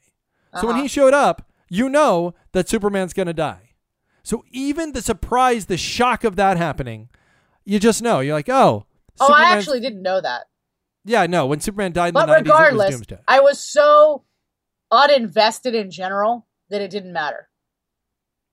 So 0.60 0.66
when 0.66 0.76
Uh-huh. 0.76 0.82
he 0.82 0.88
showed 0.88 1.14
up, 1.14 1.50
you 1.68 1.88
know 1.88 2.34
that 2.52 2.68
Superman's 2.68 3.12
going 3.12 3.26
to 3.26 3.32
die. 3.32 3.74
So 4.22 4.44
even 4.50 4.92
the 4.92 5.02
surprise, 5.02 5.66
the 5.66 5.76
shock 5.76 6.24
of 6.24 6.36
that 6.36 6.56
happening, 6.56 7.08
you 7.64 7.78
just 7.78 8.02
know. 8.02 8.20
You're 8.20 8.34
like, 8.34 8.48
oh. 8.48 8.86
Oh, 9.20 9.32
I 9.32 9.56
actually 9.56 9.80
didn't 9.80 10.02
know 10.02 10.20
that. 10.20 10.46
Yeah, 11.04 11.26
no. 11.26 11.46
When 11.46 11.60
Superman 11.60 11.92
died 11.92 12.08
in 12.08 12.14
But 12.14 12.26
the 12.26 12.32
90s, 12.32 12.38
it 12.38 12.42
was 12.42 12.50
regardless, 12.50 12.90
Doomsday. 12.90 13.18
I 13.28 13.40
was 13.40 13.60
so 13.60 14.24
uninvested 14.92 15.74
in 15.74 15.90
general 15.90 16.46
that 16.70 16.80
it 16.80 16.90
didn't 16.90 17.12
matter. 17.12 17.48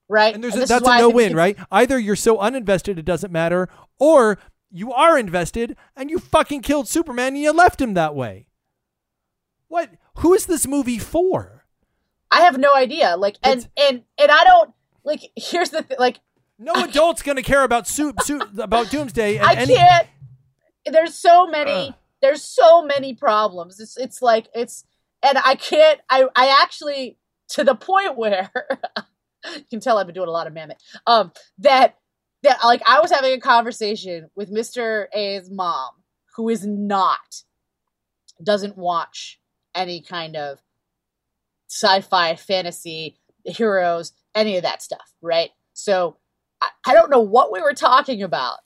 Right? 0.08 0.36
And 0.36 0.44
there's 0.44 0.54
this 0.54 0.70
a, 0.70 0.74
that's 0.74 0.88
a 0.88 0.98
no 1.00 1.10
win, 1.10 1.36
right? 1.36 1.58
Either 1.72 1.98
you're 1.98 2.16
so 2.16 2.38
uninvested 2.38 3.00
it 3.00 3.06
doesn't 3.06 3.32
matter, 3.32 3.68
or 4.00 4.38
you 4.70 4.94
are 4.94 5.18
invested 5.18 5.76
and 5.96 6.10
you 6.10 6.20
fucking 6.20 6.62
killed 6.62 6.88
Superman 6.88 7.34
and 7.34 7.42
you 7.42 7.52
left 7.52 7.82
him 7.82 7.96
that 7.96 8.16
way. 8.16 8.48
What? 9.68 9.90
Who 10.18 10.34
is 10.36 10.46
this 10.46 10.68
movie 10.68 11.00
for? 11.00 11.63
I 12.34 12.42
have 12.42 12.58
no 12.58 12.74
idea. 12.76 13.16
Like, 13.16 13.38
and 13.44 13.60
It's- 13.60 13.88
and 13.90 14.04
and 14.18 14.32
I 14.32 14.44
don't 14.44 14.72
like. 15.04 15.22
Here's 15.36 15.70
the 15.70 15.84
thing. 15.84 15.98
Like, 16.00 16.20
No 16.60 16.74
adult's 16.74 17.22
gonna 17.22 17.44
care 17.44 17.64
about 17.64 17.88
soup, 17.88 18.22
soup 18.22 18.58
about 18.58 18.90
Doomsday. 18.90 19.38
And 19.38 19.46
I 19.46 19.54
any, 19.54 19.76
can't. 19.76 20.08
There's 20.86 21.16
so 21.16 21.48
many. 21.48 21.72
Ugh. 21.90 21.94
There's 22.22 22.42
so 22.44 22.84
many 22.84 23.14
problems. 23.14 23.80
It's 23.80 23.98
it's 23.98 24.22
like 24.22 24.48
it's, 24.56 24.86
and 25.22 25.38
I 25.46 25.56
can't. 25.56 26.00
I 26.10 26.26
I 26.36 26.58
actually 26.62 27.18
to 27.50 27.64
the 27.64 27.76
point 27.76 28.18
where 28.18 28.50
you 29.56 29.64
can 29.70 29.80
tell 29.80 29.98
I've 29.98 30.08
been 30.08 30.16
doing 30.16 30.30
a 30.30 30.32
lot 30.32 30.48
of 30.48 30.54
mammoth. 30.54 30.78
Um, 31.06 31.32
that 31.60 31.98
that 32.44 32.60
like 32.64 32.82
I 32.86 33.00
was 33.02 33.12
having 33.12 33.34
a 33.34 33.40
conversation 33.40 34.30
with 34.36 34.50
Mister 34.50 35.10
A's 35.14 35.50
mom, 35.52 35.92
who 36.36 36.50
is 36.50 36.66
not 36.66 37.44
doesn't 38.42 38.78
watch 38.78 39.40
any 39.76 40.02
kind 40.02 40.36
of 40.36 40.60
sci-fi 41.74 42.36
fantasy 42.36 43.18
heroes 43.46 44.14
any 44.36 44.58
of 44.58 44.64
that 44.64 44.82
stuff 44.82 45.14
right? 45.22 45.50
So 45.74 46.18
I, 46.62 46.70
I 46.86 46.94
don't 46.94 47.10
know 47.10 47.22
what 47.22 47.52
we 47.52 47.62
were 47.62 47.74
talking 47.74 48.22
about 48.24 48.60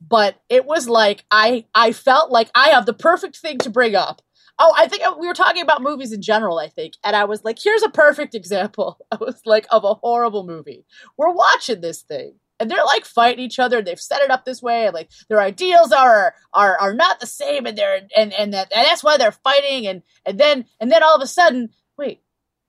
but 0.00 0.40
it 0.48 0.64
was 0.64 0.88
like 0.88 1.24
i 1.30 1.64
i 1.74 1.92
felt 1.92 2.30
like 2.30 2.50
i 2.54 2.70
have 2.70 2.86
the 2.86 2.94
perfect 2.94 3.36
thing 3.36 3.58
to 3.58 3.70
bring 3.70 3.94
up. 3.94 4.22
Oh 4.58 4.72
i 4.76 4.88
think 4.88 5.04
uh, 5.04 5.14
we 5.18 5.26
were 5.26 5.34
talking 5.34 5.62
about 5.62 5.82
movies 5.82 6.12
in 6.12 6.22
general 6.22 6.58
i 6.58 6.68
think 6.68 6.94
and 7.04 7.14
i 7.14 7.24
was 7.24 7.44
like 7.44 7.58
here's 7.62 7.82
a 7.82 7.90
perfect 7.90 8.34
example. 8.34 8.98
I 9.12 9.16
was 9.20 9.40
like 9.44 9.66
of 9.70 9.84
a 9.84 9.94
horrible 9.94 10.46
movie. 10.46 10.84
We're 11.16 11.32
watching 11.32 11.80
this 11.80 12.02
thing 12.02 12.34
and 12.58 12.70
they're 12.70 12.84
like 12.84 13.04
fighting 13.04 13.44
each 13.44 13.58
other 13.58 13.82
they've 13.82 14.00
set 14.00 14.22
it 14.22 14.30
up 14.30 14.44
this 14.44 14.62
way 14.62 14.86
and 14.86 14.94
like 14.94 15.10
their 15.28 15.40
ideals 15.40 15.92
are 15.92 16.34
are 16.52 16.78
are 16.78 16.94
not 16.94 17.20
the 17.20 17.26
same 17.26 17.66
and 17.66 17.76
they're 17.76 18.00
and 18.16 18.32
and, 18.32 18.54
that, 18.54 18.70
and 18.74 18.86
that's 18.86 19.04
why 19.04 19.16
they're 19.16 19.32
fighting 19.32 19.86
and 19.86 20.02
and 20.24 20.38
then 20.38 20.64
and 20.78 20.90
then 20.90 21.02
all 21.02 21.16
of 21.16 21.22
a 21.22 21.26
sudden 21.26 21.70
wait 21.98 22.22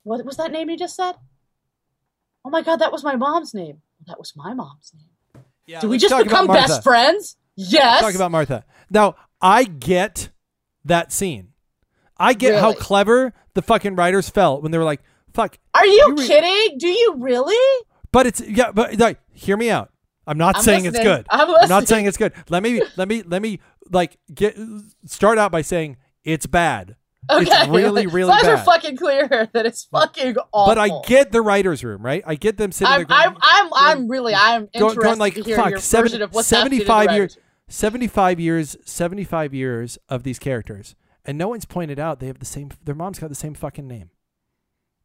what 0.03 0.23
was 0.25 0.37
that 0.37 0.51
name 0.51 0.69
you 0.69 0.77
just 0.77 0.95
said 0.95 1.13
oh 2.45 2.49
my 2.49 2.61
god 2.61 2.77
that 2.77 2.91
was 2.91 3.03
my 3.03 3.15
mom's 3.15 3.53
name 3.53 3.81
oh, 4.01 4.03
that 4.07 4.19
was 4.19 4.33
my 4.35 4.53
mom's 4.53 4.91
name 4.95 5.43
Yeah, 5.65 5.81
did 5.81 5.89
we 5.89 5.97
just 5.97 6.15
become 6.23 6.47
best 6.47 6.83
friends 6.83 7.37
yes 7.55 8.01
Talk 8.01 8.15
about 8.15 8.31
Martha. 8.31 8.65
Now 8.89 9.15
I 9.41 9.63
get 9.63 10.29
that 10.85 11.11
scene. 11.11 11.49
I 12.17 12.33
get 12.33 12.59
how 12.59 12.73
clever 12.73 13.33
the 13.53 13.61
fucking 13.61 13.95
writers 13.95 14.29
felt 14.29 14.61
when 14.61 14.71
they 14.71 14.77
were 14.77 14.83
like, 14.83 15.01
"Fuck." 15.33 15.57
are 15.73 15.85
you, 15.85 15.93
You 15.93 16.15
re- 16.15 16.27
kidding 16.27 16.77
do 16.77 16.87
you 16.87 17.15
really 17.17 17.85
But 18.11 18.27
it's 18.27 18.41
yeah. 18.41 18.71
But 18.71 18.97
like, 18.99 19.19
hear 19.33 19.57
me 19.57 19.69
out. 19.71 19.91
I'm 20.27 20.37
not 20.37 20.57
I'm 20.57 20.63
saying 20.63 20.85
it's 20.85 20.99
good. 20.99 21.25
I'm 21.29 21.67
not 21.67 21.87
saying 21.87 22.05
it's 22.05 22.17
good. 22.17 22.33
Let 22.49 22.61
me 22.61 22.81
let 22.95 23.07
me 23.07 23.23
let 23.23 23.41
me 23.41 23.59
like 23.89 24.17
get 24.33 24.57
start 25.05 25.37
out 25.37 25.51
by 25.51 25.61
saying 25.61 25.97
it's 26.23 26.45
bad. 26.45 26.95
Okay, 27.29 27.45
It's 27.45 27.69
really, 27.69 28.07
really 28.07 28.33
as 28.33 28.43
we're 28.43 28.57
fucking 28.57 28.97
clear 28.97 29.27
that 29.53 29.65
it's 29.65 29.85
fucking 29.85 30.35
awful. 30.51 30.73
But 30.73 30.77
I 30.77 30.89
get 31.07 31.31
the 31.31 31.41
writers' 31.41 31.83
room, 31.83 32.03
right? 32.03 32.23
I 32.25 32.35
get 32.35 32.57
them 32.57 32.71
sitting 32.71 32.91
I'm, 32.91 32.99
there 32.99 33.05
going, 33.05 33.21
I'm, 33.21 33.37
I'm, 33.41 33.69
I'm 33.73 34.07
really, 34.07 34.33
I'm 34.33 34.67
Go- 34.77 34.89
interested 34.89 35.01
going 35.01 35.19
like 35.19 35.35
to 35.35 35.43
hear 35.43 35.55
fuck 35.55 35.69
your 35.69 35.79
seven- 35.79 36.05
version 36.09 36.21
of 36.23 36.33
what's 36.33 36.49
happening 36.49 36.79
75 36.79 37.11
years 37.15 37.37
75 37.67 38.39
years 38.39 38.77
75 38.83 39.53
years 39.53 39.97
of 40.09 40.23
these 40.23 40.39
characters. 40.39 40.95
And 41.23 41.37
no 41.37 41.47
one's 41.47 41.65
pointed 41.65 41.99
out 41.99 42.19
they 42.19 42.27
have 42.27 42.39
the 42.39 42.45
same 42.45 42.71
their 42.83 42.95
moms 42.95 43.19
got 43.19 43.29
the 43.29 43.35
same 43.35 43.53
fucking 43.53 43.87
name. 43.87 44.09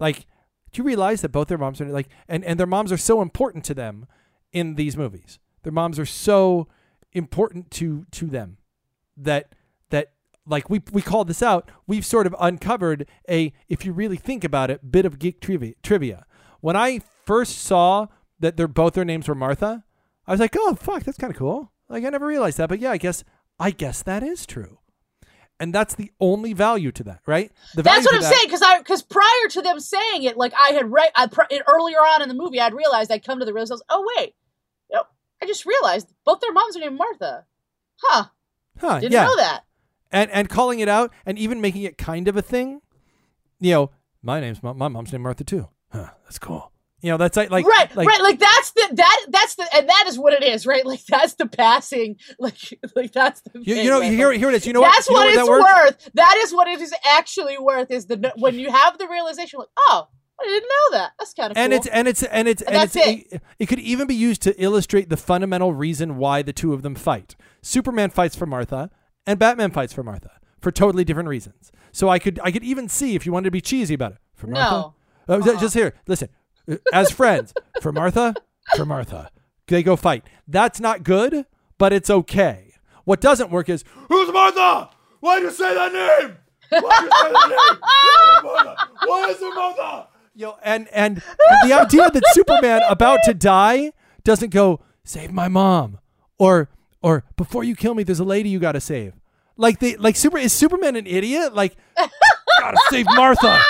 Like 0.00 0.26
do 0.72 0.82
you 0.82 0.84
realize 0.84 1.20
that 1.20 1.30
both 1.30 1.48
their 1.48 1.58
moms 1.58 1.80
are 1.80 1.86
like 1.86 2.08
and 2.28 2.44
and 2.44 2.58
their 2.58 2.66
moms 2.66 2.90
are 2.90 2.96
so 2.96 3.22
important 3.22 3.64
to 3.66 3.74
them 3.74 4.06
in 4.52 4.74
these 4.74 4.96
movies. 4.96 5.38
Their 5.62 5.72
moms 5.72 5.98
are 5.98 6.06
so 6.06 6.66
important 7.12 7.70
to 7.72 8.06
to 8.10 8.26
them 8.26 8.58
that 9.16 9.52
like 10.46 10.70
we 10.70 10.82
we 10.92 11.02
called 11.02 11.28
this 11.28 11.42
out 11.42 11.70
we've 11.86 12.06
sort 12.06 12.26
of 12.26 12.34
uncovered 12.40 13.08
a 13.28 13.52
if 13.68 13.84
you 13.84 13.92
really 13.92 14.16
think 14.16 14.44
about 14.44 14.70
it 14.70 14.90
bit 14.90 15.04
of 15.04 15.18
geek 15.18 15.40
trivia 15.40 15.74
trivia 15.82 16.24
when 16.60 16.76
i 16.76 17.00
first 17.24 17.58
saw 17.58 18.06
that 18.38 18.56
their 18.56 18.68
both 18.68 18.94
their 18.94 19.04
names 19.04 19.28
were 19.28 19.34
martha 19.34 19.84
i 20.26 20.30
was 20.30 20.40
like 20.40 20.54
oh 20.58 20.74
fuck 20.74 21.02
that's 21.04 21.18
kind 21.18 21.32
of 21.32 21.36
cool 21.38 21.72
like 21.88 22.04
i 22.04 22.08
never 22.10 22.26
realized 22.26 22.58
that 22.58 22.68
but 22.68 22.78
yeah 22.78 22.90
i 22.92 22.96
guess 22.96 23.24
i 23.58 23.70
guess 23.70 24.02
that 24.02 24.22
is 24.22 24.46
true 24.46 24.78
and 25.58 25.74
that's 25.74 25.94
the 25.94 26.12
only 26.20 26.52
value 26.52 26.92
to 26.92 27.02
that 27.02 27.20
right 27.26 27.50
the 27.74 27.82
That's 27.82 28.04
what 28.04 28.14
I'm 28.14 28.20
that- 28.20 28.32
saying 28.34 28.46
because 28.46 28.60
I 28.62 28.78
because 28.78 29.02
prior 29.02 29.48
to 29.50 29.62
them 29.62 29.80
saying 29.80 30.24
it, 30.24 30.36
like 30.36 30.52
I 30.54 30.72
had 30.72 30.92
read 30.92 31.10
I, 31.16 31.28
pr- 31.28 31.42
earlier 31.66 31.96
on 31.98 32.20
in 32.20 32.28
the 32.28 32.34
movie, 32.34 32.60
I'd 32.60 32.74
realized 32.74 33.10
I'd 33.10 33.24
come 33.24 33.38
to 33.38 33.46
the 33.46 33.54
realization, 33.54 33.80
oh 33.88 34.06
wait, 34.18 34.34
you 34.90 34.96
know, 34.96 35.04
I 35.42 35.46
just 35.46 35.64
realized 35.64 36.12
both 36.26 36.40
their 36.40 36.52
moms 36.52 36.76
are 36.76 36.80
named 36.80 36.98
Martha. 36.98 37.46
Huh? 38.02 38.24
huh, 38.78 39.00
Didn't 39.00 39.12
yeah 39.12 39.24
know 39.24 39.36
that. 39.36 39.62
And 40.12 40.30
and 40.30 40.48
calling 40.48 40.80
it 40.80 40.88
out 40.88 41.12
and 41.24 41.38
even 41.38 41.60
making 41.60 41.82
it 41.82 41.98
kind 41.98 42.28
of 42.28 42.36
a 42.36 42.42
thing 42.42 42.80
you 43.60 43.72
know 43.72 43.90
my 44.22 44.40
name's 44.40 44.62
my, 44.62 44.72
my 44.72 44.88
mom's 44.88 45.12
named 45.12 45.24
martha 45.24 45.44
too 45.44 45.68
huh 45.90 46.10
that's 46.24 46.38
cool 46.38 46.72
you 47.02 47.10
know 47.10 47.18
that's 47.18 47.36
like 47.36 47.50
like 47.50 47.66
right, 47.66 47.94
like, 47.94 48.08
right. 48.08 48.22
Like 48.22 48.38
that's 48.38 48.72
the 48.72 48.88
that 48.94 49.26
that's 49.28 49.54
the 49.56 49.68
and 49.74 49.88
that 49.88 50.04
is 50.08 50.18
what 50.18 50.32
it 50.32 50.42
is, 50.42 50.66
right? 50.66 50.84
Like 50.84 51.04
that's 51.04 51.34
the 51.34 51.46
passing, 51.46 52.16
like 52.38 52.56
like 52.96 53.12
that's 53.12 53.42
the. 53.42 53.60
you, 53.60 53.76
you 53.76 53.90
know 53.90 54.00
you 54.00 54.16
hear, 54.16 54.30
Like, 54.30 54.38
hear 54.38 54.50
this 54.50 54.66
you 54.66 54.72
know 54.72 54.80
that's 54.80 55.08
what, 55.08 55.28
you 55.28 55.36
know 55.36 55.44
what, 55.46 55.60
what 55.60 55.88
it's 55.88 56.04
that 56.04 56.06
worth. 56.06 56.14
That 56.14 56.36
is 56.38 56.54
what 56.54 56.68
it 56.68 56.80
is 56.80 56.94
actually 57.04 57.58
worth. 57.58 57.90
Is 57.90 58.06
the 58.06 58.32
when 58.36 58.58
you 58.58 58.72
have 58.72 58.98
the 58.98 59.06
realization, 59.08 59.58
like, 59.58 59.68
oh, 59.76 60.08
I 60.40 60.44
didn't 60.44 60.68
know 60.68 60.98
that. 60.98 61.12
That's 61.18 61.34
kind 61.34 61.50
of 61.50 61.58
and 61.58 61.70
cool. 61.70 61.78
it's 61.78 61.86
and 61.86 62.08
it's 62.08 62.22
and 62.22 62.48
it's 62.48 62.62
And 62.62 62.70
and, 62.70 62.82
that's 62.82 62.96
it's 62.96 63.34
it. 63.34 63.42
it 63.58 63.66
could 63.66 63.78
even 63.80 64.06
be 64.06 64.14
used 64.14 64.42
to 64.42 64.60
illustrate 64.62 65.10
the 65.10 65.16
fundamental 65.16 65.74
reason 65.74 66.16
why 66.16 66.42
the 66.42 66.52
two 66.52 66.72
of 66.72 66.82
them 66.82 66.94
fight. 66.94 67.36
Superman 67.62 68.10
fights 68.10 68.36
for 68.36 68.46
Martha, 68.46 68.90
and 69.26 69.38
Batman 69.38 69.70
fights 69.70 69.92
for 69.92 70.02
Martha 70.02 70.30
for 70.60 70.70
totally 70.70 71.04
different 71.04 71.28
reasons. 71.28 71.70
So 71.92 72.08
I 72.08 72.18
could 72.18 72.38
I 72.42 72.50
could 72.50 72.64
even 72.64 72.88
see 72.88 73.14
if 73.14 73.24
you 73.26 73.32
wanted 73.32 73.44
to 73.46 73.50
be 73.50 73.60
cheesy 73.60 73.94
about 73.94 74.12
it 74.12 74.18
for 74.34 74.46
Martha. 74.46 74.92
No. 75.28 75.34
Uh, 75.34 75.40
ju- 75.40 75.58
just 75.58 75.74
here, 75.74 75.94
listen. 76.06 76.28
Uh, 76.70 76.76
As 76.92 77.10
friends, 77.10 77.52
for 77.80 77.92
Martha, 77.92 78.34
for 78.76 78.84
Martha, 78.84 79.30
they 79.68 79.82
go 79.82 79.96
fight. 79.96 80.24
That's 80.46 80.78
not 80.80 81.02
good, 81.02 81.46
but 81.78 81.92
it's 81.92 82.10
okay. 82.10 82.74
What 83.04 83.20
doesn't 83.20 83.50
work 83.50 83.68
is 83.68 83.84
who's 84.08 84.32
Martha? 84.32 84.90
Why'd 85.20 85.42
you 85.42 85.50
say 85.50 85.74
that 85.74 85.92
name? 85.92 86.36
Why'd 86.70 86.82
you 87.02 87.10
say 87.10 87.32
that 87.32 87.48
name? 87.48 87.80
Martha? 88.42 88.76
Why 89.06 89.28
is 89.30 89.40
Martha? 89.40 90.08
Yo, 90.34 90.56
and, 90.62 90.86
and 90.92 91.22
and 91.48 91.70
the 91.70 91.72
idea 91.74 92.10
that 92.10 92.22
Superman 92.32 92.82
about 92.90 93.20
to 93.24 93.32
die 93.34 93.92
doesn't 94.22 94.50
go 94.50 94.80
save 95.04 95.32
my 95.32 95.48
mom 95.48 95.98
or 96.38 96.68
or 97.06 97.22
before 97.36 97.62
you 97.62 97.76
kill 97.76 97.94
me, 97.94 98.02
there's 98.02 98.18
a 98.18 98.24
lady 98.24 98.48
you 98.48 98.58
got 98.58 98.72
to 98.72 98.80
save. 98.80 99.14
Like 99.56 99.78
they 99.78 99.94
like 99.96 100.16
super 100.16 100.38
is 100.38 100.52
Superman 100.52 100.96
an 100.96 101.06
idiot? 101.06 101.54
Like 101.54 101.76
gotta 101.96 102.78
save 102.90 103.06
Martha. 103.14 103.60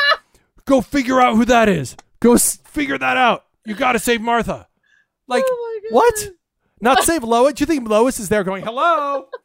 Go 0.64 0.80
figure 0.80 1.20
out 1.20 1.36
who 1.36 1.44
that 1.44 1.68
is. 1.68 1.96
Go 2.18 2.32
s- 2.32 2.56
figure 2.64 2.96
that 2.96 3.18
out. 3.18 3.44
You 3.66 3.74
gotta 3.74 3.98
save 3.98 4.22
Martha. 4.22 4.68
Like 5.28 5.44
Oh 5.46 5.80
what? 5.90 6.30
Not 6.80 7.04
save 7.04 7.22
Lois? 7.22 7.52
Do 7.52 7.62
you 7.62 7.66
think 7.66 7.86
Lois 7.86 8.18
is 8.18 8.30
there 8.30 8.42
going 8.42 8.64
hello? 8.64 9.26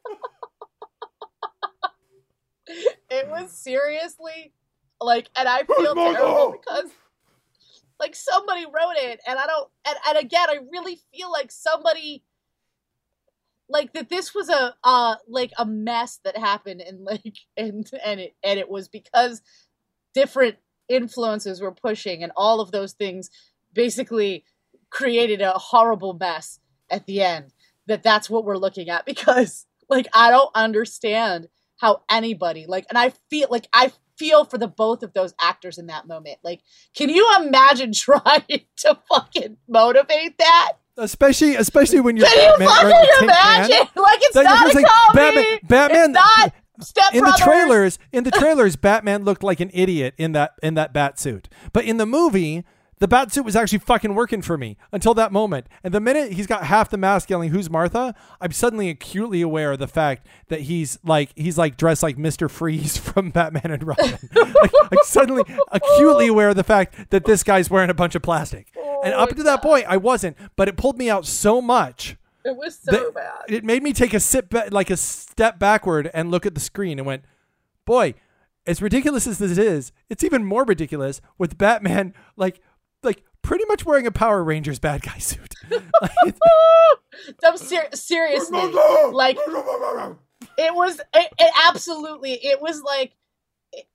it 3.10 3.28
was 3.28 3.50
seriously 3.52 4.52
like 5.00 5.28
and 5.36 5.48
i 5.48 5.62
oh 5.68 5.82
feel 5.82 5.94
Martha? 5.94 6.18
terrible 6.18 6.52
because 6.58 6.90
like 8.00 8.14
somebody 8.14 8.64
wrote 8.64 8.96
it 8.96 9.20
and 9.26 9.38
i 9.38 9.46
don't 9.46 9.68
and, 9.86 9.96
and 10.08 10.18
again 10.18 10.48
i 10.48 10.58
really 10.72 10.98
feel 11.14 11.30
like 11.30 11.50
somebody 11.50 12.22
like 13.68 13.92
that 13.92 14.08
this 14.08 14.34
was 14.34 14.48
a 14.48 14.74
uh 14.84 15.16
like 15.28 15.52
a 15.58 15.64
mess 15.64 16.20
that 16.24 16.36
happened 16.36 16.80
and 16.80 17.04
like 17.04 17.36
and 17.56 17.88
and 18.04 18.20
it 18.20 18.36
and 18.42 18.58
it 18.58 18.68
was 18.68 18.88
because 18.88 19.42
different 20.14 20.56
influences 20.88 21.60
were 21.60 21.72
pushing 21.72 22.22
and 22.22 22.32
all 22.36 22.60
of 22.60 22.70
those 22.70 22.92
things 22.92 23.30
basically 23.72 24.44
created 24.90 25.40
a 25.40 25.52
horrible 25.52 26.12
mess 26.12 26.60
at 26.90 27.06
the 27.06 27.22
end 27.22 27.52
that 27.86 28.02
that's 28.02 28.28
what 28.28 28.44
we're 28.44 28.56
looking 28.58 28.88
at 28.88 29.06
because 29.06 29.66
like 29.88 30.06
i 30.14 30.30
don't 30.30 30.50
understand 30.54 31.48
how 31.80 32.02
anybody 32.10 32.66
like 32.68 32.84
and 32.88 32.98
i 32.98 33.12
feel 33.30 33.48
like 33.50 33.66
i 33.72 33.92
feel 34.18 34.44
for 34.44 34.58
the 34.58 34.68
both 34.68 35.02
of 35.02 35.12
those 35.14 35.34
actors 35.40 35.78
in 35.78 35.86
that 35.86 36.06
moment. 36.06 36.38
Like 36.44 36.60
can 36.94 37.08
you 37.08 37.28
imagine 37.40 37.92
trying 37.94 38.62
to 38.78 38.98
fucking 39.10 39.56
motivate 39.68 40.38
that 40.38 40.72
Especially 40.96 41.54
especially 41.56 42.00
when 42.00 42.16
you're 42.16 42.26
can 42.26 42.38
you 42.38 42.66
Batman 42.66 42.68
wearing 42.68 43.06
fucking 43.06 43.28
a 43.28 43.32
tin 43.32 43.86
can. 43.94 44.02
like 44.02 44.18
it's 44.22 44.36
Like, 44.36 44.44
not 44.44 44.58
here's 44.60 44.74
a 44.74 44.76
like, 44.76 44.86
comedy 44.86 45.58
Batman- 45.62 45.68
Batman- 45.68 46.04
it's 46.10 46.14
not 46.14 46.52
Step 46.80 47.14
in 47.14 47.22
the 47.24 47.38
trailers 47.38 47.98
in 48.12 48.24
the 48.24 48.30
trailers 48.32 48.76
batman 48.76 49.24
looked 49.24 49.42
like 49.44 49.60
an 49.60 49.70
idiot 49.72 50.14
in 50.18 50.32
that 50.32 50.54
in 50.62 50.74
that 50.74 50.92
bat 50.92 51.18
suit. 51.18 51.48
But 51.72 51.84
in 51.84 51.96
the 51.98 52.06
movie 52.06 52.64
the 52.98 53.08
bat 53.08 53.32
suit 53.32 53.44
was 53.44 53.56
actually 53.56 53.78
fucking 53.80 54.14
working 54.14 54.42
for 54.42 54.56
me 54.56 54.76
until 54.92 55.12
that 55.14 55.32
moment. 55.32 55.66
And 55.82 55.92
the 55.92 55.98
minute 56.00 56.32
he's 56.32 56.46
got 56.46 56.64
half 56.64 56.88
the 56.88 56.96
mask 56.96 57.30
yelling 57.30 57.50
who's 57.50 57.68
martha? 57.68 58.14
I'm 58.40 58.52
suddenly 58.52 58.88
acutely 58.90 59.42
aware 59.42 59.72
of 59.72 59.80
the 59.80 59.88
fact 59.88 60.26
that 60.48 60.62
he's 60.62 60.98
like 61.04 61.30
he's 61.36 61.58
like 61.58 61.76
dressed 61.76 62.02
like 62.02 62.16
mr 62.16 62.50
freeze 62.50 62.96
from 62.98 63.30
batman 63.30 63.70
and 63.70 63.86
robin. 63.86 64.18
Like, 64.34 64.72
like 64.90 65.04
suddenly 65.04 65.44
acutely 65.70 66.26
aware 66.28 66.48
of 66.50 66.56
the 66.56 66.64
fact 66.64 67.10
that 67.10 67.24
this 67.24 67.42
guy's 67.42 67.70
wearing 67.70 67.90
a 67.90 67.94
bunch 67.94 68.14
of 68.14 68.22
plastic 68.22 68.72
and 69.02 69.14
up 69.14 69.30
to 69.30 69.42
that 69.42 69.62
point 69.62 69.84
i 69.88 69.96
wasn't 69.96 70.36
but 70.56 70.68
it 70.68 70.76
pulled 70.76 70.98
me 70.98 71.08
out 71.10 71.26
so 71.26 71.60
much 71.60 72.16
it 72.44 72.56
was 72.56 72.76
so 72.76 73.12
bad. 73.12 73.32
It 73.48 73.62
made 73.62 73.84
me 73.84 73.92
take 73.92 74.12
a 74.12 74.18
sit 74.18 74.50
ba- 74.50 74.66
like 74.72 74.90
a 74.90 74.96
step 74.96 75.60
backward 75.60 76.10
and 76.12 76.32
look 76.32 76.44
at 76.44 76.54
the 76.56 76.60
screen 76.60 76.98
and 76.98 77.06
went, 77.06 77.24
"Boy, 77.84 78.14
as 78.66 78.82
ridiculous 78.82 79.28
as 79.28 79.38
this 79.38 79.56
is, 79.56 79.92
it's 80.10 80.24
even 80.24 80.44
more 80.44 80.64
ridiculous 80.64 81.20
with 81.38 81.56
Batman 81.56 82.14
like 82.36 82.60
like 83.04 83.22
pretty 83.42 83.64
much 83.66 83.84
wearing 83.86 84.08
a 84.08 84.10
Power 84.10 84.42
Rangers 84.42 84.80
bad 84.80 85.02
guy 85.02 85.18
suit." 85.18 85.54
Like, 86.02 86.10
it's- 86.26 87.60
ser- 87.68 87.90
seriously 87.94 88.72
like 89.12 89.36
it 90.58 90.74
was 90.74 90.98
it, 91.14 91.32
it 91.38 91.52
absolutely 91.68 92.32
it 92.32 92.60
was 92.60 92.82
like 92.82 93.14
it- 93.72 93.86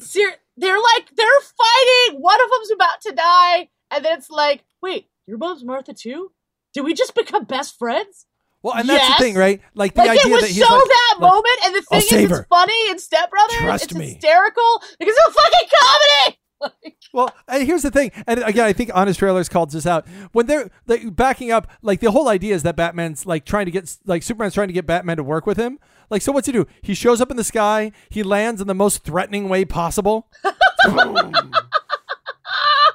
ser- 0.00 0.40
they're 0.56 0.80
like 0.80 1.14
they're 1.16 1.40
fighting. 1.40 2.20
One 2.20 2.42
of 2.42 2.50
them's 2.50 2.70
about 2.72 3.00
to 3.02 3.12
die 3.12 3.68
and 3.90 4.04
then 4.04 4.18
it's 4.18 4.30
like 4.30 4.64
wait 4.82 5.08
your 5.26 5.38
mom's 5.38 5.64
martha 5.64 5.92
too 5.94 6.30
did 6.74 6.82
we 6.84 6.94
just 6.94 7.14
become 7.14 7.44
best 7.44 7.78
friends 7.78 8.26
well, 8.62 8.74
and 8.74 8.88
that's 8.88 9.08
Yes. 9.08 9.18
the 9.18 9.24
thing, 9.24 9.34
right? 9.36 9.60
Like 9.74 9.94
the 9.94 10.00
like 10.00 10.10
idea 10.18 10.26
it 10.26 10.34
was 10.34 10.40
that 10.42 10.48
he's 10.48 10.66
so 10.66 10.74
like, 10.74 10.84
that 10.88 11.14
like, 11.20 11.30
moment 11.30 11.58
and 11.66 11.74
the 11.76 11.84
I'll 11.92 12.00
thing 12.00 12.08
save 12.08 12.24
is 12.24 12.30
her. 12.30 12.40
it's 12.40 12.48
funny 12.48 12.90
in 12.90 12.98
step 12.98 13.30
brothers 13.30 13.56
Trust 13.58 13.84
it's 13.84 13.94
me. 13.94 14.06
hysterical 14.14 14.82
because 14.98 15.14
it's 15.16 15.28
a 15.28 15.40
fucking 15.40 15.68
comedy 15.78 16.38
Like, 16.84 16.96
Well, 17.12 17.34
and 17.46 17.64
here's 17.64 17.82
the 17.82 17.90
thing, 17.92 18.10
and 18.26 18.42
again, 18.42 18.64
I 18.64 18.72
think 18.72 18.90
Honest 18.92 19.18
Trailers 19.20 19.48
calls 19.48 19.72
this 19.72 19.86
out. 19.86 20.08
When 20.32 20.46
they're 20.46 20.70
like 20.88 21.14
backing 21.14 21.52
up, 21.52 21.68
like 21.82 22.00
the 22.00 22.10
whole 22.10 22.28
idea 22.28 22.54
is 22.56 22.62
that 22.64 22.74
Batman's 22.76 23.24
like 23.26 23.44
trying 23.44 23.66
to 23.66 23.70
get, 23.70 23.94
like 24.06 24.22
Superman's 24.24 24.54
trying 24.54 24.68
to 24.68 24.74
get 24.74 24.86
Batman 24.86 25.18
to 25.18 25.22
work 25.22 25.46
with 25.46 25.58
him. 25.58 25.78
Like, 26.10 26.22
so 26.22 26.32
what's 26.32 26.46
he 26.46 26.52
do? 26.52 26.66
He 26.82 26.94
shows 26.94 27.20
up 27.20 27.30
in 27.30 27.36
the 27.36 27.44
sky. 27.44 27.92
He 28.08 28.22
lands 28.24 28.60
in 28.62 28.66
the 28.68 28.74
most 28.74 29.04
threatening 29.04 29.48
way 29.50 29.64
possible. 29.66 30.28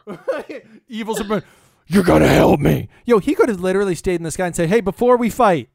Evil 0.88 1.16
Superman, 1.16 1.44
you're 1.88 2.04
gonna 2.04 2.28
help 2.28 2.60
me. 2.60 2.90
Yo, 3.06 3.20
he 3.20 3.36
could 3.36 3.50
have 3.50 3.60
literally 3.60 3.96
stayed 3.96 4.16
in 4.16 4.24
the 4.24 4.32
sky 4.32 4.48
and 4.48 4.56
said, 4.56 4.70
"Hey, 4.70 4.82
before 4.82 5.18
we 5.18 5.30
fight." 5.30 5.70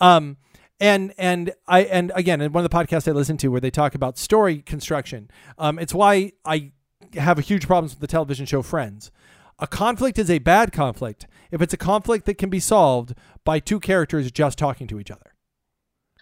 Um, 0.00 0.36
and 0.80 1.12
and 1.18 1.52
I 1.66 1.80
and 1.84 2.12
again, 2.14 2.40
in 2.40 2.52
one 2.52 2.64
of 2.64 2.70
the 2.70 2.76
podcasts 2.76 3.08
I 3.08 3.12
listen 3.12 3.36
to 3.38 3.48
where 3.48 3.60
they 3.60 3.70
talk 3.70 3.94
about 3.94 4.16
story 4.18 4.58
construction, 4.58 5.30
um, 5.58 5.78
it's 5.78 5.94
why 5.94 6.32
I 6.44 6.72
have 7.14 7.38
a 7.38 7.42
huge 7.42 7.66
problems 7.66 7.92
with 7.92 8.00
the 8.00 8.06
television 8.06 8.46
show 8.46 8.62
Friends. 8.62 9.10
A 9.58 9.66
conflict 9.66 10.18
is 10.18 10.30
a 10.30 10.38
bad 10.38 10.72
conflict 10.72 11.26
if 11.50 11.60
it's 11.60 11.74
a 11.74 11.78
conflict 11.78 12.26
that 12.26 12.38
can 12.38 12.50
be 12.50 12.60
solved 12.60 13.14
by 13.44 13.58
two 13.58 13.80
characters 13.80 14.30
just 14.30 14.58
talking 14.58 14.86
to 14.86 15.00
each 15.00 15.10
other. 15.10 15.34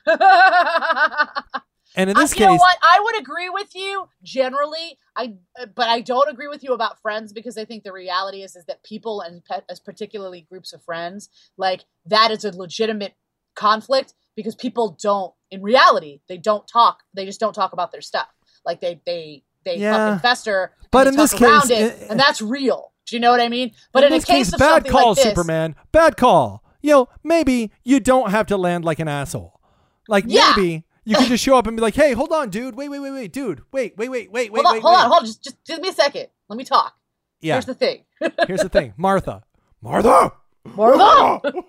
And 1.96 2.10
in 2.10 2.16
this 2.16 2.34
you 2.38 2.44
know 2.44 2.52
case, 2.52 2.60
what? 2.60 2.76
I 2.82 3.00
would 3.02 3.18
agree 3.18 3.48
with 3.48 3.74
you 3.74 4.08
generally. 4.22 4.98
I 5.16 5.34
but 5.74 5.88
I 5.88 6.00
don't 6.02 6.28
agree 6.28 6.48
with 6.48 6.62
you 6.62 6.72
about 6.74 7.00
friends 7.00 7.32
because 7.32 7.56
I 7.56 7.64
think 7.64 7.84
the 7.84 7.92
reality 7.92 8.42
is 8.42 8.54
is 8.54 8.64
that 8.66 8.82
people 8.82 9.20
and 9.22 9.44
pe- 9.44 9.62
as 9.70 9.80
particularly 9.80 10.42
groups 10.48 10.72
of 10.72 10.82
friends 10.82 11.30
like 11.56 11.84
that 12.04 12.30
is 12.30 12.44
a 12.44 12.50
legitimate 12.56 13.14
conflict 13.54 14.12
because 14.36 14.54
people 14.54 14.96
don't 15.00 15.32
in 15.50 15.62
reality 15.62 16.20
they 16.28 16.36
don't 16.36 16.68
talk 16.68 17.02
they 17.14 17.24
just 17.24 17.40
don't 17.40 17.54
talk 17.54 17.72
about 17.72 17.90
their 17.92 18.02
stuff 18.02 18.28
Like 18.64 18.80
they 18.80 19.00
they 19.06 19.42
they 19.64 19.78
Yeah. 19.78 19.92
fucking 19.96 20.20
fester, 20.20 20.72
But 20.92 21.06
in 21.08 21.16
this 21.16 21.32
case, 21.32 21.70
it, 21.70 21.72
it- 21.72 22.06
and 22.10 22.20
that's 22.20 22.40
real. 22.40 22.92
Do 23.06 23.16
you 23.16 23.20
know 23.20 23.30
what 23.32 23.40
I 23.40 23.48
mean? 23.48 23.72
But 23.92 24.02
in, 24.04 24.08
in 24.08 24.12
this 24.18 24.24
a 24.24 24.26
case, 24.26 24.46
case, 24.46 24.52
of 24.54 24.58
bad 24.60 24.68
something 24.74 24.92
call, 24.92 25.08
like 25.08 25.16
this, 25.16 25.24
Superman. 25.24 25.74
Bad 25.92 26.16
call. 26.16 26.62
You 26.82 26.90
know, 26.92 27.08
maybe 27.24 27.72
you 27.84 27.98
don't 28.00 28.30
have 28.30 28.46
to 28.48 28.56
land 28.56 28.84
like 28.84 28.98
an 29.00 29.08
asshole. 29.08 29.60
Like 30.08 30.24
Yeah. 30.28 30.52
maybe 30.56 30.84
you 31.06 31.16
can 31.16 31.26
just 31.28 31.42
show 31.42 31.56
up 31.56 31.66
and 31.66 31.76
be 31.76 31.80
like, 31.80 31.94
"Hey, 31.94 32.12
hold 32.12 32.32
on, 32.32 32.50
dude. 32.50 32.74
Wait, 32.76 32.90
wait, 32.90 32.98
wait, 32.98 33.10
wait, 33.12 33.32
dude. 33.32 33.62
Wait, 33.72 33.96
wait, 33.96 34.10
wait, 34.10 34.30
wait, 34.30 34.52
wait, 34.52 34.62
hold 34.62 34.66
on, 34.66 34.72
wait, 34.74 34.82
hold 34.82 34.92
wait." 34.94 35.00
on, 35.04 35.10
hold 35.10 35.20
on. 35.20 35.26
Just, 35.26 35.42
just 35.42 35.56
give 35.64 35.80
me 35.80 35.88
a 35.88 35.92
second. 35.92 36.26
Let 36.48 36.56
me 36.58 36.64
talk. 36.64 36.94
Yeah. 37.40 37.54
Here's 37.54 37.64
the 37.66 37.74
thing. 37.74 38.04
Here's 38.46 38.60
the 38.62 38.68
thing, 38.68 38.92
Martha. 38.98 39.42
Martha. 39.80 40.32
Martha! 40.74 41.52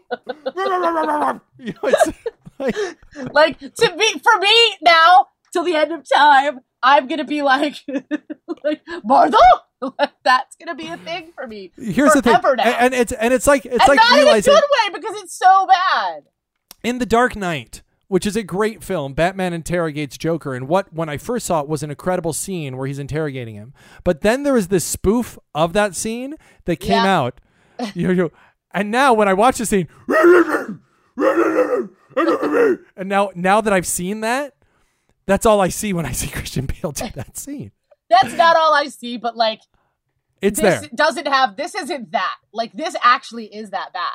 You 1.59 1.73
know, 1.73 1.91
like, 2.59 2.75
like 3.33 3.59
to 3.59 3.95
me, 3.95 4.19
for 4.19 4.39
me 4.39 4.75
now 4.81 5.27
till 5.53 5.63
the 5.63 5.75
end 5.75 5.91
of 5.91 6.03
time, 6.11 6.59
I'm 6.81 7.07
gonna 7.07 7.23
be 7.23 7.41
like, 7.41 7.75
like 8.63 8.81
Martha. 9.03 9.37
That's 10.23 10.55
gonna 10.55 10.75
be 10.75 10.87
a 10.87 10.97
thing 10.97 11.31
for 11.35 11.45
me. 11.47 11.71
here's 11.77 12.13
the 12.13 12.21
thing, 12.21 12.33
Forever 12.39 12.55
now. 12.55 12.63
and, 12.63 12.75
and 12.75 12.93
it's 12.95 13.11
and 13.11 13.33
it's 13.33 13.45
like 13.47 13.65
it's 13.65 13.73
and 13.79 13.87
like 13.87 13.97
not 13.97 14.11
in 14.13 14.19
a 14.19 14.23
realizing 14.23 14.53
good 14.53 14.63
way 14.63 14.99
because 14.99 15.15
it's 15.21 15.37
so 15.37 15.67
bad. 15.67 16.23
in 16.83 16.97
the 16.99 17.05
Dark 17.05 17.35
Knight, 17.35 17.81
which 18.07 18.25
is 18.25 18.35
a 18.35 18.43
great 18.43 18.83
film, 18.83 19.13
Batman 19.13 19.53
interrogates 19.53 20.17
Joker, 20.17 20.53
and 20.53 20.67
what 20.67 20.93
when 20.93 21.09
I 21.09 21.17
first 21.17 21.45
saw 21.45 21.61
it 21.61 21.67
was 21.67 21.83
an 21.83 21.89
incredible 21.89 22.33
scene 22.33 22.77
where 22.77 22.87
he's 22.87 22.99
interrogating 22.99 23.55
him. 23.55 23.73
But 24.03 24.21
then 24.21 24.43
there 24.43 24.53
was 24.53 24.69
this 24.69 24.85
spoof 24.85 25.37
of 25.53 25.73
that 25.73 25.95
scene 25.95 26.35
that 26.65 26.77
came 26.77 27.03
Yeah. 27.03 27.17
out, 27.19 27.41
you 27.93 28.13
know, 28.15 28.29
and 28.71 28.91
now 28.91 29.13
when 29.13 29.27
I 29.27 29.33
watch 29.33 29.57
the 29.57 29.65
scene, 29.65 29.87
and 32.95 33.09
now 33.09 33.31
now 33.35 33.61
that 33.61 33.73
I've 33.73 33.87
seen 33.87 34.21
that, 34.21 34.53
that's 35.25 35.45
all 35.45 35.61
I 35.61 35.69
see 35.69 35.93
when 35.93 36.05
I 36.05 36.11
see 36.11 36.27
Christian 36.31 36.65
Bale 36.65 36.91
do 36.91 37.09
that 37.15 37.37
scene. 37.37 37.71
That's 38.09 38.33
not 38.33 38.55
all 38.55 38.73
I 38.73 38.85
see, 38.87 39.17
but 39.17 39.35
like 39.35 39.59
It's 40.41 40.59
this 40.61 40.81
there. 40.81 40.89
doesn't 40.95 41.27
have. 41.27 41.57
This 41.57 41.75
isn't 41.75 42.11
that. 42.13 42.35
Like 42.53 42.71
this 42.73 42.95
actually 43.03 43.53
is 43.53 43.71
that 43.71 43.91
bad. 43.93 44.11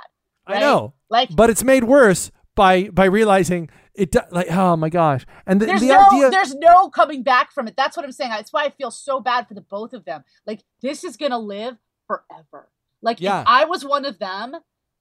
I 0.46 0.58
know, 0.60 0.94
Like 1.08 1.28
but 1.34 1.50
it's 1.50 1.62
made 1.62 1.84
worse 1.84 2.30
by 2.54 2.88
by 2.88 3.04
realizing 3.06 3.70
it. 3.94 4.14
Like, 4.30 4.50
oh 4.50 4.76
my 4.76 4.88
gosh, 4.88 5.26
and 5.46 5.60
the, 5.60 5.66
there's 5.66 5.80
the 5.80 5.88
no 5.88 6.06
idea. 6.12 6.30
there's 6.30 6.54
no 6.54 6.88
coming 6.88 7.22
back 7.22 7.52
from 7.52 7.68
it. 7.68 7.74
That's 7.76 7.96
what 7.96 8.04
I'm 8.04 8.12
saying. 8.12 8.30
That's 8.30 8.52
why 8.52 8.64
I 8.64 8.70
feel 8.70 8.90
so 8.90 9.20
bad 9.20 9.48
for 9.48 9.54
the 9.54 9.60
both 9.60 9.92
of 9.92 10.04
them. 10.04 10.24
Like 10.46 10.62
this 10.80 11.04
is 11.04 11.16
gonna 11.16 11.38
live 11.38 11.76
forever. 12.06 12.68
Like 13.00 13.20
Yeah. 13.20 13.40
if 13.42 13.46
I 13.48 13.64
was 13.64 13.84
one 13.84 14.04
of 14.04 14.18
them, 14.18 14.54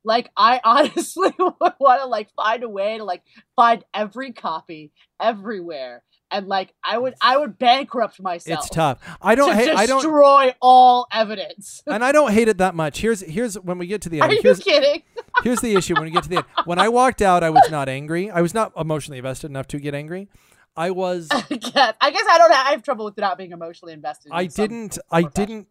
like 0.04 0.30
I 0.36 0.60
honestly 0.66 1.34
would 1.38 1.74
want 1.80 2.02
to 2.02 2.06
like 2.06 2.30
find 2.36 2.64
a 2.64 2.70
way 2.70 2.97
to 2.97 3.04
like 3.04 3.24
find 3.56 3.84
every 3.93 4.34
copy 4.34 4.91
everywhere. 5.20 6.04
And 6.34 6.47
like 6.47 6.74
I 6.84 6.97
would 6.97 7.16
I 7.22 7.38
would 7.38 7.60
bankrupt 7.60 8.22
myself. 8.22 8.66
It's 8.66 8.70
tough. 8.70 8.99
I 9.22 9.36
don't 9.36 9.49
to 9.49 9.56
hate. 9.56 9.70
I 9.76 9.86
don't. 9.86 10.02
destroy 10.02 10.56
all 10.62 11.08
evidence. 11.12 11.84
and 11.88 12.04
I 12.06 12.14
don't 12.14 12.32
hate 12.32 12.47
it 12.47 12.60
that 12.60 12.74
much. 12.74 12.99
Here's 12.99 13.20
here's 13.20 13.60
when 13.60 13.78
we 13.78 13.88
get 13.88 14.02
to 14.04 14.10
the 14.10 14.22
Are 14.22 14.26
end. 14.26 14.34
you 14.34 14.41
Here's 14.41 14.60
kidding? 14.60 15.04
here's 15.43 15.60
the 15.60 15.76
issue 15.76 15.93
when 15.93 16.06
we 16.06 16.12
get 16.12 16.24
to 16.24 16.30
the 16.30 16.38
end. 16.38 16.45
When 16.64 16.80
I 16.80 16.88
walked 16.88 17.22
out, 17.22 17.43
I 17.43 17.49
was 17.49 17.70
not 17.70 17.89
angry. 17.89 18.32
I 18.32 18.41
was 18.41 18.54
not 18.54 18.72
emotionally 18.78 19.18
invested 19.18 19.49
enough 19.52 19.68
to 19.68 19.80
get 19.80 19.93
angry. 19.93 20.30
I 20.78 20.91
was. 20.91 21.28
I 21.30 21.41
guess 21.41 21.95
I 21.99 22.12
guess 22.12 22.26
I 22.30 22.38
don't 22.38 22.54
have, 22.54 22.68
I 22.68 22.72
have 22.72 22.84
trouble 22.84 23.04
with 23.04 23.18
not 23.18 23.38
being 23.38 23.52
emotionally 23.52 23.93
invested. 23.93 24.30
in 24.30 24.34
I 24.34 24.45
didn't. 24.45 24.97
I 25.12 25.24
didn't. 25.24 25.68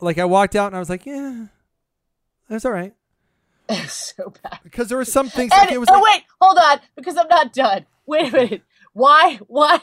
Like 0.00 0.18
I 0.18 0.24
walked 0.24 0.54
out 0.54 0.68
and 0.68 0.76
I 0.76 0.78
was 0.78 0.88
like, 0.88 1.04
yeah, 1.04 1.46
that's 2.48 2.64
all 2.64 2.70
right. 2.70 2.94
So 3.88 4.32
bad. 4.42 4.60
Because 4.62 4.88
there 4.88 4.98
were 4.98 5.04
some 5.04 5.28
things. 5.28 5.52
And, 5.52 5.66
Like, 5.66 5.72
it 5.72 5.78
was 5.78 5.88
oh 5.90 5.94
like, 5.94 6.02
wait, 6.02 6.22
hold 6.40 6.58
on, 6.58 6.80
because 6.96 7.16
I'm 7.16 7.28
not 7.28 7.52
done. 7.52 7.86
Wait 8.06 8.32
a 8.32 8.36
minute. 8.36 8.62
Why? 8.92 9.38
Why? 9.46 9.80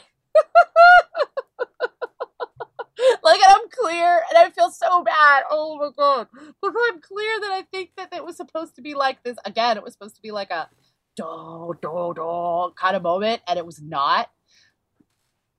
like 3.22 3.40
I'm 3.46 3.68
clear, 3.70 4.22
and 4.28 4.38
I 4.38 4.50
feel 4.50 4.70
so 4.70 5.02
bad. 5.02 5.44
Oh 5.50 5.76
my 5.78 5.90
god! 5.96 6.28
Because 6.32 6.76
I'm 6.88 7.00
clear 7.00 7.40
that 7.40 7.50
I 7.50 7.62
think 7.70 7.90
that 7.96 8.12
it 8.12 8.24
was 8.24 8.36
supposed 8.36 8.74
to 8.76 8.82
be 8.82 8.94
like 8.94 9.22
this. 9.22 9.36
Again, 9.44 9.76
it 9.76 9.82
was 9.82 9.92
supposed 9.92 10.16
to 10.16 10.22
be 10.22 10.30
like 10.30 10.50
a 10.50 10.68
do 11.16 11.74
do 11.80 12.12
do 12.14 12.72
kind 12.76 12.96
of 12.96 13.02
moment, 13.02 13.42
and 13.46 13.58
it 13.58 13.66
was 13.66 13.80
not. 13.80 14.30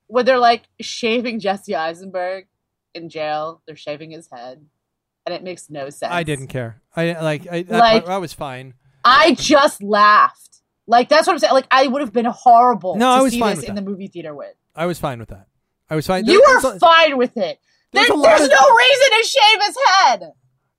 When 0.08 0.26
they're 0.26 0.40
like 0.40 0.64
shaving 0.80 1.40
Jesse 1.40 1.76
Eisenberg 1.76 2.48
in 2.94 3.10
jail, 3.10 3.62
they're 3.66 3.76
shaving 3.76 4.12
his 4.12 4.30
head, 4.32 4.66
and 5.28 5.34
it 5.36 5.44
makes 5.44 5.70
no 5.70 5.90
sense. 5.90 6.12
I 6.12 6.24
didn't 6.24 6.48
care. 6.48 6.82
I 6.96 7.12
like. 7.22 7.46
I, 7.52 7.66
Like- 7.68 8.08
I, 8.08 8.14
I 8.14 8.18
was 8.18 8.32
fine. 8.34 8.74
I 9.04 9.34
just 9.36 9.84
laughed. 9.84 10.62
Like 10.88 11.10
that's 11.10 11.28
what 11.28 11.34
I'm 11.34 11.40
saying. 11.40 11.54
Like 11.54 11.68
I 11.70 11.88
would 11.88 12.00
have 12.02 12.14
been 12.14 12.26
horrible 12.26 12.96
No, 12.96 13.06
to 13.14 13.20
I 13.20 13.22
was 13.22 13.34
see 13.34 13.40
fine 13.42 13.56
this 13.58 13.66
in 13.66 13.76
that. 13.76 13.84
the 13.84 13.90
movie 13.90 14.08
theater 14.08 14.34
with. 14.34 14.54
I 14.76 14.86
was 14.86 14.98
fine 15.00 15.20
with 15.20 15.30
that. 15.30 15.48
I 15.90 15.96
was 15.96 16.08
fine. 16.08 16.26
You 16.26 16.42
were 16.48 16.58
a- 16.76 16.80
fine 16.80 17.18
with 17.18 17.36
it. 17.36 17.60
There, 17.92 18.06
there's 18.06 18.08
there's 18.22 18.42
of- 18.42 18.50
no 18.50 18.76
reason 18.76 19.08
to 19.12 19.24
shave 19.28 19.62
his 19.66 19.78
head. 19.90 20.32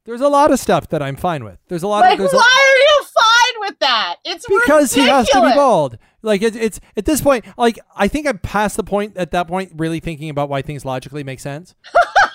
There's 0.04 0.20
a 0.22 0.28
lot 0.28 0.50
of 0.50 0.58
stuff 0.58 0.88
that 0.88 1.02
I'm 1.02 1.16
fine 1.16 1.44
with. 1.44 1.58
There's 1.68 1.82
a 1.82 1.88
lot 1.88 2.00
Like, 2.00 2.14
of 2.14 2.18
there's 2.20 2.32
a- 2.32 2.36
why 2.36 2.42
are 2.74 2.80
you 2.82 3.04
fine 3.04 3.68
with 3.68 3.78
that? 3.80 4.16
It's 4.24 4.46
because 4.48 4.94
he 4.94 5.02
has 5.06 5.28
to 5.28 5.42
be 5.42 5.52
bald. 5.54 5.98
Like 6.22 6.40
it's, 6.42 6.56
it's 6.56 6.80
at 6.96 7.04
this 7.04 7.20
point. 7.20 7.44
Like 7.58 7.78
I 7.94 8.08
think 8.08 8.26
I'm 8.26 8.38
past 8.38 8.76
the 8.78 8.84
point 8.84 9.16
at 9.18 9.30
that 9.32 9.46
point, 9.48 9.72
really 9.76 10.00
thinking 10.00 10.30
about 10.30 10.48
why 10.48 10.62
things 10.62 10.84
logically 10.86 11.22
make 11.24 11.40
sense. 11.40 11.74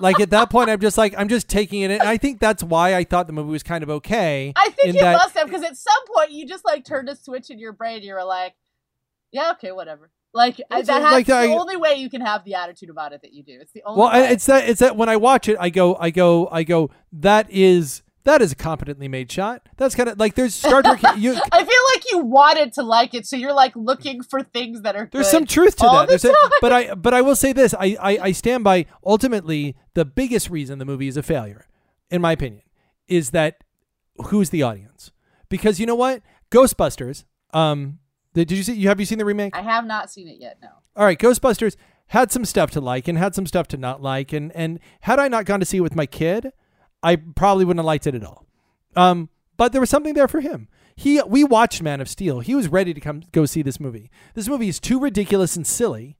like 0.00 0.20
at 0.20 0.30
that 0.30 0.50
point, 0.50 0.70
I'm 0.70 0.80
just 0.80 0.98
like 0.98 1.14
I'm 1.16 1.28
just 1.28 1.48
taking 1.48 1.82
it 1.82 1.90
in. 1.90 2.00
And 2.00 2.08
I 2.08 2.16
think 2.16 2.40
that's 2.40 2.62
why 2.62 2.94
I 2.94 3.04
thought 3.04 3.26
the 3.26 3.32
movie 3.32 3.50
was 3.50 3.62
kind 3.62 3.82
of 3.82 3.90
okay. 3.90 4.52
I 4.56 4.70
think 4.70 4.94
you 4.94 5.00
that- 5.00 5.12
must 5.16 5.36
have 5.36 5.46
because 5.48 5.62
at 5.62 5.76
some 5.76 6.06
point 6.14 6.30
you 6.32 6.46
just 6.46 6.64
like 6.64 6.84
turned 6.84 7.08
a 7.08 7.16
switch 7.16 7.50
in 7.50 7.58
your 7.58 7.72
brain. 7.72 8.02
You 8.02 8.14
were 8.14 8.24
like, 8.24 8.54
"Yeah, 9.32 9.52
okay, 9.52 9.72
whatever." 9.72 10.10
Like 10.32 10.60
I- 10.70 10.82
that 10.82 11.02
like 11.02 11.26
has, 11.28 11.34
I- 11.36 11.46
the 11.48 11.54
only 11.54 11.76
way 11.76 11.94
you 11.94 12.10
can 12.10 12.20
have 12.20 12.44
the 12.44 12.54
attitude 12.54 12.90
about 12.90 13.12
it 13.12 13.22
that 13.22 13.32
you 13.32 13.42
do. 13.42 13.58
It's 13.60 13.72
the 13.72 13.82
only. 13.84 14.00
Well, 14.00 14.10
way. 14.12 14.26
I- 14.26 14.30
it's 14.32 14.46
that 14.46 14.68
it's 14.68 14.80
that 14.80 14.96
when 14.96 15.08
I 15.08 15.16
watch 15.16 15.48
it, 15.48 15.56
I 15.58 15.70
go, 15.70 15.96
I 15.98 16.10
go, 16.10 16.48
I 16.50 16.62
go. 16.62 16.90
That 17.12 17.50
is 17.50 18.02
that 18.26 18.42
is 18.42 18.50
a 18.50 18.56
competently 18.56 19.06
made 19.06 19.30
shot. 19.30 19.68
That's 19.76 19.94
kind 19.94 20.08
of 20.08 20.18
like 20.18 20.34
there's 20.34 20.52
Star 20.52 20.82
Trek. 20.82 21.00
you, 21.16 21.32
I 21.52 21.64
feel 21.64 21.82
like 21.94 22.10
you 22.10 22.18
wanted 22.18 22.72
to 22.74 22.82
like 22.82 23.14
it, 23.14 23.24
so 23.24 23.36
you're 23.36 23.54
like 23.54 23.74
looking 23.76 24.20
for 24.20 24.42
things 24.42 24.82
that 24.82 24.96
are. 24.96 25.08
There's 25.10 25.30
some 25.30 25.46
truth 25.46 25.76
to 25.76 25.84
that. 25.84 26.08
the 26.08 26.18
There's 26.18 26.24
a- 26.24 26.34
but 26.60 26.72
I 26.72 26.94
but 26.94 27.14
I 27.14 27.22
will 27.22 27.36
say 27.36 27.52
this. 27.52 27.72
I, 27.72 27.96
I 28.00 28.18
I 28.18 28.32
stand 28.32 28.64
by 28.64 28.86
ultimately 29.04 29.76
the 29.94 30.04
biggest 30.04 30.50
reason 30.50 30.80
the 30.80 30.84
movie 30.84 31.06
is 31.06 31.16
a 31.16 31.22
failure, 31.22 31.66
in 32.10 32.20
my 32.20 32.32
opinion, 32.32 32.62
is 33.06 33.30
that 33.30 33.62
who's 34.26 34.50
the 34.50 34.62
audience? 34.62 35.12
Because 35.48 35.78
you 35.78 35.86
know 35.86 35.94
what? 35.94 36.20
Ghostbusters. 36.50 37.24
Um, 37.54 38.00
did 38.34 38.50
you 38.50 38.62
see? 38.64 38.74
You 38.74 38.88
have 38.88 38.98
you 38.98 39.06
seen 39.06 39.18
the 39.18 39.24
remake? 39.24 39.56
I 39.56 39.62
have 39.62 39.86
not 39.86 40.10
seen 40.10 40.26
it 40.26 40.38
yet. 40.40 40.58
No. 40.60 40.68
All 40.96 41.04
right, 41.04 41.18
Ghostbusters 41.18 41.76
had 42.08 42.32
some 42.32 42.44
stuff 42.44 42.72
to 42.72 42.80
like 42.80 43.06
and 43.06 43.16
had 43.16 43.36
some 43.36 43.46
stuff 43.46 43.68
to 43.68 43.76
not 43.76 44.02
like, 44.02 44.32
and 44.32 44.50
and 44.56 44.80
had 45.02 45.20
I 45.20 45.28
not 45.28 45.44
gone 45.44 45.60
to 45.60 45.66
see 45.66 45.76
it 45.76 45.80
with 45.80 45.94
my 45.94 46.06
kid, 46.06 46.50
I 47.02 47.16
probably 47.16 47.64
wouldn't 47.64 47.80
have 47.80 47.86
liked 47.86 48.06
it 48.06 48.14
at 48.14 48.24
all. 48.24 48.46
Um, 48.94 49.28
but 49.56 49.72
there 49.72 49.80
was 49.80 49.90
something 49.90 50.14
there 50.14 50.28
for 50.28 50.40
him. 50.40 50.68
He 50.94 51.20
we 51.22 51.44
watched 51.44 51.82
Man 51.82 52.00
of 52.00 52.08
Steel. 52.08 52.40
He 52.40 52.54
was 52.54 52.68
ready 52.68 52.94
to 52.94 53.00
come 53.00 53.22
go 53.32 53.44
see 53.44 53.62
this 53.62 53.78
movie. 53.78 54.10
This 54.34 54.48
movie 54.48 54.68
is 54.68 54.80
too 54.80 54.98
ridiculous 54.98 55.54
and 55.56 55.66
silly 55.66 56.16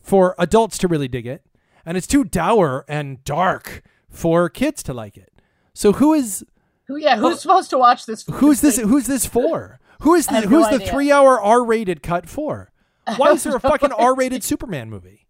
for 0.00 0.34
adults 0.38 0.78
to 0.78 0.88
really 0.88 1.08
dig 1.08 1.26
it, 1.26 1.44
and 1.84 1.96
it's 1.98 2.06
too 2.06 2.24
dour 2.24 2.84
and 2.88 3.22
dark 3.24 3.82
for 4.08 4.48
kids 4.48 4.82
to 4.84 4.94
like 4.94 5.18
it. 5.18 5.32
So 5.74 5.92
who 5.92 6.14
is 6.14 6.44
Who? 6.86 6.96
Yeah. 6.96 7.16
Who's 7.18 7.40
supposed 7.42 7.68
to 7.70 7.78
watch 7.78 8.06
this? 8.06 8.24
who's 8.26 8.62
this 8.62 8.76
thing? 8.76 8.88
who's 8.88 9.06
this 9.06 9.26
for? 9.26 9.80
Who 10.00 10.14
is 10.14 10.28
I 10.28 10.40
the, 10.40 10.48
no 10.48 10.56
who's 10.64 10.78
the 10.78 10.84
three 10.86 11.12
hour 11.12 11.38
R 11.38 11.62
rated 11.64 12.02
cut 12.02 12.26
for? 12.26 12.70
Why 13.18 13.32
is 13.32 13.44
there 13.44 13.56
a 13.56 13.60
fucking 13.72 13.92
R 13.92 14.14
rated 14.14 14.42
Superman 14.42 14.88
movie? 14.88 15.26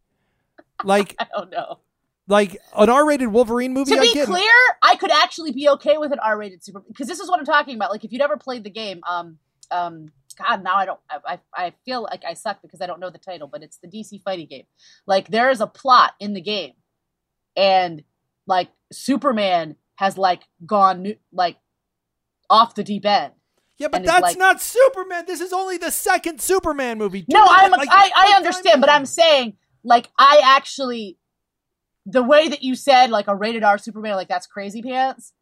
Like 0.85 1.17
I 1.19 1.27
don't 1.37 1.51
know. 1.51 1.81
Like 2.29 2.59
an 2.77 2.91
R 2.91 3.07
rated 3.07 3.29
Wolverine 3.29 3.73
movie. 3.73 3.95
to 3.95 4.01
be 4.01 4.25
clear, 4.25 4.51
I 4.83 4.97
could 4.97 5.13
actually 5.13 5.53
be 5.53 5.69
okay 5.71 5.99
with 5.99 6.13
an 6.13 6.19
R-rated 6.19 6.65
Super 6.65 6.81
because 6.81 7.07
this 7.07 7.21
is 7.21 7.29
what 7.29 7.39
I'm 7.39 7.47
talking 7.47 7.77
about. 7.77 7.91
Like, 7.91 8.05
if 8.05 8.13
you'd 8.13 8.23
ever 8.23 8.37
played 8.37 8.65
the 8.65 8.71
game, 8.71 9.01
um, 9.09 9.39
um, 9.71 10.09
God, 10.39 10.63
now 10.63 10.75
I 10.77 10.85
don't. 10.87 11.01
I, 11.09 11.19
I 11.27 11.67
I 11.67 11.73
feel 11.85 12.03
like 12.03 12.25
I 12.25 12.35
suck 12.35 12.61
because 12.63 12.81
I 12.81 12.87
don't 12.87 13.01
know 13.01 13.11
the 13.11 13.19
title, 13.19 13.49
but 13.49 13.63
it's 13.63 13.79
the 13.79 13.89
DC 13.89 14.23
fighting 14.23 14.47
game. 14.49 14.65
Like, 15.07 15.29
there 15.29 15.51
is 15.51 15.61
a 15.61 15.67
plot 15.67 16.15
in 16.19 16.35
the 16.35 16.41
game, 16.41 16.73
and 17.57 18.03
like 18.47 18.69
Superman 18.93 19.77
has 19.97 20.19
like 20.19 20.43
gone 20.67 21.15
like 21.33 21.57
off 22.51 22.75
the 22.75 22.85
deep 22.85 23.07
end. 23.07 23.33
yeah, 23.79 23.89
but 23.89 24.05
that's 24.05 24.23
like- 24.23 24.39
not 24.39 24.61
Superman. 24.61 25.25
This 25.27 25.41
is 25.41 25.53
only 25.53 25.79
the 25.79 25.91
second 25.91 26.41
Superman 26.41 26.99
movie. 26.99 27.25
No, 27.29 27.45
I'm 27.49 27.71
like- 27.71 27.89
I, 27.91 28.11
I 28.17 28.37
understand, 28.37 28.81
but. 28.81 28.91
I'm 28.91 29.07
saying 29.07 29.57
like 29.85 30.09
I 30.19 30.41
actually 30.45 31.19
the 32.07 32.23
way 32.23 32.49
that 32.49 32.63
you 32.63 32.75
said 32.75 33.11
like 33.11 33.27
a 33.29 33.35
rated 33.35 33.65
R 33.65 33.79
Superman 33.79 34.15
like 34.15 34.29
that's 34.29 34.47
crazy 34.47 34.81
pants. 34.81 35.33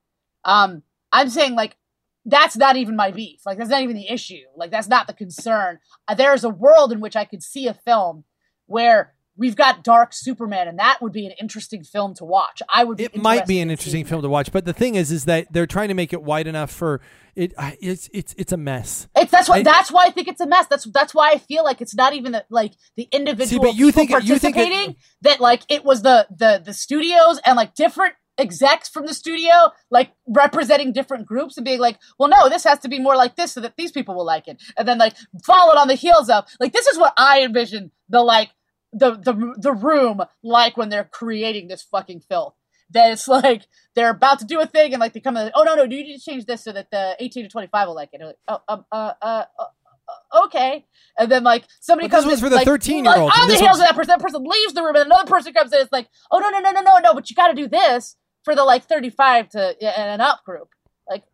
Um, 0.45 0.83
I'm 1.13 1.29
saying 1.29 1.55
like 1.55 1.77
that's 2.25 2.57
not 2.57 2.77
even 2.77 2.97
my 2.97 3.11
beef. 3.11 3.41
Like 3.45 3.59
that's 3.59 3.71
not 3.71 3.83
even 3.83 3.97
the 3.97 4.11
issue. 4.11 4.45
Like 4.57 4.71
that's 4.71 4.89
not 4.89 5.07
the 5.07 5.13
concern. 5.13 5.79
Uh, 6.09 6.15
there 6.15 6.35
is 6.35 6.43
a 6.43 6.49
world 6.49 6.91
in 6.91 7.01
which 7.01 7.17
I 7.17 7.27
could 7.27 7.43
see 7.43 7.69
a 7.69 7.75
film 7.75 8.25
where 8.67 9.14
we've 9.37 9.57
got 9.57 9.83
Dark 9.83 10.13
Superman, 10.13 10.69
and 10.69 10.79
that 10.79 11.01
would 11.03 11.13
be 11.13 11.27
an 11.27 11.33
interesting 11.41 11.83
film 11.83 12.15
to 12.15 12.25
watch. 12.25 12.63
I 12.69 12.85
would. 12.85 13.01
It 13.01 13.17
might 13.17 13.47
be 13.47 13.61
an 13.61 13.71
interesting 13.71 14.05
film 14.05 14.23
to 14.23 14.29
watch, 14.29 14.53
but 14.53 14.65
the 14.65 14.73
thing 14.73 14.95
is, 14.95 15.11
is 15.11 15.25
that 15.27 15.53
they're 15.53 15.67
trying 15.67 15.89
to 15.89 15.95
make 15.95 16.13
it 16.13 16.23
wide 16.23 16.47
enough 16.47 16.71
for 16.71 17.01
it. 17.35 17.53
It's 17.81 18.09
it's 18.13 18.35
it's 18.39 18.53
a 18.53 18.57
mess. 18.57 19.09
It's 19.17 19.31
that's 19.31 19.49
why 19.49 19.57
I- 19.57 19.63
that's 19.63 19.91
why 19.91 20.05
I 20.07 20.11
think 20.11 20.29
it's 20.29 20.41
a 20.41 20.47
mess. 20.47 20.67
That's 20.69 20.85
that's 20.85 21.15
why 21.15 21.31
I 21.33 21.39
feel 21.39 21.65
like 21.65 21.81
it's 21.81 21.95
not 21.95 22.15
even 22.15 22.33
the, 22.33 22.45
like 22.51 22.73
the 22.97 23.09
individual 23.13 23.63
but 23.65 23.75
you 23.77 23.91
think 23.91 24.11
it- 24.11 24.25
you 24.25 24.39
think 24.39 24.57
it- 24.57 24.97
that 25.23 25.41
like 25.41 25.63
it 25.69 25.85
was 25.85 26.03
the 26.03 26.27
the 26.35 26.63
the 26.65 26.73
studios 26.73 27.41
and 27.45 27.57
like 27.57 27.75
different 27.75 28.15
execs 28.37 28.89
from 28.89 29.07
the 29.07 29.15
studio 29.15 29.53
like 29.93 30.11
representing 30.27 30.93
different 30.93 31.25
groups 31.25 31.57
and 31.57 31.65
being 31.65 31.79
like, 31.79 31.97
well, 32.19 32.29
no, 32.29 32.49
this 32.49 32.65
has 32.65 32.81
to 32.81 32.89
be 32.89 32.99
more 32.99 33.15
like 33.15 33.37
this 33.37 33.53
so 33.53 33.61
that 33.61 33.75
these 33.77 33.93
people 33.93 34.15
will 34.17 34.25
like 34.27 34.49
it, 34.49 34.61
and 34.77 34.89
then 34.89 34.99
like 34.99 35.15
followed 35.45 35.79
on 35.79 35.87
the 35.89 35.95
heels 35.95 36.29
of 36.29 36.45
like 36.61 36.73
this 36.73 36.87
is 36.87 36.99
what 36.99 37.13
I 37.17 37.43
envision 37.43 37.91
the 38.09 38.23
like 38.23 38.51
the 38.95 39.13
the 39.13 39.55
the 39.59 39.73
room 39.73 40.23
like 40.43 40.77
when 40.77 40.89
they're 40.89 41.05
creating 41.05 41.69
this 41.69 41.83
fucking 41.83 42.21
filth. 42.21 42.55
That 42.91 43.13
it's 43.13 43.27
like 43.27 43.63
they're 43.95 44.11
about 44.11 44.39
to 44.41 44.45
do 44.45 44.61
a 44.61 44.67
thing 44.67 44.93
and 44.93 45.01
like 45.01 45.15
they 45.15 45.21
come 45.21 45.37
in, 45.37 45.51
oh 45.55 45.63
no 45.65 45.75
no, 45.75 45.87
do 45.87 45.97
you 45.97 46.05
need 46.05 46.19
to 46.19 46.23
change 46.23 46.47
this 46.47 46.65
so 46.65 46.73
that 46.73 46.91
the 46.91 47.17
eighteen 47.19 47.43
to 47.45 47.49
twenty 47.49 47.69
five 47.69 47.89
will 47.89 47.95
like 47.95 48.11
it. 48.13 48.21
And 48.21 48.29
like, 48.29 48.39
oh 48.49 48.59
um 48.69 48.85
uh 48.93 49.13
uh. 49.21 49.45
uh 49.59 49.65
uh, 50.07 50.45
Okay, 50.45 50.85
and 51.19 51.31
then 51.31 51.45
like 51.45 51.65
somebody 51.81 52.09
But 52.09 52.17
comes 52.17 52.27
was 52.27 52.35
in, 52.35 52.41
for 52.41 52.51
the 52.51 52.57
like, 52.57 52.69
13-year-old, 52.69 53.07
like, 53.07 53.39
on 53.41 53.49
the 53.49 53.55
heels 53.55 53.79
of 53.79 53.87
that 53.87 53.95
person. 53.95 54.09
That 54.09 54.21
person 54.21 54.45
leaves 54.45 54.75
the 54.75 54.83
room, 54.83 54.97
and 54.97 55.07
another 55.07 55.27
person 55.27 55.55
comes 55.55 55.73
in. 55.73 55.81
It's 55.81 55.93
like, 55.93 56.09
oh 56.31 56.41
no 56.41 56.51
no 56.51 56.61
no 56.61 56.73
no 56.73 56.83
no 56.83 56.99
no, 56.99 57.15
but 57.15 57.31
you 57.31 57.37
got 57.37 57.49
to 57.49 57.55
do 57.55 57.69
this 57.69 58.17
for 58.43 58.55
the 58.55 58.65
like 58.65 58.85
thirty 58.85 59.09
five 59.09 59.49
to 59.51 59.75
and 59.99 60.21
up 60.21 60.45
group. 60.45 60.69
Like 61.09 61.25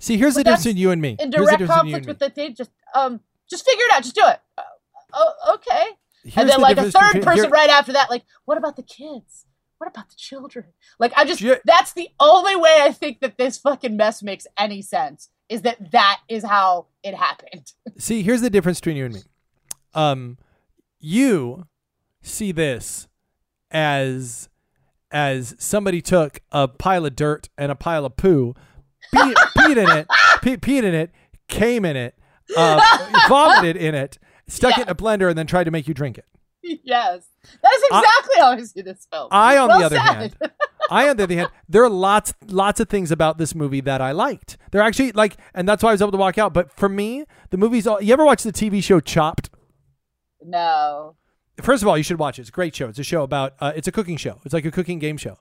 See, 0.00 0.16
here's 0.16 0.34
the 0.34 0.44
difference 0.44 0.62
between 0.62 0.76
you 0.76 0.90
and 0.92 1.02
me. 1.02 1.16
in 1.18 1.30
direct 1.30 1.58
difference 1.58 1.70
between 1.70 1.86
you 1.86 1.94
conflict 1.94 2.06
with 2.06 2.18
the 2.20 2.30
thing, 2.30 2.54
just 2.54 2.70
um 2.94 3.20
just 3.50 3.64
figure 3.64 3.84
it 3.84 3.92
out, 3.92 4.02
just 4.02 4.14
do 4.14 4.22
it. 4.24 4.40
Uh, 4.56 4.62
oh, 5.14 5.54
okay. 5.54 5.86
And 6.24 6.48
then 6.48 6.56
the 6.56 6.58
like 6.58 6.78
a 6.78 6.90
third 6.90 7.22
person 7.22 7.44
here- 7.44 7.50
right 7.50 7.70
after 7.70 7.92
that, 7.94 8.10
like, 8.10 8.24
what 8.44 8.58
about 8.58 8.76
the 8.76 8.82
kids? 8.82 9.46
What 9.78 9.88
about 9.88 10.10
the 10.10 10.16
children? 10.16 10.66
Like, 10.98 11.12
I 11.16 11.24
just 11.24 11.40
Ju- 11.40 11.56
that's 11.64 11.92
the 11.94 12.08
only 12.20 12.54
way 12.54 12.80
I 12.82 12.92
think 12.92 13.20
that 13.20 13.38
this 13.38 13.56
fucking 13.56 13.96
mess 13.96 14.22
makes 14.22 14.46
any 14.58 14.82
sense 14.82 15.30
is 15.48 15.62
that 15.62 15.92
that 15.92 16.20
is 16.28 16.44
how 16.44 16.86
it 17.02 17.14
happened. 17.14 17.72
See, 17.98 18.22
here's 18.22 18.42
the 18.42 18.50
difference 18.50 18.78
between 18.80 18.96
you 18.96 19.06
and 19.06 19.14
me. 19.14 19.20
Um, 19.94 20.36
you 20.98 21.66
see 22.22 22.52
this 22.52 23.08
as 23.70 24.48
as 25.12 25.56
somebody 25.58 26.00
took 26.00 26.40
a 26.52 26.68
pile 26.68 27.04
of 27.06 27.16
dirt 27.16 27.48
and 27.58 27.72
a 27.72 27.74
pile 27.74 28.04
of 28.04 28.16
poo, 28.16 28.54
pee, 29.12 29.18
peed 29.56 29.76
in 29.76 29.90
it, 29.98 30.06
pee, 30.42 30.56
peed 30.56 30.84
in 30.84 30.94
it, 30.94 31.10
came 31.48 31.84
in 31.84 31.96
it, 31.96 32.14
uh, 32.56 32.80
vomited 33.28 33.76
in 33.76 33.94
it, 33.94 34.18
stuck 34.50 34.78
it 34.78 34.82
in 34.82 34.88
a 34.88 34.94
blender, 34.94 35.28
and 35.28 35.38
then 35.38 35.46
tried 35.46 35.64
to 35.64 35.70
make 35.70 35.88
you 35.88 35.94
drink 35.94 36.18
it. 36.18 36.26
yes, 36.62 37.24
that 37.62 37.72
is 37.74 37.82
exactly 37.84 38.34
how 38.38 38.50
I 38.50 38.62
see 38.64 38.82
this 38.82 39.06
film. 39.10 39.28
I, 39.30 39.56
on 39.56 39.68
Well 39.68 39.78
the 39.78 39.84
other 39.86 39.96
said. 39.96 40.04
hand, 40.04 40.36
I, 40.90 41.08
on 41.08 41.16
the 41.16 41.22
other 41.22 41.34
hand, 41.34 41.48
there 41.68 41.82
are 41.82 41.88
lots, 41.88 42.34
lots 42.48 42.80
of 42.80 42.88
things 42.88 43.10
about 43.10 43.38
this 43.38 43.54
movie 43.54 43.80
that 43.80 44.00
I 44.02 44.12
liked. 44.12 44.58
They're 44.70 44.82
actually 44.82 45.12
like, 45.12 45.36
and 45.54 45.66
that's 45.68 45.82
why 45.82 45.90
I 45.90 45.92
was 45.92 46.02
able 46.02 46.12
to 46.12 46.18
walk 46.18 46.36
out. 46.36 46.52
But 46.52 46.70
for 46.70 46.88
me, 46.88 47.24
the 47.50 47.56
movie's 47.56 47.86
all. 47.86 48.02
You 48.02 48.12
ever 48.12 48.24
watch 48.26 48.42
the 48.42 48.52
TV 48.52 48.82
show 48.82 49.00
Chopped? 49.00 49.48
no, 50.42 51.16
First 51.62 51.82
of 51.82 51.88
all, 51.88 51.98
you 51.98 52.02
should 52.04 52.18
watch 52.18 52.38
it. 52.38 52.42
It's 52.42 52.48
a 52.48 52.52
great 52.52 52.74
show. 52.74 52.88
It's 52.88 52.98
a 52.98 53.02
show 53.04 53.22
about. 53.22 53.54
Uh, 53.60 53.72
it's 53.76 53.86
a 53.86 53.92
cooking 53.92 54.16
show. 54.16 54.40
It's 54.44 54.54
like 54.54 54.64
a 54.64 54.70
cooking 54.70 54.98
game 54.98 55.18
show. 55.18 55.36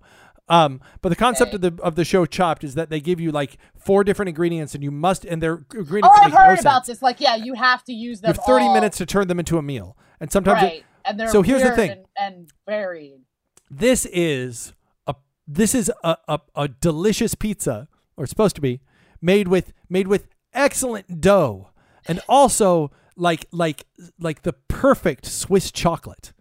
Um, 0.49 0.81
but 1.01 1.09
the 1.09 1.15
concept 1.15 1.53
of 1.53 1.61
the 1.61 1.73
of 1.83 1.95
the 1.95 2.03
show 2.03 2.25
Chopped 2.25 2.63
is 2.63 2.73
that 2.75 2.89
they 2.89 2.99
give 2.99 3.19
you 3.19 3.31
like 3.31 3.57
four 3.77 4.03
different 4.03 4.29
ingredients, 4.29 4.73
and 4.73 4.83
you 4.83 4.91
must, 4.91 5.23
and 5.25 5.41
they're 5.43 5.63
ingredients. 5.73 6.09
oh, 6.11 6.21
I've 6.21 6.31
make 6.31 6.33
no 6.33 6.39
heard 6.45 6.59
about 6.59 6.85
this. 6.85 7.01
Like, 7.01 7.21
yeah, 7.21 7.35
you 7.35 7.53
have 7.53 7.83
to 7.85 7.93
use 7.93 8.21
them. 8.21 8.29
You 8.29 8.33
have 8.33 8.45
thirty 8.45 8.65
all, 8.65 8.73
minutes 8.73 8.97
to 8.97 9.05
turn 9.05 9.27
them 9.27 9.39
into 9.39 9.57
a 9.57 9.61
meal, 9.61 9.95
and 10.19 10.31
sometimes 10.31 10.63
it- 10.63 10.65
right? 10.65 10.83
and 11.05 11.19
they're 11.19 11.29
So 11.29 11.41
here's 11.43 11.61
the 11.63 11.71
thing. 11.75 11.91
and, 11.91 12.05
and 12.17 12.49
varied. 12.67 13.21
this 13.69 14.05
is 14.07 14.73
a 15.07 15.15
this 15.47 15.73
is 15.75 15.91
a, 16.03 16.17
a, 16.27 16.39
a 16.55 16.67
delicious 16.67 17.35
pizza 17.35 17.87
or 18.17 18.23
it's 18.25 18.31
supposed 18.31 18.55
to 18.55 18.61
be 18.61 18.81
made 19.21 19.47
with 19.47 19.71
made 19.87 20.07
with 20.07 20.27
excellent 20.53 21.21
dough 21.21 21.69
and 22.07 22.19
also 22.27 22.91
like 23.15 23.45
like 23.51 23.85
like 24.19 24.41
the 24.41 24.53
perfect 24.67 25.25
swiss 25.25 25.71
chocolate 25.71 26.33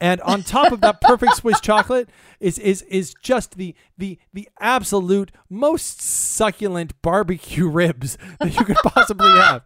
and 0.00 0.20
on 0.22 0.42
top 0.42 0.72
of 0.72 0.80
that 0.80 1.00
perfect 1.00 1.36
swiss 1.36 1.60
chocolate 1.62 2.08
is 2.40 2.58
is 2.58 2.82
is 2.82 3.14
just 3.22 3.56
the 3.56 3.74
the 3.98 4.18
the 4.32 4.48
absolute 4.58 5.30
most 5.48 6.00
succulent 6.00 7.00
barbecue 7.02 7.68
ribs 7.80 8.16
that 8.40 8.58
you 8.58 8.64
could 8.64 8.76
possibly 8.76 9.30
have. 9.30 9.62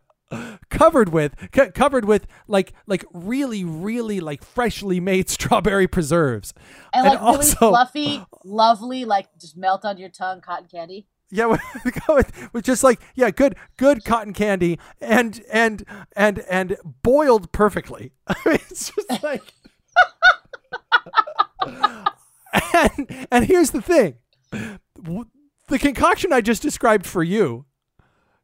Covered 0.69 1.11
with 1.11 1.35
co- 1.53 1.71
covered 1.71 2.07
with 2.07 2.27
like 2.49 2.73
like 2.87 3.05
really 3.13 3.63
really 3.65 4.19
like 4.19 4.43
freshly 4.43 4.99
made 4.99 5.29
strawberry 5.37 5.87
preserves. 5.87 6.53
And 6.93 7.07
like 7.07 7.21
really 7.21 7.37
also 7.37 7.69
fluffy, 7.71 8.25
lovely, 8.45 9.05
like 9.05 9.29
just 9.41 9.57
melt 9.57 9.85
on 9.85 9.97
your 9.97 10.09
tongue 10.09 10.41
cotton 10.41 10.67
candy. 10.67 11.07
yeah 11.31 11.47
with, 11.47 11.61
with, 12.09 12.49
with 12.53 12.65
just 12.65 12.83
like 12.83 13.01
yeah 13.15 13.31
good 13.31 13.55
good 13.77 14.05
cotton 14.05 14.33
candy 14.33 14.81
and 15.01 15.41
and 15.53 15.85
and 16.17 16.41
and 16.51 16.77
boiled 17.03 17.53
perfectly. 17.53 18.11
I 18.27 18.35
mean, 18.45 18.59
it's 18.71 18.91
just 18.91 19.23
like 19.23 19.43
and 22.73 23.27
and 23.31 23.45
here's 23.47 23.71
the 23.71 23.83
thing 23.83 24.17
the 25.69 25.79
concoction 25.79 26.33
i 26.33 26.41
just 26.41 26.63
described 26.63 27.07
for 27.07 27.23
you 27.23 27.65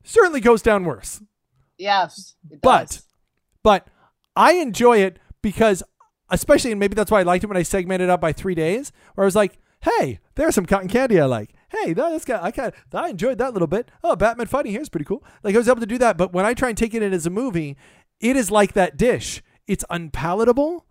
certainly 0.04 0.40
goes 0.40 0.62
down 0.62 0.84
worse 0.84 1.20
Yes, 1.78 2.34
it 2.50 2.60
but 2.60 2.88
does. 2.88 3.06
but 3.62 3.88
I 4.36 4.52
enjoy 4.52 4.98
it 4.98 5.18
because 5.40 5.82
especially 6.28 6.72
and 6.72 6.78
maybe 6.78 6.94
that's 6.94 7.10
why 7.10 7.20
I 7.20 7.22
liked 7.22 7.42
it 7.42 7.46
when 7.46 7.56
I 7.56 7.62
segmented 7.62 8.10
up 8.10 8.20
by 8.20 8.34
three 8.34 8.54
days 8.54 8.92
where 9.14 9.24
I 9.24 9.26
was 9.26 9.34
like, 9.34 9.56
hey, 9.80 10.20
there's 10.34 10.54
some 10.54 10.66
cotton 10.66 10.88
candy 10.90 11.18
I 11.18 11.24
like. 11.24 11.54
Hey, 11.70 11.94
that- 11.94 12.10
that's 12.10 12.26
got 12.26 12.42
I 12.42 12.50
kind 12.50 12.74
I 12.92 13.08
enjoyed 13.08 13.38
that 13.38 13.54
little 13.54 13.66
bit. 13.66 13.90
Oh, 14.04 14.14
Batman 14.14 14.46
fighting 14.46 14.72
here 14.72 14.82
is 14.82 14.90
pretty 14.90 15.06
cool. 15.06 15.24
Like 15.42 15.54
I 15.54 15.58
was 15.58 15.68
able 15.70 15.80
to 15.80 15.86
do 15.86 15.96
that, 15.96 16.18
but 16.18 16.34
when 16.34 16.44
I 16.44 16.52
try 16.52 16.68
and 16.68 16.76
take 16.76 16.92
it 16.92 17.02
in 17.02 17.14
as 17.14 17.24
a 17.24 17.30
movie, 17.30 17.78
it 18.20 18.36
is 18.36 18.50
like 18.50 18.74
that 18.74 18.98
dish. 18.98 19.42
It's 19.66 19.84
unpalatable, 19.88 20.84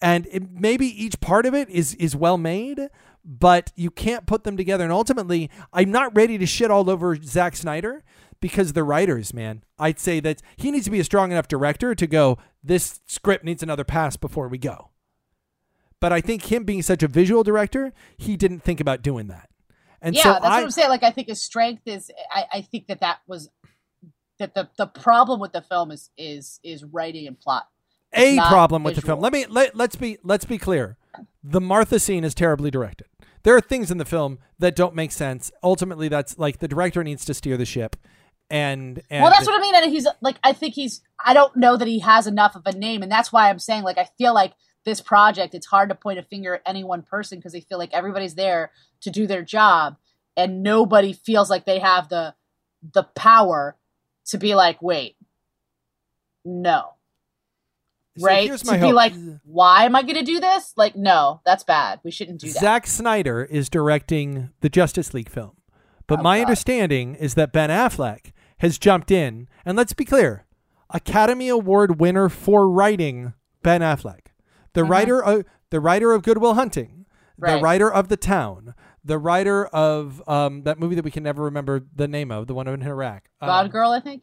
and 0.00 0.26
it, 0.30 0.50
maybe 0.50 0.86
each 0.86 1.20
part 1.20 1.46
of 1.46 1.54
it 1.54 1.68
is 1.70 1.94
is 1.94 2.14
well 2.14 2.38
made, 2.38 2.88
but 3.24 3.72
you 3.76 3.90
can't 3.90 4.26
put 4.26 4.44
them 4.44 4.56
together. 4.56 4.84
And 4.84 4.92
ultimately, 4.92 5.50
I'm 5.72 5.90
not 5.90 6.14
ready 6.14 6.38
to 6.38 6.46
shit 6.46 6.70
all 6.70 6.88
over 6.90 7.16
Zack 7.16 7.56
Snyder 7.56 8.04
because 8.40 8.72
the 8.72 8.84
writers, 8.84 9.32
man, 9.32 9.64
I'd 9.78 9.98
say 9.98 10.20
that 10.20 10.42
he 10.56 10.70
needs 10.70 10.84
to 10.84 10.90
be 10.90 11.00
a 11.00 11.04
strong 11.04 11.32
enough 11.32 11.48
director 11.48 11.94
to 11.94 12.06
go, 12.06 12.38
this 12.62 13.00
script 13.06 13.44
needs 13.44 13.62
another 13.62 13.84
pass 13.84 14.16
before 14.16 14.48
we 14.48 14.58
go. 14.58 14.90
But 16.00 16.12
I 16.12 16.20
think 16.20 16.52
him 16.52 16.64
being 16.64 16.82
such 16.82 17.02
a 17.02 17.08
visual 17.08 17.42
director, 17.42 17.92
he 18.18 18.36
didn't 18.36 18.60
think 18.60 18.80
about 18.80 19.02
doing 19.02 19.28
that. 19.28 19.48
And 20.02 20.14
yeah, 20.14 20.22
so 20.22 20.32
that's 20.32 20.44
I, 20.44 20.48
what 20.48 20.64
I'm 20.64 20.70
saying. 20.70 20.88
Like, 20.90 21.02
I 21.02 21.10
think 21.10 21.28
his 21.28 21.40
strength 21.40 21.82
is. 21.86 22.10
I, 22.30 22.44
I 22.52 22.60
think 22.60 22.88
that 22.88 23.00
that 23.00 23.20
was 23.26 23.48
that 24.38 24.54
the 24.54 24.68
the 24.76 24.86
problem 24.86 25.40
with 25.40 25.52
the 25.52 25.62
film 25.62 25.90
is 25.90 26.10
is 26.18 26.60
is 26.62 26.84
writing 26.84 27.26
and 27.26 27.40
plot. 27.40 27.66
A 28.14 28.36
not 28.36 28.48
problem 28.48 28.82
with 28.82 28.96
the 28.96 29.02
film. 29.02 29.20
Let 29.20 29.32
me 29.32 29.46
let, 29.46 29.74
let's 29.74 29.96
be 29.96 30.18
let's 30.22 30.44
be 30.44 30.58
clear. 30.58 30.96
The 31.42 31.60
Martha 31.60 31.98
scene 31.98 32.24
is 32.24 32.34
terribly 32.34 32.70
directed. 32.70 33.06
There 33.42 33.54
are 33.54 33.60
things 33.60 33.90
in 33.90 33.98
the 33.98 34.04
film 34.04 34.40
that 34.58 34.74
don't 34.74 34.94
make 34.94 35.12
sense. 35.12 35.52
Ultimately, 35.62 36.08
that's 36.08 36.38
like 36.38 36.58
the 36.58 36.68
director 36.68 37.04
needs 37.04 37.24
to 37.26 37.34
steer 37.34 37.56
the 37.56 37.64
ship. 37.64 37.96
And, 38.48 39.02
and 39.10 39.22
well, 39.22 39.30
that's 39.30 39.46
what 39.46 39.58
I 39.58 39.60
mean. 39.60 39.74
And 39.74 39.90
he's 39.90 40.06
like, 40.20 40.36
I 40.42 40.52
think 40.52 40.74
he's. 40.74 41.00
I 41.24 41.34
don't 41.34 41.56
know 41.56 41.76
that 41.76 41.88
he 41.88 42.00
has 42.00 42.26
enough 42.26 42.54
of 42.54 42.62
a 42.66 42.72
name, 42.72 43.02
and 43.02 43.10
that's 43.10 43.32
why 43.32 43.48
I'm 43.48 43.58
saying 43.58 43.82
like 43.82 43.98
I 43.98 44.08
feel 44.18 44.34
like 44.34 44.52
this 44.84 45.00
project. 45.00 45.54
It's 45.54 45.66
hard 45.66 45.88
to 45.88 45.94
point 45.94 46.18
a 46.18 46.22
finger 46.22 46.54
at 46.54 46.62
any 46.66 46.84
one 46.84 47.02
person 47.02 47.38
because 47.38 47.52
they 47.52 47.60
feel 47.60 47.78
like 47.78 47.92
everybody's 47.92 48.34
there 48.34 48.70
to 49.02 49.10
do 49.10 49.26
their 49.26 49.42
job, 49.42 49.96
and 50.36 50.62
nobody 50.62 51.12
feels 51.12 51.50
like 51.50 51.64
they 51.64 51.80
have 51.80 52.08
the 52.08 52.34
the 52.92 53.02
power 53.02 53.76
to 54.26 54.38
be 54.38 54.54
like, 54.54 54.80
wait, 54.82 55.16
no, 56.44 56.94
right? 58.24 58.46
here's 58.46 58.62
To 58.62 58.72
be 58.72 58.78
hope. 58.78 58.94
like, 58.94 59.12
why 59.44 59.84
am 59.84 59.94
I 59.96 60.02
going 60.02 60.14
to 60.16 60.22
do 60.22 60.40
this? 60.40 60.72
Like, 60.76 60.96
no, 60.96 61.40
that's 61.44 61.64
bad. 61.64 62.00
We 62.04 62.10
shouldn't 62.10 62.40
do 62.40 62.48
that. 62.52 62.60
Zack 62.60 62.86
Snyder 62.86 63.44
is 63.44 63.68
directing 63.68 64.50
the 64.60 64.68
Justice 64.68 65.12
League 65.14 65.28
film. 65.30 65.52
But 66.06 66.20
Oh, 66.20 66.22
my 66.22 66.38
God. 66.38 66.42
understanding 66.42 67.14
is 67.16 67.34
that 67.34 67.52
Ben 67.52 67.70
Affleck 67.70 68.32
has 68.58 68.78
jumped 68.78 69.10
in, 69.10 69.48
and 69.64 69.76
let's 69.76 69.92
be 69.92 70.04
clear 70.04 70.46
Academy 70.90 71.48
Award 71.48 72.00
winner 72.00 72.28
for 72.28 72.70
writing 72.70 73.34
Ben 73.62 73.80
Affleck. 73.80 74.26
The 74.74 74.82
Uh-huh. 74.82 74.90
writer 74.90 75.22
of 75.24 75.44
the 75.70 75.80
writer 75.80 76.12
of 76.12 76.22
Good 76.22 76.38
Will 76.38 76.54
Hunting, 76.54 77.06
the 77.38 77.58
writer 77.58 77.92
of 77.92 78.08
The 78.08 78.16
Town, 78.16 78.74
the 79.04 79.18
writer 79.18 79.66
of 79.66 80.22
um, 80.28 80.62
that 80.62 80.78
movie 80.78 80.94
that 80.94 81.04
we 81.04 81.10
can 81.10 81.22
never 81.24 81.42
remember 81.42 81.82
the 81.94 82.06
name 82.08 82.30
of, 82.30 82.46
the 82.46 82.54
one 82.54 82.66
in 82.68 82.82
Iraq. 82.82 83.28
Um, 83.40 83.48
God 83.48 83.70
Girl, 83.72 83.90
I 83.90 84.00
think. 84.00 84.22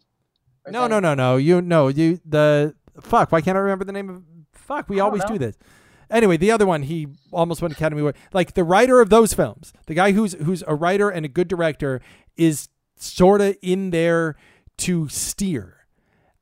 Or 0.65 0.71
no, 0.71 0.87
no, 0.87 0.99
no, 1.01 1.13
no. 1.13 1.35
You 1.35 1.61
no, 1.61 1.89
you 1.89 2.19
the 2.25 2.73
fuck. 3.01 3.31
Why 3.31 3.41
can't 3.41 3.57
I 3.57 3.61
remember 3.61 3.85
the 3.85 3.91
name 3.91 4.09
of? 4.09 4.23
Fuck, 4.53 4.89
we 4.89 4.99
always 4.99 5.23
do 5.25 5.37
this. 5.37 5.57
Anyway, 6.09 6.37
the 6.37 6.51
other 6.51 6.65
one, 6.65 6.83
he 6.83 7.07
almost 7.31 7.61
won 7.61 7.71
Academy 7.71 8.01
Award. 8.01 8.15
Like 8.33 8.53
the 8.53 8.63
writer 8.63 9.01
of 9.01 9.09
those 9.09 9.33
films, 9.33 9.73
the 9.87 9.93
guy 9.93 10.11
who's 10.11 10.33
who's 10.33 10.63
a 10.67 10.75
writer 10.75 11.09
and 11.09 11.25
a 11.25 11.29
good 11.29 11.47
director, 11.47 12.01
is 12.37 12.69
sort 12.95 13.41
of 13.41 13.57
in 13.61 13.89
there 13.89 14.35
to 14.77 15.09
steer. 15.09 15.87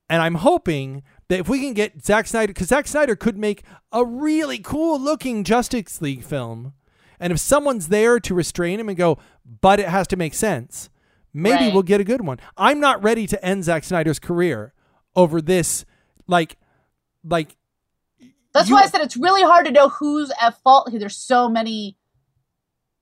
And 0.10 0.22
I'm 0.22 0.36
hoping 0.36 1.04
that 1.30 1.40
if 1.40 1.48
we 1.50 1.60
can 1.62 1.74
get 1.74 2.04
Zack 2.04 2.28
Snyder, 2.28 2.52
because 2.52 2.68
Zack 2.68 2.86
Snyder 2.86 3.16
could 3.16 3.38
make 3.38 3.64
a 3.94 4.06
really 4.06 4.60
cool 4.60 5.00
looking 5.00 5.44
Justice 5.46 6.02
League 6.02 6.24
film, 6.24 6.74
and 7.20 7.32
if 7.32 7.40
someone's 7.40 7.88
there 7.88 8.20
to 8.20 8.34
restrain 8.36 8.80
him 8.80 8.90
and 8.90 8.98
go, 8.98 9.18
but 9.62 9.80
it 9.80 9.88
has 9.88 10.08
to 10.08 10.18
make 10.18 10.34
sense, 10.34 10.90
maybe 11.34 11.66
Right. 11.66 11.74
we'll 11.74 11.84
get 11.84 12.02
a 12.02 12.04
good 12.04 12.26
one. 12.26 12.40
I'm 12.58 12.82
not 12.82 13.02
ready 13.02 13.26
to 13.28 13.46
end 13.46 13.64
Zack 13.64 13.86
Snyder's 13.86 14.20
career 14.20 14.74
over 15.16 15.42
this, 15.42 15.86
like, 16.28 16.58
like 17.24 17.56
That's 18.54 18.68
You- 18.70 18.76
why 18.76 18.82
I 18.84 18.88
said 18.88 19.02
it's 19.02 19.16
really 19.18 19.44
hard 19.44 19.66
to 19.66 19.72
know 19.72 19.90
who's 19.90 20.32
at 20.42 20.62
fault. 20.62 20.90
here. 20.90 21.00
There's 21.00 21.18
so 21.18 21.48
many 21.50 21.98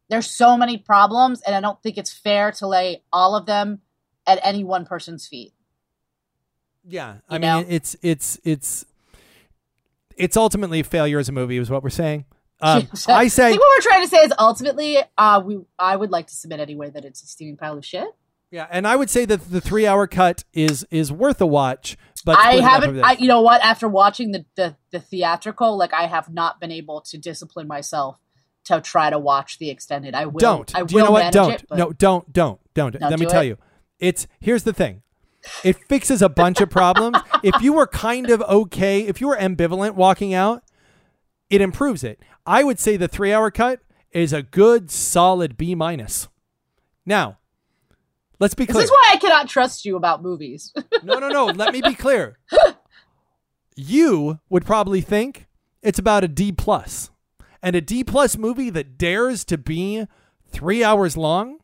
there's 0.10 0.30
so 0.30 0.58
many 0.58 0.78
problems 0.78 1.40
and 1.42 1.56
I 1.56 1.62
don't 1.62 1.82
think 1.84 1.98
it's 1.98 2.12
fair 2.12 2.52
to 2.54 2.68
lay 2.68 3.04
all 3.14 3.36
of 3.36 3.46
them 3.46 3.82
at 4.26 4.40
any 4.44 4.64
one 4.64 4.86
person's 4.86 5.28
feet. 5.28 5.54
Yeah, 6.84 7.18
I 7.30 7.36
You 7.36 7.40
mean 7.42 7.66
it's 7.70 7.96
it's 8.02 8.40
it's 8.44 8.86
it's 10.18 10.36
ultimately 10.36 10.80
a 10.80 10.84
failure 10.84 11.20
as 11.20 11.30
a 11.30 11.32
movie, 11.32 11.58
is 11.58 11.70
what 11.70 11.84
we're 11.84 11.90
saying. 11.90 12.26
Um, 12.62 12.90
I 13.08 13.30
say, 13.30 13.52
think 13.52 13.62
what 13.62 13.70
we're 13.78 13.90
trying 13.90 14.02
to 14.04 14.10
say 14.10 14.18
is 14.18 14.34
ultimately, 14.38 14.98
uh, 15.18 15.42
we 15.46 15.60
I 15.80 15.96
would 15.96 16.12
like 16.12 16.28
to 16.28 16.36
submit 16.36 16.60
anyway 16.60 16.90
that 16.90 17.06
it's 17.06 17.24
a 17.24 17.26
steaming 17.28 17.56
pile 17.56 17.78
of 17.78 17.86
shit. 17.86 18.08
Yeah, 18.52 18.68
and 18.72 18.88
I 18.88 18.96
would 18.96 19.10
say 19.10 19.26
that 19.26 19.52
the 19.52 19.62
three-hour 19.62 20.08
cut 20.08 20.44
is 20.54 20.86
is 20.90 21.12
worth 21.12 21.40
a 21.40 21.46
watch. 21.46 21.98
But 22.26 22.38
I 22.38 22.56
it 22.56 22.64
haven't. 22.64 23.00
I, 23.02 23.14
you 23.14 23.28
know 23.28 23.42
what? 23.42 23.62
After 23.64 23.88
watching 23.88 24.32
the, 24.32 24.46
the 24.56 24.76
the 24.92 25.00
theatrical, 25.00 25.78
like 25.78 25.94
I 25.94 26.08
have 26.08 26.34
not 26.34 26.60
been 26.60 26.72
able 26.72 27.02
to 27.02 27.18
discipline 27.18 27.68
myself 27.68 28.20
to 28.66 28.82
try 28.82 29.10
to 29.10 29.20
watch 29.20 29.60
the 29.60 29.70
extended. 29.70 30.16
I 30.16 30.26
will. 30.26 30.40
don't. 30.40 30.76
I 30.76 30.84
do 30.84 30.96
you 30.96 31.04
know 31.04 31.12
what? 31.12 31.32
Don't. 31.32 31.54
It, 31.54 31.66
no, 31.72 31.92
don't. 31.92 32.32
Don't. 32.34 32.60
Don't. 32.74 33.00
Let 33.00 33.20
me 33.20 33.26
do 33.26 33.32
tell 33.32 33.42
it. 33.44 33.48
you, 33.48 33.58
it's 34.00 34.28
here's 34.40 34.64
the 34.64 34.74
thing. 34.74 35.04
It 35.64 35.78
fixes 35.88 36.22
a 36.22 36.30
bunch 36.30 36.60
of 36.60 36.70
problems. 36.70 37.18
if 37.44 37.62
you 37.62 37.74
were 37.74 37.88
kind 37.88 38.30
of 38.30 38.42
okay, 38.42 39.02
if 39.02 39.22
you 39.22 39.28
were 39.28 39.38
ambivalent 39.38 39.94
walking 39.94 40.34
out, 40.34 40.64
it 41.50 41.62
improves 41.62 42.04
it. 42.04 42.20
I 42.46 42.64
would 42.64 42.80
say 42.80 42.98
the 42.98 43.08
three-hour 43.08 43.52
cut 43.52 43.80
is 44.12 44.34
a 44.34 44.42
good, 44.42 44.92
solid 44.92 45.56
B 45.56 45.76
minus. 45.76 46.28
Now, 47.06 47.39
let's 48.40 48.54
be 48.54 48.66
clear. 48.66 48.82
This 48.82 48.86
is 48.86 48.92
why 48.92 49.12
I 49.14 49.18
cannot 49.18 49.48
trust 49.50 49.86
you 49.86 49.96
about 49.96 50.22
movies. 50.24 50.74
No, 51.04 51.18
no, 51.18 51.30
no. 51.30 51.46
Let 51.46 51.74
me 51.74 51.82
be 51.82 51.96
clear. 51.96 52.38
You 53.76 54.40
would 54.50 54.66
probably 54.66 55.00
think 55.00 55.48
it's 55.82 55.98
about 55.98 56.26
a 56.26 56.28
D 56.28 56.52
plus, 56.52 57.10
and 57.64 57.76
a 57.76 57.82
D 57.82 58.04
plus 58.04 58.38
movie 58.38 58.70
that 58.70 58.98
dares 58.98 59.46
to 59.46 59.58
be 59.58 60.06
three 60.50 60.84
hours 60.84 61.16
long 61.16 61.60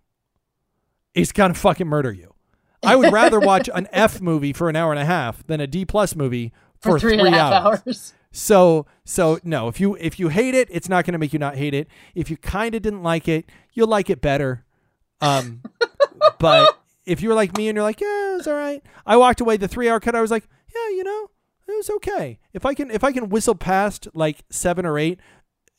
is 1.13 1.33
gonna 1.33 1.53
fucking 1.53 1.87
murder 1.87 2.13
you. 2.13 2.33
I 2.81 2.95
would 2.95 3.11
rather 3.11 3.39
watch 3.41 3.69
an 3.73 3.87
F 3.91 4.21
movie 4.21 4.53
for 4.53 4.69
an 4.69 4.75
hour 4.77 4.91
and 4.93 5.01
a 5.01 5.05
half 5.05 5.45
than 5.47 5.59
a 5.59 5.67
D 5.67 5.83
plus 5.83 6.15
movie 6.15 6.53
for, 6.79 6.91
for 6.91 6.99
three 6.99 7.17
and 7.17 7.27
a 7.27 7.31
half 7.31 7.53
hours. 7.53 7.81
hours. 7.85 8.13
So 8.31 8.85
so 9.03 9.39
no, 9.43 9.67
if 9.67 9.79
you 9.79 9.95
if 9.95 10.19
you 10.19 10.29
hate 10.29 10.55
it, 10.55 10.69
it's 10.71 10.87
not 10.87 11.05
going 11.05 11.13
to 11.13 11.17
make 11.19 11.33
you 11.33 11.39
not 11.39 11.55
hate 11.55 11.73
it. 11.73 11.87
If 12.13 12.29
you 12.29 12.37
kind 12.37 12.75
of 12.75 12.81
didn't 12.81 13.03
like 13.03 13.27
it, 13.27 13.45
you'll 13.73 13.87
like 13.87 14.09
it 14.09 14.21
better. 14.21 14.65
Um, 15.21 15.61
but 16.39 16.79
if 17.05 17.21
you 17.21 17.29
were 17.29 17.35
like 17.35 17.55
me 17.57 17.67
and 17.69 17.75
you're 17.75 17.83
like, 17.83 18.01
yeah, 18.01 18.33
it 18.33 18.37
was 18.37 18.47
all 18.47 18.53
right. 18.55 18.83
I 19.05 19.17
walked 19.17 19.41
away 19.41 19.57
the 19.57 19.67
three 19.67 19.89
hour 19.89 19.99
cut. 19.99 20.15
I 20.15 20.21
was 20.21 20.31
like, 20.31 20.47
yeah, 20.73 20.89
you 20.95 21.03
know, 21.03 21.29
it 21.67 21.75
was 21.77 21.89
okay. 21.97 22.39
If 22.53 22.65
I 22.65 22.73
can 22.73 22.91
if 22.91 23.03
I 23.03 23.11
can 23.11 23.29
whistle 23.29 23.55
past 23.55 24.07
like 24.13 24.43
seven 24.49 24.85
or 24.85 24.97
eight 24.99 25.19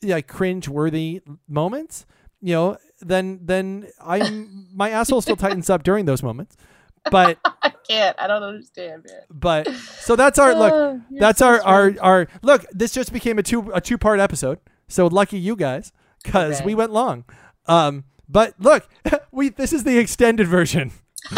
like 0.03 0.27
cringe 0.27 0.67
worthy 0.67 1.21
moments, 1.47 2.05
you 2.41 2.53
know, 2.53 2.77
then 3.01 3.39
then 3.43 3.87
I'm 4.01 4.67
my 4.73 4.89
asshole 4.89 5.21
still 5.21 5.35
tightens 5.35 5.69
up 5.69 5.83
during 5.83 6.05
those 6.05 6.21
moments. 6.23 6.55
But 7.09 7.37
I 7.61 7.69
can't. 7.87 8.19
I 8.19 8.27
don't 8.27 8.43
understand, 8.43 9.05
man. 9.07 9.21
but 9.29 9.67
so 9.73 10.15
that's 10.15 10.37
our 10.39 10.53
look. 10.53 10.73
Oh, 10.73 11.01
That's 11.11 11.39
so 11.39 11.47
our, 11.47 11.61
our 11.63 11.95
our 12.01 12.27
look. 12.41 12.65
This 12.71 12.91
just 12.93 13.13
became 13.13 13.39
a 13.39 13.43
two 13.43 13.71
a 13.73 13.79
two 13.81 13.97
part 13.97 14.19
episode. 14.19 14.59
So 14.89 15.07
lucky 15.07 15.37
you 15.39 15.55
guys, 15.55 15.91
because 16.23 16.57
Okay. 16.57 16.65
we 16.65 16.75
went 16.75 16.91
long. 16.91 17.23
Um, 17.65 18.03
but 18.29 18.53
look, 18.59 18.87
we 19.31 19.49
this 19.49 19.73
is 19.73 19.83
the 19.83 19.97
extended 19.97 20.47
version. 20.47 20.91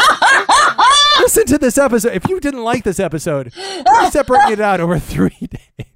Listen 1.20 1.46
to 1.46 1.58
this 1.58 1.76
episode. 1.78 2.14
If 2.14 2.28
you 2.28 2.40
didn't 2.40 2.64
like 2.64 2.84
this 2.84 2.98
episode, 2.98 3.52
we're 3.56 4.10
separating 4.10 4.54
it 4.54 4.60
out 4.60 4.80
over 4.80 4.98
three 4.98 5.30
days. 5.40 5.86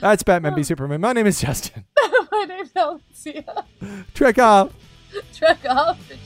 That's 0.00 0.22
Batman 0.22 0.54
v 0.54 0.62
Superman. 0.62 1.00
My 1.00 1.12
name 1.12 1.26
is 1.26 1.40
Justin. 1.40 1.84
My 2.30 2.44
name's 2.48 2.72
Alicia. 2.76 3.64
Trek 4.14 4.38
off. 4.38 4.72
Trek 5.34 5.58
off 5.68 5.98
the 6.08 6.16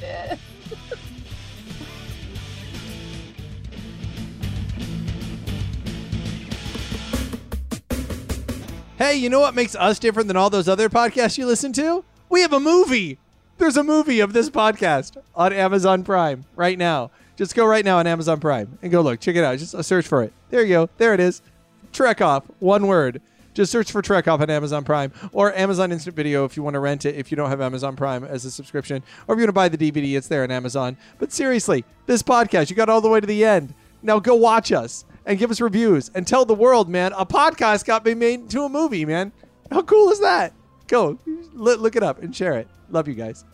Hey, 8.98 9.16
you 9.16 9.28
know 9.28 9.40
what 9.40 9.54
makes 9.54 9.74
us 9.74 9.98
different 9.98 10.26
than 10.26 10.38
all 10.38 10.48
those 10.48 10.70
other 10.70 10.88
podcasts 10.88 11.36
you 11.36 11.44
listen 11.44 11.70
to? 11.74 12.02
We 12.30 12.40
have 12.40 12.54
a 12.54 12.58
movie. 12.60 13.18
There's 13.58 13.76
a 13.76 13.84
movie 13.84 14.20
of 14.20 14.32
this 14.32 14.48
podcast 14.48 15.18
on 15.34 15.52
Amazon 15.52 16.02
Prime 16.02 16.46
right 16.56 16.78
now. 16.78 17.10
Just 17.36 17.54
go 17.54 17.66
right 17.66 17.84
now 17.84 17.98
on 17.98 18.06
Amazon 18.06 18.40
Prime 18.40 18.78
and 18.80 18.90
go 18.90 19.02
look. 19.02 19.20
Check 19.20 19.36
it 19.36 19.44
out. 19.44 19.58
Just 19.58 19.74
uh, 19.74 19.82
search 19.82 20.06
for 20.06 20.22
it. 20.22 20.32
There 20.48 20.62
you 20.62 20.68
go. 20.70 20.88
There 20.96 21.12
it 21.12 21.20
is. 21.20 21.42
Trek 21.92 22.22
Off. 22.22 22.44
One 22.58 22.86
word. 22.86 23.20
Just 23.52 23.70
search 23.70 23.92
for 23.92 24.00
Trek 24.00 24.28
Off 24.28 24.40
on 24.40 24.48
Amazon 24.48 24.82
Prime 24.82 25.12
or 25.30 25.54
Amazon 25.54 25.92
Instant 25.92 26.16
Video 26.16 26.46
if 26.46 26.56
you 26.56 26.62
want 26.62 26.72
to 26.72 26.80
rent 26.80 27.04
it 27.04 27.16
if 27.16 27.30
you 27.30 27.36
don't 27.36 27.50
have 27.50 27.60
Amazon 27.60 27.96
Prime 27.96 28.24
as 28.24 28.46
a 28.46 28.50
subscription. 28.50 29.02
Or 29.28 29.34
if 29.34 29.38
you 29.38 29.42
want 29.42 29.48
to 29.48 29.52
buy 29.52 29.68
the 29.68 29.76
DVD, 29.76 30.16
it's 30.16 30.28
there 30.28 30.42
on 30.42 30.50
Amazon. 30.50 30.96
But 31.18 31.32
seriously, 31.32 31.84
this 32.06 32.22
podcast, 32.22 32.70
you 32.70 32.76
got 32.76 32.88
all 32.88 33.02
the 33.02 33.10
way 33.10 33.20
to 33.20 33.26
the 33.26 33.44
end. 33.44 33.74
Now 34.02 34.20
go 34.20 34.34
watch 34.34 34.72
us 34.72 35.04
and 35.26 35.38
give 35.38 35.50
us 35.50 35.60
reviews 35.60 36.10
and 36.14 36.26
tell 36.26 36.44
the 36.44 36.54
world, 36.54 36.88
man, 36.88 37.12
a 37.16 37.26
podcast 37.26 37.84
got 37.84 38.04
me 38.04 38.14
made 38.14 38.40
into 38.40 38.62
a 38.62 38.68
movie, 38.68 39.04
man. 39.04 39.32
How 39.70 39.82
cool 39.82 40.10
is 40.10 40.20
that? 40.20 40.54
Go 40.86 41.18
look, 41.52 41.80
look 41.80 41.96
it 41.96 42.02
up 42.02 42.22
and 42.22 42.34
share 42.34 42.54
it. 42.54 42.68
Love 42.90 43.08
you 43.08 43.14
guys. 43.14 43.44